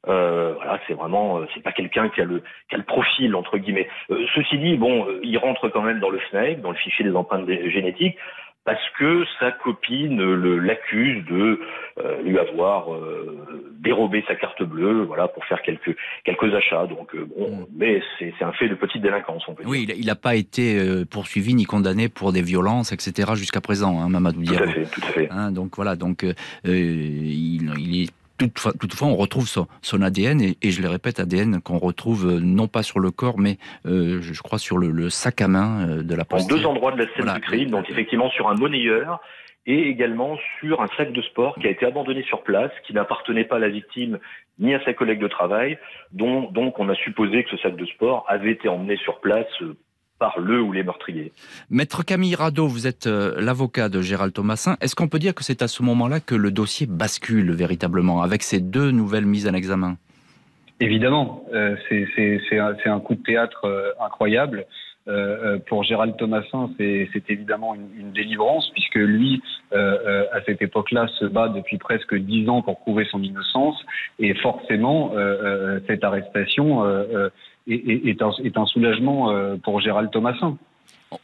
Euh, 0.08 0.52
voilà, 0.54 0.80
c'est 0.86 0.94
vraiment, 0.94 1.40
c'est 1.54 1.62
pas 1.62 1.72
quelqu'un 1.72 2.08
qui 2.08 2.20
a 2.20 2.24
le 2.24 2.42
qui 2.68 2.74
a 2.74 2.78
le 2.78 2.84
profil 2.84 3.34
entre 3.34 3.58
guillemets. 3.58 3.88
Euh, 4.10 4.26
ceci 4.34 4.58
dit, 4.58 4.76
bon, 4.76 5.06
euh, 5.08 5.20
il 5.22 5.36
rentre 5.38 5.68
quand 5.68 5.82
même 5.82 6.00
dans 6.00 6.10
le 6.10 6.18
FNAEC, 6.18 6.60
dans 6.60 6.70
le 6.70 6.76
fichier 6.76 7.04
des 7.04 7.14
empreintes 7.14 7.48
génétiques, 7.48 8.16
parce 8.64 8.82
que 8.98 9.24
sa 9.40 9.52
copine 9.52 10.22
l'accuse 10.60 11.24
de 11.26 11.60
euh, 11.98 12.22
lui 12.22 12.38
avoir 12.38 12.92
euh, 12.92 13.70
dérobé 13.80 14.24
sa 14.26 14.34
carte 14.34 14.62
bleue, 14.62 15.02
voilà, 15.04 15.28
pour 15.28 15.44
faire 15.46 15.62
quelques 15.62 15.96
quelques 16.24 16.54
achats. 16.54 16.86
Donc 16.86 17.16
bon, 17.16 17.50
mmh. 17.50 17.66
mais 17.76 18.02
c'est 18.18 18.34
un 18.42 18.52
fait 18.52 18.68
de 18.68 18.74
petite 18.74 19.02
délinquance, 19.02 19.44
on 19.48 19.54
peut 19.54 19.62
dire. 19.62 19.70
Oui, 19.70 19.86
il 19.96 20.06
n'a 20.06 20.16
pas 20.16 20.34
été 20.34 21.04
poursuivi 21.10 21.54
ni 21.54 21.64
condamné 21.64 22.08
pour 22.08 22.32
des 22.32 22.42
violences, 22.42 22.92
etc. 22.92 23.32
jusqu'à 23.34 23.60
présent, 23.60 24.00
hein, 24.00 24.08
Mamadou 24.08 24.42
Diallo. 24.42 24.64
Tout 24.64 24.70
à 24.70 24.72
fait, 24.72 24.84
tout 24.84 25.02
à 25.02 25.10
fait. 25.12 25.28
Hein, 25.30 25.50
donc 25.52 25.76
voilà, 25.76 25.96
donc 25.96 26.24
il, 26.64 27.72
il 27.78 28.02
est 28.02 28.10
Toutefois, 28.38 28.72
toutefois, 28.72 29.08
on 29.08 29.16
retrouve 29.16 29.46
son, 29.46 29.68
son 29.80 30.02
ADN, 30.02 30.40
et, 30.40 30.56
et, 30.60 30.70
je 30.70 30.82
le 30.82 30.88
répète, 30.88 31.20
ADN 31.20 31.60
qu'on 31.60 31.78
retrouve 31.78 32.26
euh, 32.26 32.40
non 32.40 32.66
pas 32.66 32.82
sur 32.82 32.98
le 32.98 33.12
corps, 33.12 33.38
mais 33.38 33.58
euh, 33.86 34.20
je 34.20 34.42
crois 34.42 34.58
sur 34.58 34.76
le, 34.76 34.90
le, 34.90 35.08
sac 35.08 35.40
à 35.40 35.46
main 35.46 35.88
euh, 35.88 36.02
de 36.02 36.14
la 36.16 36.24
poste. 36.24 36.50
En 36.50 36.56
deux 36.56 36.66
endroits 36.66 36.90
de 36.92 36.98
la 36.98 37.04
scène 37.04 37.24
voilà. 37.24 37.34
du 37.34 37.40
crime, 37.42 37.70
donc 37.70 37.88
effectivement 37.88 38.28
sur 38.30 38.48
un 38.48 38.54
monnayeur, 38.54 39.20
et 39.66 39.88
également 39.88 40.36
sur 40.58 40.82
un 40.82 40.88
sac 40.96 41.12
de 41.12 41.22
sport 41.22 41.54
qui 41.60 41.68
a 41.68 41.70
été 41.70 41.86
abandonné 41.86 42.22
sur 42.24 42.42
place, 42.42 42.72
qui 42.86 42.92
n'appartenait 42.92 43.44
pas 43.44 43.56
à 43.56 43.60
la 43.60 43.68
victime 43.68 44.18
ni 44.58 44.74
à 44.74 44.84
sa 44.84 44.92
collègue 44.94 45.20
de 45.20 45.28
travail, 45.28 45.78
dont 46.12 46.50
donc 46.50 46.78
on 46.78 46.88
a 46.88 46.94
supposé 46.96 47.44
que 47.44 47.50
ce 47.50 47.56
sac 47.58 47.76
de 47.76 47.86
sport 47.86 48.24
avait 48.28 48.50
été 48.50 48.68
emmené 48.68 48.96
sur 48.96 49.20
place 49.20 49.46
par 50.24 50.40
le 50.40 50.62
ou 50.62 50.72
les 50.72 50.82
meurtriers. 50.82 51.32
Maître 51.68 52.02
Camille 52.02 52.34
Rado, 52.34 52.66
vous 52.66 52.86
êtes 52.86 53.06
euh, 53.06 53.34
l'avocat 53.42 53.90
de 53.90 54.00
Gérald 54.00 54.32
Thomasin. 54.32 54.78
Est-ce 54.80 54.94
qu'on 54.94 55.06
peut 55.06 55.18
dire 55.18 55.34
que 55.34 55.44
c'est 55.44 55.60
à 55.60 55.68
ce 55.68 55.82
moment-là 55.82 56.18
que 56.18 56.34
le 56.34 56.50
dossier 56.50 56.86
bascule 56.86 57.52
véritablement, 57.52 58.22
avec 58.22 58.42
ces 58.42 58.60
deux 58.60 58.90
nouvelles 58.90 59.26
mises 59.26 59.46
en 59.46 59.52
examen? 59.52 59.98
Évidemment, 60.80 61.44
euh, 61.52 61.76
c'est 61.90 62.58
un, 62.58 62.74
un, 62.86 63.00
coup 63.00 63.16
de 63.16 63.22
théâtre 63.22 63.66
euh, 63.66 63.90
incroyable. 64.00 64.64
Euh, 65.06 65.58
pour 65.66 65.84
Gérald 65.84 66.16
Thomasin, 66.16 66.70
c'est 66.78 67.28
évidemment 67.28 67.74
une, 67.74 67.88
une, 67.98 68.12
délivrance, 68.12 68.70
puisque 68.70 68.94
lui, 68.94 69.42
euh, 69.74 70.24
à 70.32 70.40
cette 70.46 70.62
époque-là, 70.62 71.08
se 71.18 71.26
bat 71.26 71.48
depuis 71.48 71.76
presque 71.76 72.14
dix 72.14 72.48
ans 72.48 72.62
pour 72.62 72.80
prouver 72.80 73.06
son 73.10 73.22
innocence, 73.22 73.76
et 74.18 74.32
forcément, 74.34 75.12
euh, 75.14 75.78
cette 75.86 76.04
arrestation 76.04 76.82
est, 77.66 78.08
est, 78.08 78.22
un, 78.22 78.30
est, 78.42 78.56
un, 78.56 78.66
soulagement 78.66 79.32
pour 79.62 79.80
Gérald 79.80 80.10
Thomasin. 80.10 80.56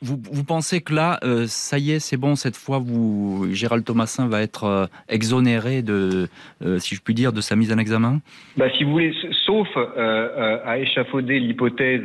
Vous, 0.02 0.18
vous, 0.30 0.44
pensez 0.44 0.80
que 0.80 0.94
là, 0.94 1.18
euh, 1.24 1.46
ça 1.46 1.78
y 1.78 1.92
est, 1.92 1.98
c'est 1.98 2.16
bon, 2.16 2.36
cette 2.36 2.56
fois, 2.56 2.78
vous, 2.78 3.48
Gérald 3.52 3.84
Thomasin 3.84 4.28
va 4.28 4.42
être 4.42 4.64
euh, 4.64 4.86
exonéré 5.08 5.82
de, 5.82 6.28
euh, 6.62 6.78
si 6.78 6.94
je 6.94 7.02
puis 7.02 7.14
dire, 7.14 7.32
de 7.32 7.40
sa 7.40 7.56
mise 7.56 7.72
en 7.72 7.78
examen? 7.78 8.20
Bah, 8.56 8.66
Si 8.76 8.84
vous 8.84 8.92
voulez, 8.92 9.14
sauf 9.44 9.68
à 9.76 10.78
échafauder 10.78 11.40
l'hypothèse 11.40 12.02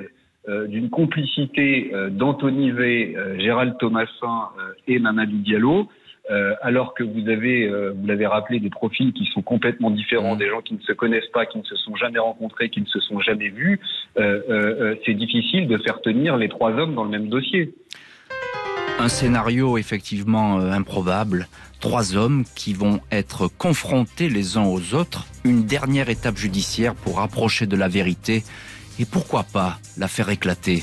d'une 0.67 0.91
complicité 0.91 1.91
d'Anthony 2.11 2.69
V, 2.71 3.17
Gérald 3.39 3.77
Thomasin 3.79 4.49
et 4.87 4.99
Mamadou 4.99 5.37
Diallo, 5.37 5.89
euh, 6.31 6.55
alors 6.61 6.93
que 6.95 7.03
vous 7.03 7.29
avez, 7.29 7.67
euh, 7.67 7.93
vous 7.95 8.07
l'avez 8.07 8.25
rappelé, 8.25 8.59
des 8.59 8.69
profils 8.69 9.13
qui 9.13 9.25
sont 9.33 9.43
complètement 9.43 9.91
différents, 9.91 10.35
mmh. 10.35 10.39
des 10.39 10.49
gens 10.49 10.61
qui 10.61 10.73
ne 10.73 10.81
se 10.81 10.91
connaissent 10.91 11.29
pas, 11.33 11.45
qui 11.45 11.59
ne 11.59 11.63
se 11.63 11.75
sont 11.75 11.95
jamais 11.95 12.19
rencontrés, 12.19 12.69
qui 12.69 12.81
ne 12.81 12.87
se 12.87 12.99
sont 12.99 13.19
jamais 13.19 13.49
vus, 13.49 13.79
euh, 14.17 14.95
c'est 15.05 15.13
difficile 15.13 15.67
de 15.67 15.77
faire 15.77 16.01
tenir 16.01 16.37
les 16.37 16.49
trois 16.49 16.71
hommes 16.71 16.95
dans 16.95 17.03
le 17.03 17.11
même 17.11 17.29
dossier. 17.29 17.75
Un 18.97 19.09
scénario 19.09 19.77
effectivement 19.77 20.57
improbable. 20.57 21.47
Trois 21.79 22.15
hommes 22.15 22.43
qui 22.55 22.73
vont 22.73 23.01
être 23.11 23.47
confrontés 23.47 24.29
les 24.29 24.57
uns 24.57 24.65
aux 24.65 24.95
autres. 24.95 25.25
Une 25.43 25.65
dernière 25.65 26.09
étape 26.09 26.37
judiciaire 26.37 26.95
pour 26.95 27.19
approcher 27.19 27.67
de 27.67 27.75
la 27.75 27.89
vérité. 27.89 28.43
Et 28.97 29.05
pourquoi 29.05 29.43
pas 29.43 29.77
la 29.97 30.07
faire 30.07 30.29
éclater? 30.29 30.81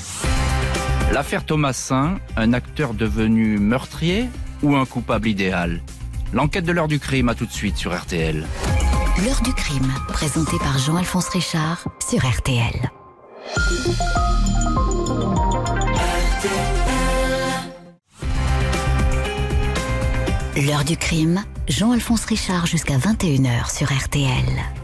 L'affaire 1.11 1.45
Thomasin, 1.45 2.17
un 2.37 2.53
acteur 2.53 2.93
devenu 2.93 3.57
meurtrier, 3.57 4.25
ou 4.63 4.75
un 4.75 4.85
coupable 4.85 5.27
idéal 5.27 5.81
L'enquête 6.33 6.65
de 6.65 6.71
l'heure 6.71 6.87
du 6.87 6.99
crime, 6.99 7.29
à 7.29 7.35
tout 7.35 7.45
de 7.45 7.51
suite 7.51 7.77
sur 7.77 7.95
RTL. 7.95 8.47
L'heure 9.23 9.41
du 9.43 9.53
crime, 9.53 9.93
présentée 10.07 10.57
par 10.57 10.79
Jean-Alphonse 10.79 11.27
Richard 11.29 11.85
sur 11.99 12.27
RTL. 12.27 12.89
L'heure 20.55 20.83
du 20.83 20.97
crime, 20.97 21.43
Jean-Alphonse 21.67 22.25
Richard 22.25 22.65
jusqu'à 22.65 22.97
21h 22.97 23.71
sur 23.71 23.91
RTL. 23.91 24.82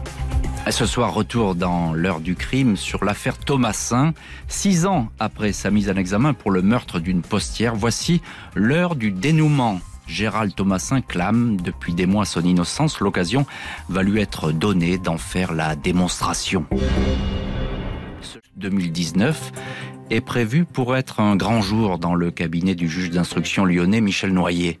Ce 0.68 0.86
soir, 0.86 1.12
retour 1.12 1.56
dans 1.56 1.92
l'heure 1.92 2.20
du 2.20 2.36
crime 2.36 2.76
sur 2.76 3.04
l'affaire 3.04 3.38
Thomasin. 3.38 4.14
Six 4.46 4.86
ans 4.86 5.08
après 5.18 5.52
sa 5.52 5.70
mise 5.70 5.90
en 5.90 5.96
examen 5.96 6.32
pour 6.32 6.52
le 6.52 6.62
meurtre 6.62 7.00
d'une 7.00 7.22
postière, 7.22 7.74
voici 7.74 8.22
l'heure 8.54 8.94
du 8.94 9.10
dénouement. 9.10 9.80
Gérald 10.06 10.54
Thomasin 10.54 11.00
clame 11.00 11.56
depuis 11.60 11.92
des 11.92 12.06
mois 12.06 12.24
son 12.24 12.42
innocence. 12.42 13.00
L'occasion 13.00 13.46
va 13.88 14.02
lui 14.02 14.20
être 14.20 14.52
donnée 14.52 14.96
d'en 14.96 15.18
faire 15.18 15.52
la 15.52 15.74
démonstration. 15.74 16.66
2019 18.56 19.52
est 20.10 20.20
prévu 20.20 20.64
pour 20.64 20.96
être 20.96 21.20
un 21.20 21.36
grand 21.36 21.62
jour 21.62 21.98
dans 21.98 22.14
le 22.14 22.30
cabinet 22.30 22.74
du 22.74 22.88
juge 22.88 23.10
d'instruction 23.10 23.64
lyonnais 23.64 24.00
Michel 24.00 24.32
Noyer. 24.32 24.78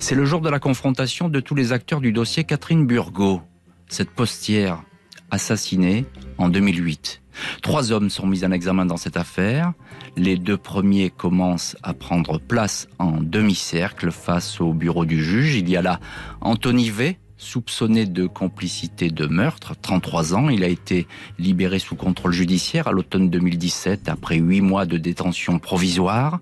C'est 0.00 0.16
le 0.16 0.24
jour 0.24 0.40
de 0.40 0.50
la 0.50 0.58
confrontation 0.58 1.28
de 1.28 1.40
tous 1.40 1.54
les 1.54 1.72
acteurs 1.72 2.00
du 2.00 2.12
dossier 2.12 2.44
Catherine 2.44 2.86
Burgot. 2.86 3.42
Cette 3.88 4.10
postière 4.10 4.82
assassiné 5.30 6.04
en 6.38 6.48
2008. 6.48 7.22
Trois 7.62 7.92
hommes 7.92 8.10
sont 8.10 8.26
mis 8.26 8.44
en 8.44 8.50
examen 8.50 8.86
dans 8.86 8.96
cette 8.96 9.16
affaire. 9.16 9.72
Les 10.16 10.36
deux 10.36 10.56
premiers 10.56 11.10
commencent 11.10 11.76
à 11.82 11.94
prendre 11.94 12.38
place 12.38 12.88
en 12.98 13.20
demi-cercle 13.20 14.10
face 14.10 14.60
au 14.60 14.72
bureau 14.72 15.04
du 15.04 15.22
juge. 15.22 15.56
Il 15.56 15.68
y 15.68 15.76
a 15.76 15.82
là 15.82 16.00
Anthony 16.40 16.90
V, 16.90 17.18
soupçonné 17.40 18.04
de 18.04 18.26
complicité 18.26 19.10
de 19.10 19.26
meurtre, 19.26 19.74
33 19.80 20.34
ans. 20.34 20.50
Il 20.50 20.62
a 20.62 20.68
été 20.68 21.06
libéré 21.38 21.78
sous 21.78 21.96
contrôle 21.96 22.32
judiciaire 22.32 22.86
à 22.86 22.92
l'automne 22.92 23.30
2017 23.30 24.08
après 24.08 24.36
huit 24.36 24.60
mois 24.60 24.84
de 24.84 24.98
détention 24.98 25.58
provisoire. 25.58 26.38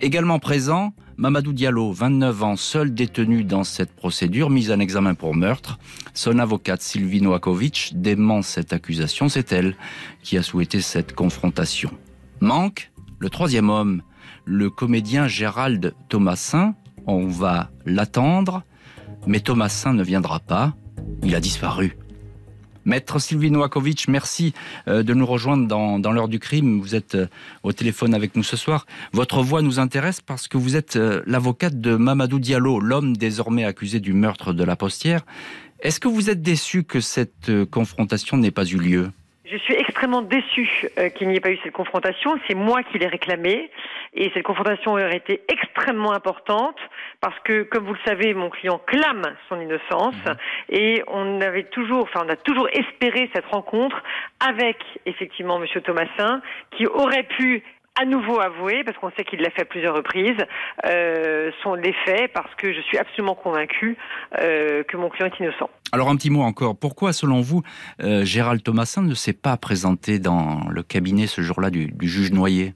Également 0.00 0.38
présent, 0.38 0.94
Mamadou 1.16 1.52
Diallo, 1.52 1.92
29 1.92 2.42
ans, 2.44 2.56
seul 2.56 2.94
détenu 2.94 3.42
dans 3.42 3.64
cette 3.64 3.90
procédure, 3.90 4.48
mise 4.48 4.70
en 4.70 4.78
examen 4.78 5.14
pour 5.14 5.34
meurtre. 5.34 5.78
Son 6.14 6.38
avocate 6.38 6.80
Sylvie 6.80 7.20
Noakovic 7.20 7.92
dément 7.96 8.42
cette 8.42 8.72
accusation. 8.72 9.28
C'est 9.28 9.50
elle 9.50 9.76
qui 10.22 10.38
a 10.38 10.42
souhaité 10.42 10.80
cette 10.80 11.12
confrontation. 11.12 11.90
Manque 12.40 12.92
le 13.18 13.30
troisième 13.30 13.68
homme, 13.68 14.02
le 14.44 14.70
comédien 14.70 15.26
Gérald 15.26 15.94
Thomasin. 16.08 16.74
On 17.06 17.26
va 17.26 17.70
l'attendre, 17.84 18.62
mais 19.26 19.40
Thomasin 19.40 19.92
ne 19.92 20.02
viendra 20.02 20.40
pas. 20.40 20.74
Il 21.22 21.34
a 21.34 21.40
disparu. 21.40 21.96
Maître 22.86 23.18
Sylvie 23.18 23.50
Noakovic, 23.50 24.06
merci 24.06 24.54
euh, 24.86 25.02
de 25.02 25.12
nous 25.12 25.26
rejoindre 25.26 25.66
dans, 25.66 26.12
l'heure 26.12 26.28
du 26.28 26.38
crime. 26.38 26.80
Vous 26.80 26.94
êtes 26.94 27.16
euh, 27.16 27.26
au 27.64 27.72
téléphone 27.72 28.14
avec 28.14 28.36
nous 28.36 28.44
ce 28.44 28.56
soir. 28.56 28.86
Votre 29.12 29.42
voix 29.42 29.60
nous 29.60 29.80
intéresse 29.80 30.20
parce 30.20 30.46
que 30.46 30.56
vous 30.56 30.76
êtes 30.76 30.94
euh, 30.94 31.20
l'avocate 31.26 31.80
de 31.80 31.96
Mamadou 31.96 32.38
Diallo, 32.38 32.78
l'homme 32.78 33.16
désormais 33.16 33.64
accusé 33.64 33.98
du 33.98 34.12
meurtre 34.12 34.52
de 34.52 34.62
la 34.62 34.76
postière. 34.76 35.22
Est-ce 35.80 35.98
que 35.98 36.06
vous 36.06 36.30
êtes 36.30 36.42
déçu 36.42 36.84
que 36.84 37.00
cette 37.00 37.50
confrontation 37.70 38.36
n'ait 38.36 38.52
pas 38.52 38.64
eu 38.64 38.78
lieu? 38.78 39.10
Je 39.50 39.56
suis 39.58 39.74
extrêmement 39.74 40.22
déçue 40.22 40.68
qu'il 41.14 41.28
n'y 41.28 41.36
ait 41.36 41.40
pas 41.40 41.50
eu 41.50 41.58
cette 41.62 41.72
confrontation. 41.72 42.38
C'est 42.48 42.54
moi 42.54 42.82
qui 42.82 42.98
l'ai 42.98 43.06
réclamée. 43.06 43.70
Et 44.14 44.30
cette 44.32 44.44
confrontation 44.44 44.92
aurait 44.92 45.16
été 45.16 45.42
extrêmement 45.48 46.12
importante 46.12 46.78
parce 47.20 47.38
que, 47.40 47.64
comme 47.64 47.84
vous 47.84 47.92
le 47.92 47.98
savez, 48.06 48.32
mon 48.34 48.48
client 48.48 48.80
clame 48.86 49.22
son 49.48 49.60
innocence 49.60 50.14
mhm. 50.26 50.36
et 50.70 51.02
on 51.06 51.40
avait 51.40 51.64
toujours, 51.64 52.04
enfin, 52.04 52.24
on 52.24 52.28
a 52.28 52.36
toujours 52.36 52.68
espéré 52.72 53.30
cette 53.34 53.44
rencontre 53.46 54.02
avec 54.40 54.78
effectivement 55.04 55.58
Monsieur 55.58 55.82
Thomasin, 55.82 56.40
qui 56.70 56.86
aurait 56.86 57.24
pu 57.24 57.62
à 58.00 58.04
nouveau 58.04 58.40
avouer, 58.40 58.84
parce 58.84 58.96
qu'on 58.98 59.10
sait 59.12 59.24
qu'il 59.24 59.40
l'a 59.40 59.50
fait 59.50 59.62
à 59.62 59.64
plusieurs 59.64 59.94
reprises, 59.94 60.36
euh, 60.86 61.50
sont 61.62 61.74
les 61.74 61.94
faits, 62.04 62.32
parce 62.32 62.54
que 62.56 62.72
je 62.72 62.80
suis 62.82 62.98
absolument 62.98 63.34
convaincu 63.34 63.96
euh, 64.40 64.82
que 64.84 64.96
mon 64.96 65.08
client 65.08 65.26
est 65.26 65.40
innocent. 65.40 65.70
Alors 65.92 66.08
un 66.08 66.16
petit 66.16 66.30
mot 66.30 66.42
encore, 66.42 66.76
pourquoi 66.78 67.12
selon 67.12 67.40
vous, 67.40 67.62
euh, 68.02 68.24
Gérald 68.24 68.62
Thomasin 68.62 69.02
ne 69.02 69.14
s'est 69.14 69.32
pas 69.32 69.56
présenté 69.56 70.18
dans 70.18 70.68
le 70.68 70.82
cabinet 70.82 71.26
ce 71.26 71.40
jour-là 71.40 71.70
du, 71.70 71.86
du 71.86 72.08
juge 72.08 72.32
Noyer? 72.32 72.74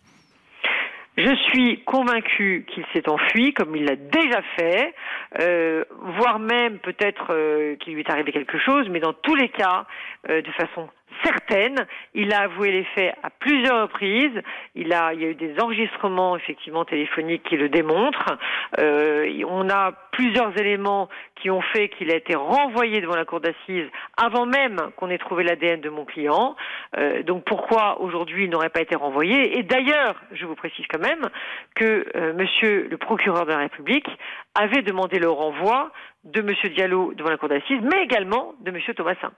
Je 1.16 1.34
suis 1.50 1.82
convaincu 1.84 2.64
qu'il 2.72 2.84
s'est 2.94 3.08
enfui, 3.08 3.52
comme 3.52 3.76
il 3.76 3.84
l'a 3.84 3.96
déjà 3.96 4.40
fait, 4.56 4.94
euh, 5.40 5.84
voire 6.16 6.38
même 6.38 6.78
peut-être 6.78 7.26
euh, 7.30 7.76
qu'il 7.76 7.94
lui 7.94 8.00
est 8.00 8.10
arrivé 8.10 8.32
quelque 8.32 8.58
chose, 8.58 8.88
mais 8.88 9.00
dans 9.00 9.12
tous 9.12 9.34
les 9.34 9.50
cas, 9.50 9.84
euh, 10.30 10.40
de 10.40 10.50
façon 10.52 10.88
certaine. 11.24 11.86
Il 12.14 12.32
a 12.32 12.42
avoué 12.42 12.70
les 12.70 12.84
faits 12.94 13.14
à 13.22 13.30
plusieurs 13.30 13.82
reprises. 13.82 14.40
Il 14.74 14.92
a, 14.92 15.12
il 15.14 15.20
y 15.20 15.24
a 15.24 15.28
eu 15.28 15.34
des 15.34 15.54
enregistrements 15.60 16.36
effectivement 16.36 16.84
téléphoniques 16.84 17.42
qui 17.44 17.56
le 17.56 17.68
démontrent. 17.68 18.38
Euh, 18.78 19.26
on 19.48 19.68
a 19.68 19.92
plusieurs 20.12 20.56
éléments 20.58 21.08
qui 21.36 21.50
ont 21.50 21.62
fait 21.62 21.88
qu'il 21.88 22.10
a 22.10 22.16
été 22.16 22.34
renvoyé 22.34 23.00
devant 23.00 23.16
la 23.16 23.24
cour 23.24 23.40
d'assises 23.40 23.88
avant 24.16 24.46
même 24.46 24.76
qu'on 24.96 25.08
ait 25.10 25.18
trouvé 25.18 25.44
l'ADN 25.44 25.80
de 25.80 25.88
mon 25.88 26.04
client. 26.04 26.56
Euh, 26.96 27.22
donc 27.22 27.44
pourquoi 27.44 28.00
aujourd'hui 28.00 28.44
il 28.44 28.50
n'aurait 28.50 28.68
pas 28.68 28.80
été 28.80 28.96
renvoyé? 28.96 29.58
Et 29.58 29.62
d'ailleurs, 29.62 30.16
je 30.32 30.44
vous 30.46 30.54
précise 30.54 30.86
quand 30.88 31.00
même 31.00 31.28
que 31.74 32.06
euh, 32.16 32.32
Monsieur 32.34 32.88
le 32.88 32.96
procureur 32.96 33.46
de 33.46 33.50
la 33.50 33.58
République 33.58 34.08
avait 34.54 34.82
demandé 34.82 35.18
le 35.18 35.30
renvoi 35.30 35.90
de 36.24 36.42
Monsieur 36.42 36.68
Diallo 36.70 37.12
devant 37.14 37.30
la 37.30 37.36
cour 37.36 37.48
d'assises, 37.48 37.80
mais 37.82 38.02
également 38.02 38.54
de 38.60 38.70
Monsieur 38.70 38.94
Thomasin. 38.94 39.30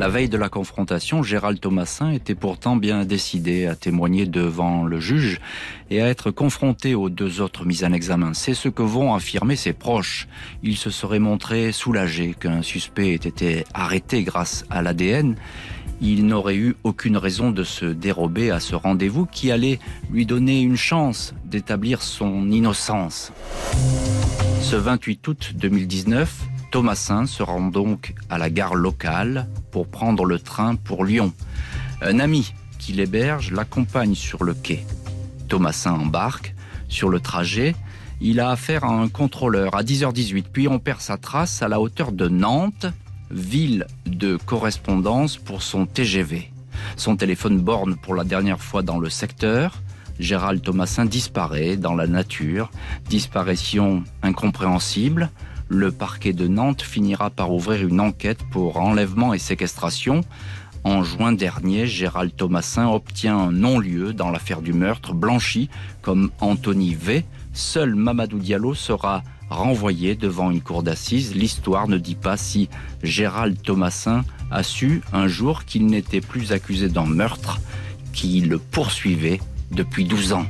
La 0.00 0.08
veille 0.08 0.30
de 0.30 0.38
la 0.38 0.48
confrontation, 0.48 1.22
Gérald 1.22 1.60
Thomasin 1.60 2.10
était 2.12 2.34
pourtant 2.34 2.74
bien 2.74 3.04
décidé 3.04 3.66
à 3.66 3.74
témoigner 3.74 4.24
devant 4.24 4.84
le 4.84 4.98
juge 4.98 5.42
et 5.90 6.00
à 6.00 6.08
être 6.08 6.30
confronté 6.30 6.94
aux 6.94 7.10
deux 7.10 7.42
autres 7.42 7.66
mises 7.66 7.84
en 7.84 7.92
examen. 7.92 8.32
C'est 8.32 8.54
ce 8.54 8.70
que 8.70 8.80
vont 8.80 9.12
affirmer 9.12 9.56
ses 9.56 9.74
proches. 9.74 10.26
Il 10.62 10.78
se 10.78 10.88
serait 10.88 11.18
montré 11.18 11.70
soulagé 11.70 12.32
qu'un 12.32 12.62
suspect 12.62 13.10
ait 13.10 13.16
été 13.16 13.64
arrêté 13.74 14.22
grâce 14.22 14.64
à 14.70 14.80
l'ADN. 14.80 15.36
Il 16.00 16.24
n'aurait 16.24 16.56
eu 16.56 16.76
aucune 16.82 17.18
raison 17.18 17.50
de 17.50 17.62
se 17.62 17.84
dérober 17.84 18.50
à 18.50 18.58
ce 18.58 18.74
rendez-vous 18.74 19.26
qui 19.26 19.52
allait 19.52 19.80
lui 20.10 20.24
donner 20.24 20.62
une 20.62 20.78
chance 20.78 21.34
d'établir 21.44 22.00
son 22.00 22.50
innocence. 22.50 23.34
Ce 24.62 24.76
28 24.76 25.28
août 25.28 25.52
2019, 25.56 26.48
Thomasin 26.70 27.26
se 27.26 27.42
rend 27.42 27.62
donc 27.62 28.14
à 28.28 28.38
la 28.38 28.48
gare 28.48 28.76
locale 28.76 29.48
pour 29.72 29.88
prendre 29.88 30.24
le 30.24 30.38
train 30.38 30.76
pour 30.76 31.04
Lyon. 31.04 31.32
Un 32.00 32.20
ami 32.20 32.54
qui 32.78 32.92
l'héberge 32.92 33.50
l'accompagne 33.50 34.14
sur 34.14 34.44
le 34.44 34.54
quai. 34.54 34.86
Thomasin 35.48 35.92
embarque. 35.92 36.54
Sur 36.88 37.08
le 37.08 37.20
trajet, 37.20 37.74
il 38.20 38.40
a 38.40 38.50
affaire 38.50 38.84
à 38.84 38.92
un 38.92 39.08
contrôleur 39.08 39.74
à 39.76 39.82
10h18, 39.82 40.44
puis 40.52 40.68
on 40.68 40.78
perd 40.78 41.00
sa 41.00 41.16
trace 41.16 41.62
à 41.62 41.68
la 41.68 41.80
hauteur 41.80 42.12
de 42.12 42.28
Nantes, 42.28 42.86
ville 43.30 43.86
de 44.06 44.36
correspondance 44.36 45.36
pour 45.36 45.62
son 45.62 45.86
TGV. 45.86 46.50
Son 46.96 47.16
téléphone 47.16 47.60
borne 47.60 47.96
pour 47.96 48.14
la 48.14 48.24
dernière 48.24 48.60
fois 48.60 48.82
dans 48.82 48.98
le 48.98 49.10
secteur. 49.10 49.80
Gérald 50.18 50.62
Thomasin 50.62 51.04
disparaît 51.04 51.76
dans 51.76 51.94
la 51.94 52.06
nature, 52.06 52.70
disparition 53.08 54.04
incompréhensible 54.22 55.30
le 55.70 55.92
parquet 55.92 56.32
de 56.32 56.48
Nantes 56.48 56.82
finira 56.82 57.30
par 57.30 57.52
ouvrir 57.52 57.86
une 57.86 58.00
enquête 58.00 58.42
pour 58.50 58.76
enlèvement 58.76 59.32
et 59.32 59.38
séquestration. 59.38 60.22
En 60.82 61.04
juin 61.04 61.32
dernier, 61.32 61.86
Gérald 61.86 62.34
Thomasin 62.36 62.88
obtient 62.88 63.38
un 63.38 63.52
non-lieu 63.52 64.12
dans 64.12 64.30
l'affaire 64.30 64.62
du 64.62 64.72
meurtre, 64.72 65.14
blanchi 65.14 65.70
comme 66.02 66.30
Anthony 66.40 66.94
V. 66.94 67.24
Seul 67.52 67.94
Mamadou 67.94 68.38
Diallo 68.38 68.74
sera 68.74 69.22
renvoyé 69.48 70.16
devant 70.16 70.50
une 70.50 70.60
cour 70.60 70.82
d'assises. 70.82 71.36
L'histoire 71.36 71.86
ne 71.86 71.98
dit 71.98 72.16
pas 72.16 72.36
si 72.36 72.68
Gérald 73.04 73.62
Thomasin 73.62 74.24
a 74.50 74.64
su 74.64 75.02
un 75.12 75.28
jour 75.28 75.64
qu'il 75.64 75.86
n'était 75.86 76.20
plus 76.20 76.50
accusé 76.50 76.88
d'un 76.88 77.06
meurtre 77.06 77.60
qui 78.12 78.40
le 78.40 78.58
poursuivait 78.58 79.40
depuis 79.70 80.04
12 80.04 80.32
ans. 80.32 80.46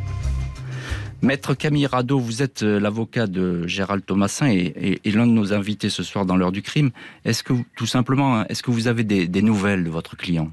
Maître 1.22 1.54
Camille 1.54 1.86
Rado, 1.86 2.18
vous 2.18 2.42
êtes 2.42 2.62
euh, 2.62 2.80
l'avocat 2.80 3.26
de 3.26 3.66
Gérald 3.66 4.04
Thomasin 4.04 4.48
et, 4.48 4.98
l'un 5.04 5.26
de 5.26 5.32
nos 5.32 5.52
invités 5.52 5.90
ce 5.90 6.02
soir 6.02 6.24
dans 6.24 6.36
l'heure 6.36 6.52
du 6.52 6.62
crime. 6.62 6.90
Est-ce 7.24 7.42
que, 7.42 7.52
tout 7.76 7.86
simplement, 7.86 8.46
est-ce 8.46 8.62
que 8.62 8.70
vous 8.70 8.88
avez 8.88 9.04
des, 9.04 9.42
nouvelles 9.42 9.84
de 9.84 9.90
votre 9.90 10.16
client? 10.16 10.50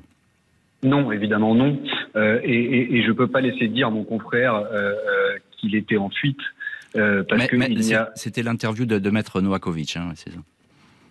Non, 0.84 1.12
évidemment 1.12 1.56
non. 1.56 1.80
Euh, 2.16 2.40
et, 2.44 3.02
je 3.02 3.08
ne 3.08 3.14
peux 3.14 3.28
pas 3.28 3.40
laisser 3.40 3.68
dire 3.68 3.88
à 3.88 3.92
mon 3.92 4.04
confrère 4.04 4.56
euh, 4.56 4.94
qu'il 5.58 5.76
était 5.76 5.98
en 5.98 6.10
fuite. 6.10 6.40
parce 6.94 7.48
que 7.48 7.58
c'était 8.16 8.44
l'interview 8.44 8.86
de, 8.86 9.10
Maître 9.10 9.40
Novakovic, 9.40 9.96
hein, 9.96 10.12
c'est 10.16 10.32
ça 10.32 10.40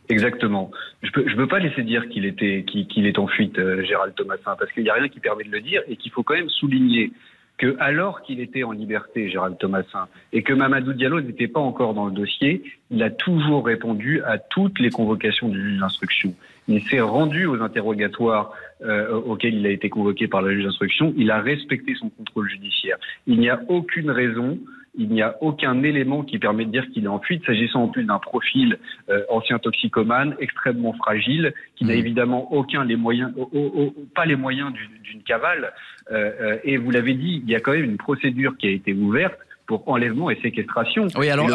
Exactement. 0.08 0.70
Je 1.02 1.10
peux, 1.10 1.28
je 1.28 1.34
peux 1.34 1.48
pas 1.48 1.58
laisser 1.58 1.82
dire 1.82 2.08
qu'il 2.08 2.26
était, 2.26 2.64
qu'il 2.64 3.06
est 3.06 3.18
en 3.18 3.26
fuite, 3.26 3.58
Gérald 3.82 4.14
Thomasin, 4.14 4.54
parce 4.56 4.70
qu'il 4.72 4.84
n'y 4.84 4.90
a 4.90 4.94
rien 4.94 5.08
qui 5.08 5.18
permet 5.18 5.42
de 5.42 5.50
le 5.50 5.60
dire 5.60 5.82
et 5.88 5.96
qu'il 5.96 6.12
faut 6.12 6.22
quand 6.22 6.34
même 6.34 6.50
souligner 6.50 7.10
que 7.58 7.76
alors 7.78 8.22
qu'il 8.22 8.40
était 8.40 8.64
en 8.64 8.72
liberté, 8.72 9.28
Gérald 9.28 9.56
Thomasin, 9.58 10.08
et 10.32 10.42
que 10.42 10.52
Mamadou 10.52 10.92
Diallo 10.92 11.20
n'était 11.20 11.48
pas 11.48 11.60
encore 11.60 11.94
dans 11.94 12.06
le 12.06 12.12
dossier, 12.12 12.62
il 12.90 13.02
a 13.02 13.10
toujours 13.10 13.64
répondu 13.64 14.22
à 14.22 14.38
toutes 14.38 14.78
les 14.78 14.90
convocations 14.90 15.48
du 15.48 15.60
juge 15.60 15.80
d'instruction. 15.80 16.34
Il 16.68 16.82
s'est 16.82 17.00
rendu 17.00 17.46
aux 17.46 17.62
interrogatoires 17.62 18.52
euh, 18.82 19.14
auxquels 19.20 19.54
il 19.54 19.66
a 19.66 19.70
été 19.70 19.88
convoqué 19.88 20.28
par 20.28 20.42
le 20.42 20.52
juge 20.52 20.64
d'instruction. 20.64 21.14
Il 21.16 21.30
a 21.30 21.40
respecté 21.40 21.94
son 21.94 22.10
contrôle 22.10 22.48
judiciaire. 22.48 22.98
Il 23.26 23.38
n'y 23.38 23.48
a 23.48 23.60
aucune 23.68 24.10
raison 24.10 24.58
il 24.96 25.10
n'y 25.10 25.22
a 25.22 25.36
aucun 25.40 25.82
élément 25.82 26.22
qui 26.22 26.38
permet 26.38 26.64
de 26.64 26.70
dire 26.70 26.86
qu'il 26.92 27.04
est 27.04 27.08
en 27.08 27.20
fuite, 27.20 27.44
s'agissant 27.44 27.84
en 27.84 27.88
plus 27.88 28.04
d'un 28.04 28.18
profil 28.18 28.78
euh, 29.10 29.22
ancien 29.28 29.58
toxicomane, 29.58 30.34
extrêmement 30.40 30.92
fragile, 30.94 31.52
qui 31.76 31.84
n'a 31.84 31.94
mmh. 31.94 31.98
évidemment 31.98 32.52
aucun 32.52 32.84
les 32.84 32.96
moyens, 32.96 33.32
pas 34.14 34.24
les 34.24 34.36
moyens 34.36 34.72
d'une 35.02 35.22
cavale. 35.22 35.72
Euh, 36.10 36.32
euh, 36.40 36.58
et 36.64 36.76
vous 36.76 36.90
l'avez 36.90 37.14
dit, 37.14 37.42
il 37.44 37.50
y 37.50 37.54
a 37.54 37.60
quand 37.60 37.72
même 37.72 37.84
une 37.84 37.98
procédure 37.98 38.56
qui 38.56 38.68
a 38.68 38.70
été 38.70 38.92
ouverte 38.92 39.38
pour 39.66 39.88
enlèvement 39.88 40.30
et 40.30 40.38
séquestration. 40.40 41.08
Oui, 41.16 41.28
alors 41.28 41.48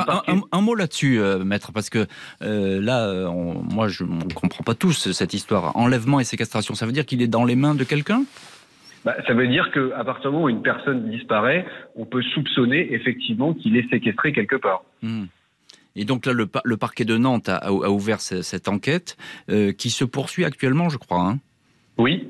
un, 0.51 0.61
mot 0.61 0.75
là-dessus, 0.75 1.21
maître, 1.45 1.71
parce 1.71 1.89
que 1.89 2.07
là, 2.41 3.31
moi, 3.31 3.87
je 3.87 4.03
ne 4.03 4.33
comprends 4.33 4.65
pas 4.65 4.75
tous 4.75 5.11
cette 5.13 5.33
histoire. 5.33 5.77
Enlèvement 5.77 6.19
et 6.19 6.25
séquestration, 6.25 6.75
ça 6.75 6.85
veut 6.85 6.91
dire 6.91 7.05
qu'il 7.05 7.21
est 7.21 7.27
dans 7.27 7.45
les 7.45 7.55
mains 7.55 7.73
de 7.73 7.85
quelqu'un? 7.85 8.25
Bah, 9.03 9.15
ça 9.25 9.33
veut 9.33 9.47
dire 9.47 9.71
qu'à 9.71 10.03
partir 10.03 10.29
du 10.29 10.35
moment 10.35 10.45
où 10.45 10.49
une 10.49 10.61
personne 10.61 11.09
disparaît, 11.09 11.65
on 11.95 12.05
peut 12.05 12.21
soupçonner 12.21 12.93
effectivement 12.93 13.53
qu'il 13.53 13.75
est 13.77 13.89
séquestré 13.89 14.31
quelque 14.31 14.55
part. 14.55 14.83
Hmm. 15.01 15.25
Et 15.95 16.05
donc 16.05 16.25
là, 16.25 16.33
le, 16.33 16.77
parquet 16.77 17.03
de 17.03 17.17
Nantes 17.17 17.49
a, 17.49 17.71
ouvert 17.71 18.21
cette 18.21 18.67
enquête 18.67 19.17
euh, 19.49 19.73
qui 19.73 19.89
se 19.89 20.05
poursuit 20.05 20.45
actuellement, 20.45 20.89
je 20.89 20.97
crois. 20.97 21.21
Hein. 21.21 21.39
oui. 21.97 22.27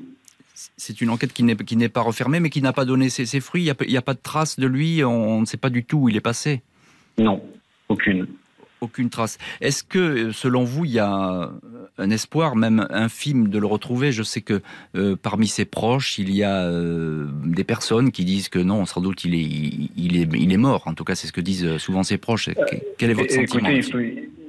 C'est 0.76 1.00
une 1.00 1.10
enquête 1.10 1.32
qui 1.32 1.42
n'est 1.42 1.88
pas 1.88 2.02
refermée, 2.02 2.38
mais 2.38 2.48
qui 2.48 2.62
n'a 2.62 2.72
pas 2.72 2.84
donné 2.84 3.08
ses, 3.08 3.40
fruits. 3.40 3.62
Il 3.62 3.88
n'y 3.88 3.96
a, 3.96 4.02
pas 4.02 4.14
de 4.14 4.20
trace 4.22 4.60
de 4.60 4.66
lui. 4.68 5.02
On, 5.02 5.40
ne 5.40 5.44
sait 5.44 5.56
pas 5.56 5.70
du 5.70 5.84
tout 5.84 5.98
où 5.98 6.08
il 6.08 6.16
est 6.16 6.20
passé. 6.20 6.62
Non, 7.18 7.42
aucune 7.88 8.28
aucune 8.82 9.08
trace. 9.08 9.38
Est-ce 9.60 9.82
que, 9.84 10.32
selon 10.32 10.64
vous, 10.64 10.84
il 10.84 10.92
y 10.92 10.98
a 10.98 11.50
un 11.98 12.10
espoir, 12.10 12.56
même 12.56 12.86
infime, 12.90 13.48
de 13.48 13.58
le 13.58 13.66
retrouver? 13.66 14.12
Je 14.12 14.22
sais 14.22 14.40
que 14.40 14.60
euh, 14.96 15.16
parmi 15.16 15.46
ses 15.46 15.64
proches, 15.64 16.18
il 16.18 16.34
y 16.34 16.42
a 16.42 16.64
euh, 16.64 17.28
des 17.44 17.64
personnes 17.64 18.10
qui 18.10 18.24
disent 18.24 18.48
que 18.48 18.58
non, 18.58 18.84
sans 18.86 19.00
doute, 19.00 19.24
il 19.24 19.34
est, 19.34 19.90
il 19.96 20.16
est, 20.16 20.28
il 20.34 20.52
est 20.52 20.56
mort. 20.56 20.82
En 20.86 20.94
tout 20.94 21.04
cas, 21.04 21.14
c'est 21.14 21.26
ce 21.26 21.32
que 21.32 21.40
disent 21.40 21.78
souvent 21.78 22.02
ses 22.02 22.18
proches. 22.18 22.50
Quel 22.98 23.10
est 23.10 23.14
votre 23.14 23.32
sentiment 23.32 23.70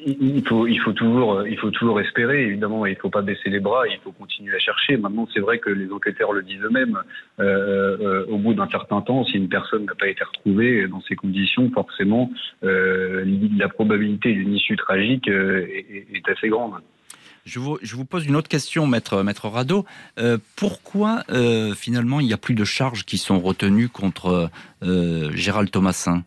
il 0.06 0.48
faut, 0.48 0.68
il 0.68 0.80
faut 0.80 0.94
toujours, 0.94 1.48
il 1.48 1.58
faut 1.58 1.72
toujours 1.72 2.00
espérer. 2.00 2.44
Évidemment, 2.44 2.86
il 2.86 2.94
ne 2.94 3.00
faut 3.00 3.10
pas 3.10 3.22
baisser 3.22 3.50
les 3.50 3.60
bras. 3.60 3.88
Il 3.88 4.00
faut 4.04 4.12
continuer 4.12 4.56
à 4.56 4.60
chercher. 4.60 4.98
Maintenant, 4.98 5.28
c'est 5.34 5.40
vrai 5.40 5.60
que 5.60 5.70
les 5.70 5.92
enquêteurs 5.92 6.34
le 6.34 6.42
disent 6.42 6.62
eux-mêmes. 6.62 7.00
Euh, 7.40 7.98
euh, 8.02 8.26
au 8.28 8.38
bout 8.38 8.54
d'un 8.54 8.68
certain 8.70 9.02
temps, 9.02 9.24
si 9.26 9.38
une 9.38 9.50
personne 9.50 9.86
n'a 9.86 9.96
pas 9.96 10.08
été 10.08 10.24
retrouvée 10.24 10.88
dans 10.88 11.02
ces 11.02 11.16
conditions, 11.16 11.70
forcément, 11.72 12.32
euh, 12.64 13.24
la 13.58 13.70
probabilité 13.70 14.34
d'une 14.34 14.54
issue 14.54 14.76
tragique 14.76 15.28
est, 15.28 16.08
est, 16.14 16.30
assez 16.30 16.50
grande. 16.50 16.74
Je 17.46 17.60
vous, 17.60 17.78
je 17.82 17.96
vous, 17.96 18.06
pose 18.06 18.26
une 18.26 18.36
autre 18.36 18.48
question, 18.48 18.88
maître, 18.88 19.22
maître 19.24 19.50
Rado. 19.50 19.86
pourquoi 20.56 21.24
finalement 21.76 22.22
il 22.22 22.28
n'y 22.28 22.34
a 22.34 22.38
plus 22.38 22.56
de 22.56 22.64
charges 22.64 23.04
qui 23.04 23.18
sont 23.18 23.40
retenues 23.40 23.90
contre 23.90 24.50
Gérald 24.82 25.70
Thomasin? 25.70 26.24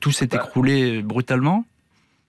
Tout 0.00 0.10
s'est 0.10 0.26
bah. 0.26 0.36
écroulé 0.36 1.00
brutalement? 1.02 1.64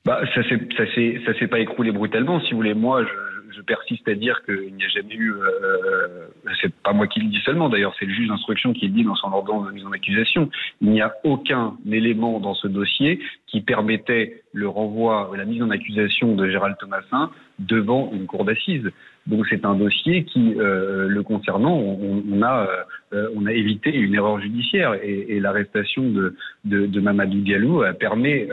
Bah, 0.05 0.21
ça 0.33 0.43
s'est 0.43 0.59
ça 0.77 0.85
s'est 0.93 1.21
ça 1.25 1.33
s'est 1.37 1.47
pas 1.47 1.59
écroulé 1.59 1.91
brutalement. 1.91 2.39
Si 2.41 2.51
vous 2.51 2.57
voulez, 2.57 2.73
moi, 2.73 3.03
je, 3.03 3.53
je 3.55 3.61
persiste 3.61 4.07
à 4.07 4.15
dire 4.15 4.41
qu'il 4.45 4.73
n'y 4.73 4.83
a 4.83 4.87
jamais 4.89 5.13
eu. 5.13 5.33
Euh, 5.33 6.27
c'est 6.61 6.73
pas 6.73 6.93
moi 6.93 7.07
qui 7.07 7.19
le 7.19 7.27
dis 7.27 7.41
seulement. 7.45 7.69
D'ailleurs, 7.69 7.93
c'est 7.99 8.05
le 8.05 8.13
juge 8.13 8.27
d'instruction 8.27 8.73
qui 8.73 8.87
le 8.87 8.93
dit 8.93 9.03
dans 9.03 9.15
son 9.15 9.31
ordonnance 9.31 9.67
de 9.67 9.71
mise 9.73 9.85
en 9.85 9.91
accusation. 9.91 10.49
Il 10.81 10.89
n'y 10.89 11.01
a 11.01 11.13
aucun 11.23 11.75
élément 11.89 12.39
dans 12.39 12.55
ce 12.55 12.67
dossier 12.67 13.19
qui 13.47 13.61
permettait 13.61 14.43
le 14.53 14.67
renvoi, 14.67 15.31
la 15.35 15.45
mise 15.45 15.61
en 15.61 15.69
accusation 15.69 16.35
de 16.35 16.49
Gérald 16.49 16.77
Thomasin 16.79 17.31
devant 17.59 18.11
une 18.13 18.25
cour 18.25 18.45
d'assises. 18.45 18.89
Donc 19.27 19.45
c'est 19.49 19.65
un 19.65 19.75
dossier 19.75 20.23
qui, 20.23 20.55
euh, 20.57 21.07
le 21.07 21.21
concernant, 21.21 21.77
on, 21.77 22.41
a, 22.41 22.67
euh, 23.13 23.29
on 23.35 23.45
a 23.45 23.53
évité 23.53 23.95
une 23.95 24.15
erreur 24.15 24.39
judiciaire 24.39 24.95
et, 25.03 25.39
l'arrestation 25.39 26.03
de, 26.09 26.35
de, 26.65 26.99
Mamadou 26.99 27.39
Diallo 27.41 27.83
a 27.83 27.93
permis, 27.93 28.47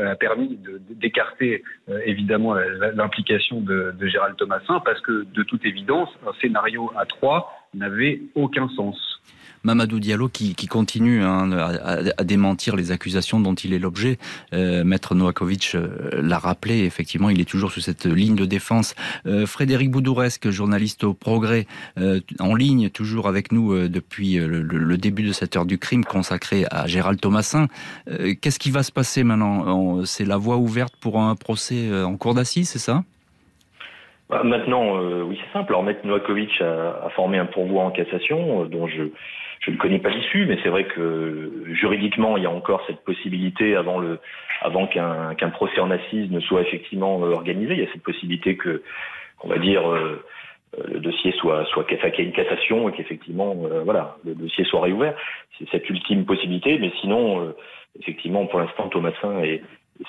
d'écarter 0.91 1.63
euh, 1.89 2.01
évidemment 2.05 2.55
l'implication 2.95 3.61
de, 3.61 3.95
de 3.99 4.07
Gérald 4.07 4.37
Thomasin 4.37 4.81
parce 4.85 5.01
que 5.01 5.27
de 5.35 5.43
toute 5.43 5.65
évidence, 5.65 6.11
un 6.27 6.33
scénario 6.41 6.91
à 6.97 7.07
trois 7.07 7.51
n'avait 7.75 8.21
aucun 8.35 8.69
sens. 8.69 9.18
Mamadou 9.65 10.01
Diallo 10.01 10.29
qui, 10.29 10.55
continue 10.69 11.23
hein, 11.23 11.51
à, 11.53 12.25
démentir 12.25 12.77
les 12.77 12.93
accusations 12.93 13.41
dont 13.41 13.55
il 13.55 13.73
est 13.73 13.79
l'objet. 13.79 14.19
Euh, 14.53 14.85
Maître 14.85 15.15
Noakovic 15.15 15.73
euh, 15.75 16.11
l'a 16.13 16.39
rappelé, 16.39 16.85
effectivement, 16.85 17.31
il 17.31 17.41
est 17.41 17.49
toujours 17.49 17.73
sur 17.73 17.83
cette 17.83 18.07
ligne 18.07 18.37
de 18.37 18.45
défense. 18.45 18.95
Euh, 19.27 19.47
Frédéric 19.47 19.91
Boudouresque, 19.91 20.51
journaliste 20.51 21.05
au 21.05 21.15
Progrès, 21.15 21.67
en 22.39 22.55
ligne, 22.55 22.91
toujours 22.91 23.29
avec 23.29 23.53
nous 23.53 23.89
depuis 23.89 24.37
le, 24.37 24.97
début 24.97 25.23
de 25.23 25.33
cette 25.33 25.57
heure 25.57 25.67
du 25.67 25.79
crime 25.79 26.05
consacrée 26.05 26.65
à 26.71 26.87
Gérald 26.87 27.21
Thomasin. 27.21 27.67
Qu'est-ce 28.41 28.59
qui 28.59 28.71
va 28.71 28.83
se 28.83 28.93
passer 28.93 29.25
maintenant? 29.25 30.05
C'est 30.05 30.25
la 30.25 30.37
voie 30.37 30.57
ouverte 30.57 30.95
pour 31.01 31.21
un 31.21 31.35
procès 31.35 31.91
en 32.03 32.17
cour 32.17 32.35
d'assises, 32.35 32.71
c'est 32.71 32.79
ça? 32.79 33.03
Bah, 34.31 34.43
Maintenant, 34.45 34.99
oui, 35.25 35.39
c'est 35.41 35.53
simple. 35.53 35.73
Alors, 35.73 35.83
Maître 35.83 36.07
Noakovic 36.07 36.61
a, 36.61 37.07
a, 37.07 37.11
formé 37.11 37.39
un 37.39 37.47
pourvoi 37.47 37.85
en 37.85 37.91
cassation, 37.91 38.65
dont 38.65 38.87
je 38.87 39.11
je 39.69 39.75
ne 39.75 39.79
connais 39.79 39.99
pas 39.99 40.09
l'issue, 40.09 40.47
mais 40.47 40.59
c'est 40.63 40.71
vrai 40.71 40.85
que 40.85 41.53
juridiquement, 41.73 42.37
il 42.37 42.43
y 42.43 42.47
a 42.47 42.51
encore 42.51 42.83
cette 42.87 43.05
possibilité 43.05 43.77
avant 43.77 43.99
le, 43.99 44.19
avant 44.63 44.87
qu'un 44.87 45.35
qu'un 45.35 45.51
procès 45.51 45.81
en 45.81 45.91
assise 45.91 46.31
ne 46.31 46.41
soit 46.41 46.63
effectivement 46.63 47.23
euh, 47.23 47.33
organisé. 47.33 47.75
Il 47.75 47.81
y 47.81 47.87
a 47.87 47.93
cette 47.93 48.03
possibilité 48.03 48.57
que, 48.57 48.83
on 49.43 49.49
va 49.49 49.59
dire, 49.59 49.87
euh, 49.87 50.25
euh, 50.79 50.85
le 50.95 51.01
dossier 51.01 51.33
soit 51.33 51.67
soit 51.67 51.85
qu'il 51.85 51.99
y 51.99 52.01
ait 52.01 52.25
une 52.25 52.33
cassation 52.33 52.89
et 52.89 52.93
qu'effectivement, 52.93 53.55
voilà, 53.85 54.17
le 54.25 54.35
dossier 54.35 54.65
soit 54.65 54.81
réouvert. 54.81 55.15
C'est 55.59 55.69
cette 55.71 55.89
ultime 55.91 56.25
possibilité, 56.25 56.79
mais 56.79 56.91
sinon, 57.01 57.53
effectivement, 58.01 58.47
pour 58.47 58.61
l'instant, 58.61 58.89
Thomasin 58.89 59.41
est, 59.41 59.63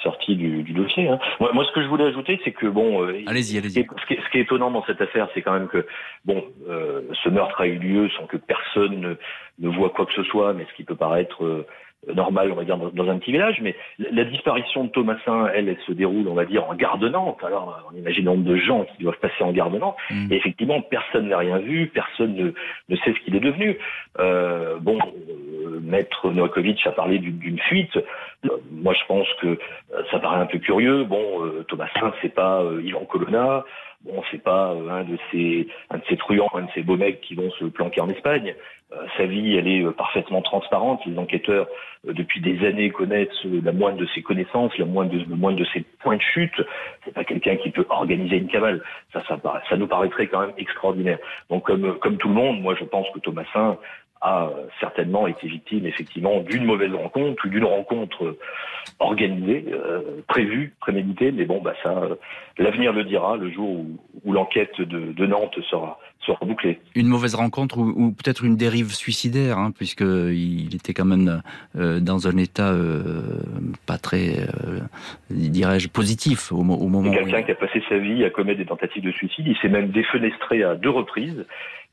sorti 0.04 0.36
du, 0.36 0.64
du 0.64 0.74
dossier. 0.74 1.08
Hein. 1.08 1.20
Moi, 1.40 1.52
moi, 1.54 1.66
ce 1.66 1.72
que 1.72 1.82
je 1.82 1.88
voulais 1.88 2.06
ajouter, 2.06 2.40
c'est 2.44 2.52
que 2.52 2.68
bon, 2.68 3.04
euh, 3.04 3.22
allez-y, 3.28 3.58
allez-y. 3.58 3.86
Ce, 3.86 4.06
qui 4.06 4.14
est, 4.14 4.22
ce 4.24 4.30
qui 4.32 4.38
est 4.38 4.42
étonnant 4.42 4.72
dans 4.72 4.86
cette 4.86 5.02
affaire, 5.02 5.28
c'est 5.34 5.42
quand 5.42 5.54
même 5.54 5.68
que 5.68 5.86
bon, 6.26 6.44
euh, 6.70 7.02
ce 7.24 7.30
meurtre 7.30 7.62
a 7.62 7.68
eu 7.68 7.78
lieu 7.78 8.10
sans 8.18 8.26
que 8.26 8.38
personne 8.38 9.00
ne, 9.00 9.16
ne, 9.60 9.76
voit 9.76 9.90
quoi 9.90 10.06
que 10.06 10.14
ce 10.14 10.24
soit, 10.24 10.54
mais 10.54 10.66
ce 10.70 10.76
qui 10.76 10.84
peut 10.84 10.96
paraître 10.96 11.66
normal, 12.08 12.52
on 12.52 12.56
va 12.56 12.64
dire, 12.64 12.78
dans, 12.78 13.10
un 13.10 13.18
petit 13.18 13.32
village. 13.32 13.60
Mais 13.62 13.76
la, 14.00 14.24
disparition 14.24 14.86
de 14.86 14.90
Thomasin, 14.90 15.48
elle, 15.54 15.70
elle 15.70 15.80
se 15.86 15.92
déroule, 15.92 16.28
on 16.28 16.34
va 16.34 16.46
dire, 16.46 16.68
en 16.70 16.76
garde 16.76 17.04
Nantes. 17.04 17.44
Alors, 17.44 17.90
on 17.92 17.98
imagine 17.98 18.26
le 18.26 18.32
nombre 18.32 18.44
de 18.44 18.56
gens 18.56 18.86
qui 18.86 19.04
doivent 19.04 19.20
passer 19.20 19.44
en 19.44 19.52
Nantes. 19.52 19.96
Mm. 20.10 20.32
Et 20.32 20.36
effectivement, 20.38 20.82
personne 20.82 21.30
n'a 21.30 21.38
rien 21.38 21.58
vu, 21.58 21.88
personne 21.88 22.36
ne, 22.36 22.52
ne 22.90 22.96
sait 22.98 23.14
ce 23.14 23.20
qu'il 23.26 23.36
est 23.36 23.42
devenu. 23.42 23.78
Euh, 24.20 24.78
bon, 24.80 24.98
euh, 25.00 25.80
Maître 25.82 26.30
Novakovic 26.30 26.86
a 26.88 26.92
parlé 26.92 27.20
d'une 27.20 27.60
fuite. 27.60 27.96
Euh, 27.98 28.50
moi, 28.72 28.94
je 28.94 29.06
pense 29.08 29.28
que 29.42 29.58
ça 30.12 30.20
paraît 30.20 30.40
un 30.40 30.46
peu 30.46 30.60
curieux. 30.60 31.04
Bon, 31.04 31.52
Thomasin, 31.68 32.14
c'est 32.22 32.34
pas 32.34 32.64
Yvan 32.84 33.06
Colonna. 33.06 33.66
Bon, 34.06 34.24
c'est 34.32 34.42
pas 34.42 34.70
un 34.70 35.04
de 35.04 35.18
ces 35.30 35.68
un 35.90 35.98
de 35.98 36.04
ces 36.08 36.16
truands, 36.16 36.50
un 36.54 36.62
de 36.62 36.72
ces 36.74 36.84
beaux 36.84 36.96
mecs 36.96 37.20
qui 37.20 37.36
vont 37.36 37.52
se 37.52 37.66
planquer 37.66 38.00
en 38.00 38.10
Espagne. 38.10 38.56
Euh, 38.92 39.06
sa 39.18 39.26
vie, 39.26 39.56
elle 39.56 39.68
est 39.68 39.84
euh, 39.84 39.92
parfaitement 39.92 40.42
transparente. 40.42 41.06
Les 41.06 41.18
enquêteurs, 41.18 41.68
euh, 42.08 42.14
depuis 42.14 42.42
des 42.42 42.66
années, 42.66 42.90
connaissent 42.90 43.44
la 43.44 43.72
moindre 43.72 43.98
de 43.98 44.08
ses 44.16 44.24
connaissances, 44.24 44.76
la 44.80 44.86
moindre 44.86 45.12
de, 45.12 45.20
le 45.20 45.36
moindre 45.36 45.60
de 45.60 45.66
ses 45.66 45.82
points 46.00 46.16
de 46.16 46.22
chute. 46.22 46.60
C'est 47.06 47.14
pas 47.14 47.24
quelqu'un 47.24 47.58
qui 47.58 47.70
peut 47.70 47.86
organiser 47.90 48.38
une 48.38 48.48
cavale. 48.48 48.82
Ça, 49.14 49.22
ça, 49.28 49.38
ça 49.70 49.78
nous 49.78 49.88
paraîtrait 49.88 50.28
quand 50.28 50.40
même 50.40 50.54
extraordinaire. 50.58 51.20
Donc, 51.50 51.66
comme, 51.66 52.00
comme 52.00 52.18
tout 52.18 52.30
le 52.30 52.34
monde, 52.34 52.62
moi, 52.62 52.76
je 52.80 52.86
pense 52.86 53.08
que 53.12 53.20
Thomasin 53.20 53.78
a 54.22 54.50
certainement 54.80 55.28
été 55.28 55.48
victime 55.48 55.86
effectivement 55.86 56.42
d'une 56.42 56.66
mauvaise 56.66 56.94
rencontre 56.94 57.46
ou 57.46 57.50
d'une 57.50 57.64
rencontre 57.64 58.38
organisée, 59.00 59.66
euh, 59.72 60.22
prévue, 60.28 60.74
préméditée. 60.82 61.32
Mais 61.32 61.46
bon, 61.46 61.62
bah 61.62 61.74
ça, 61.84 62.02
l'avenir 62.58 62.92
le 62.92 63.06
dira 63.06 63.38
le 63.38 63.50
jour 63.50 63.70
où, 63.70 63.98
où 64.26 64.34
l'enquête 64.34 64.82
de, 64.82 65.14
de 65.14 65.26
Nantes 65.26 65.60
sera 65.70 66.00
sera 66.26 66.46
bouclée. 66.46 66.80
Une 66.96 67.08
mauvaise 67.08 67.36
rencontre 67.36 67.78
ou, 67.78 67.94
ou 67.96 68.12
peut-être 68.12 68.44
une 68.44 68.58
dérive 68.58 68.94
suicidaire, 68.94 69.58
hein, 69.58 69.72
puisqu'il 69.72 70.76
était 70.76 70.94
quand 70.94 71.06
même 71.06 71.42
euh, 71.78 72.00
dans 72.00 72.28
un 72.28 72.38
état 72.38 72.72
euh, 72.72 73.42
pas 73.86 73.98
très, 73.98 74.40
euh, 74.40 74.82
dirais-je, 75.30 75.88
positif 75.88 76.52
au, 76.52 76.58
au 76.58 76.88
moment. 76.88 77.12
Quelqu'un 77.12 77.44
qui 77.44 77.52
a 77.52 77.56
passé 77.56 77.82
sa 77.88 77.98
vie 77.98 78.24
à 78.24 78.30
commettre 78.30 78.60
des 78.60 78.66
tentatives 78.66 79.04
de 79.04 79.12
suicide. 79.12 79.48
Il 79.48 79.58
s'est 79.58 79.70
même 79.70 79.90
défenestré 79.90 80.64
à 80.64 80.76
deux 80.76 80.90
reprises. 80.90 81.46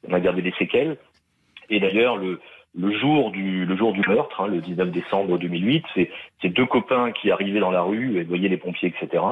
On 0.09 0.13
a 0.13 0.21
gardé 0.21 0.43
des 0.43 0.53
séquelles. 0.59 0.97
Et 1.71 1.81
d'ailleurs, 1.81 2.17
le, 2.17 2.41
jour 2.99 3.31
du 3.31 3.67
meurtre, 4.09 4.41
hein, 4.41 4.47
le 4.49 4.61
19 4.61 4.91
décembre 4.91 5.39
2008, 5.39 5.85
c'est 5.95 6.11
ces 6.43 6.49
deux 6.49 6.67
copains 6.67 7.13
qui 7.13 7.31
arrivaient 7.31 7.61
dans 7.61 7.71
la 7.71 7.83
rue 7.83 8.19
et 8.19 8.25
voyaient 8.25 8.49
les 8.49 8.57
pompiers, 8.57 8.95
etc. 8.97 9.23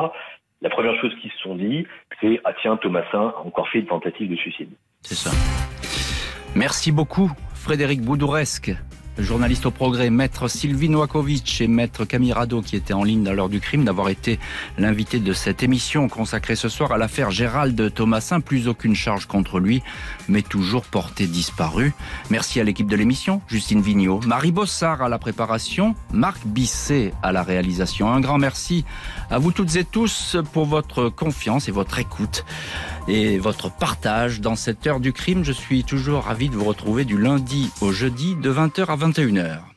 La 0.63 0.71
première 0.71 0.99
chose 1.01 1.13
qu'ils 1.21 1.31
se 1.31 1.39
sont 1.39 1.57
dit, 1.57 1.87
c'est 2.21 2.41
ah 2.45 2.53
tiens 2.63 2.77
Thomasin 2.77 3.35
a 3.37 3.43
encore 3.45 3.69
fait 3.69 3.81
une 3.81 3.87
tentative 3.87 4.31
de 4.31 4.37
suicide. 4.37 4.71
C'est 5.03 5.15
ça. 5.15 5.31
Merci 6.57 6.93
beaucoup, 6.93 7.31
Frédéric 7.55 8.01
Boudouresque 8.01 8.73
journaliste 9.19 9.67
au 9.67 9.71
progrès, 9.71 10.11
maître 10.11 10.49
Sylvie 10.49 10.89
Noakovic 10.89 11.61
et 11.61 11.69
maître 11.69 12.05
Camirado 12.05 12.63
qui 12.63 12.77
étaient 12.77 12.95
en 12.95 13.05
ligne 13.05 13.27
à 13.29 13.33
l'heure 13.33 13.49
du 13.49 13.61
crime, 13.61 13.85
d'avoir 13.85 14.09
été 14.09 14.39
l'invité 14.79 15.21
de 15.21 15.33
cette 15.33 15.63
émission 15.63 16.09
consacrée 16.09 16.57
ce 16.57 16.69
soir 16.69 16.93
à 16.93 16.99
l'affaire 16.99 17.31
Gérald 17.31 17.95
Thomasin. 17.95 18.41
Plus 18.41 18.69
aucune 18.69 18.95
charge 18.95 19.27
contre 19.27 19.61
lui, 19.61 19.83
mais 20.29 20.43
toujours 20.43 20.85
porté 20.85 21.27
disparu. 21.27 21.93
Merci 22.31 22.61
à 22.61 22.65
l'équipe 22.65 22.89
de 22.89 22.97
l'émission, 22.97 23.41
Justine 23.49 23.81
Vignot, 23.81 24.21
Marie 24.27 24.53
Bossard 24.53 25.03
à 25.03 25.09
la 25.09 25.19
préparation, 25.19 25.95
Marc 26.13 26.47
Bisset 26.47 27.13
à 27.23 27.33
la 27.33 27.43
réalisation. 27.43 28.13
Un 28.13 28.21
grand 28.21 28.39
merci 28.39 28.85
à 29.31 29.39
vous 29.39 29.53
toutes 29.53 29.77
et 29.77 29.85
tous 29.85 30.37
pour 30.53 30.67
votre 30.67 31.09
confiance 31.09 31.69
et 31.69 31.73
votre 31.73 31.99
écoute 31.99 32.45
et 33.09 33.39
votre 33.39 33.71
partage 33.71 34.41
dans 34.41 34.57
cette 34.57 34.87
heure 34.87 35.01
du 35.01 35.13
crime. 35.13 35.45
Je 35.45 35.53
suis 35.53 35.85
toujours 35.85 36.25
ravi 36.25 36.49
de 36.49 36.55
vous 36.55 36.65
retrouver 36.65 37.05
du 37.05 37.19
lundi 37.19 37.71
au 37.81 37.93
jeudi 37.93 38.37
de 38.37 38.53
20h 38.53 38.87
à 38.87 38.97
21h. 38.97 39.74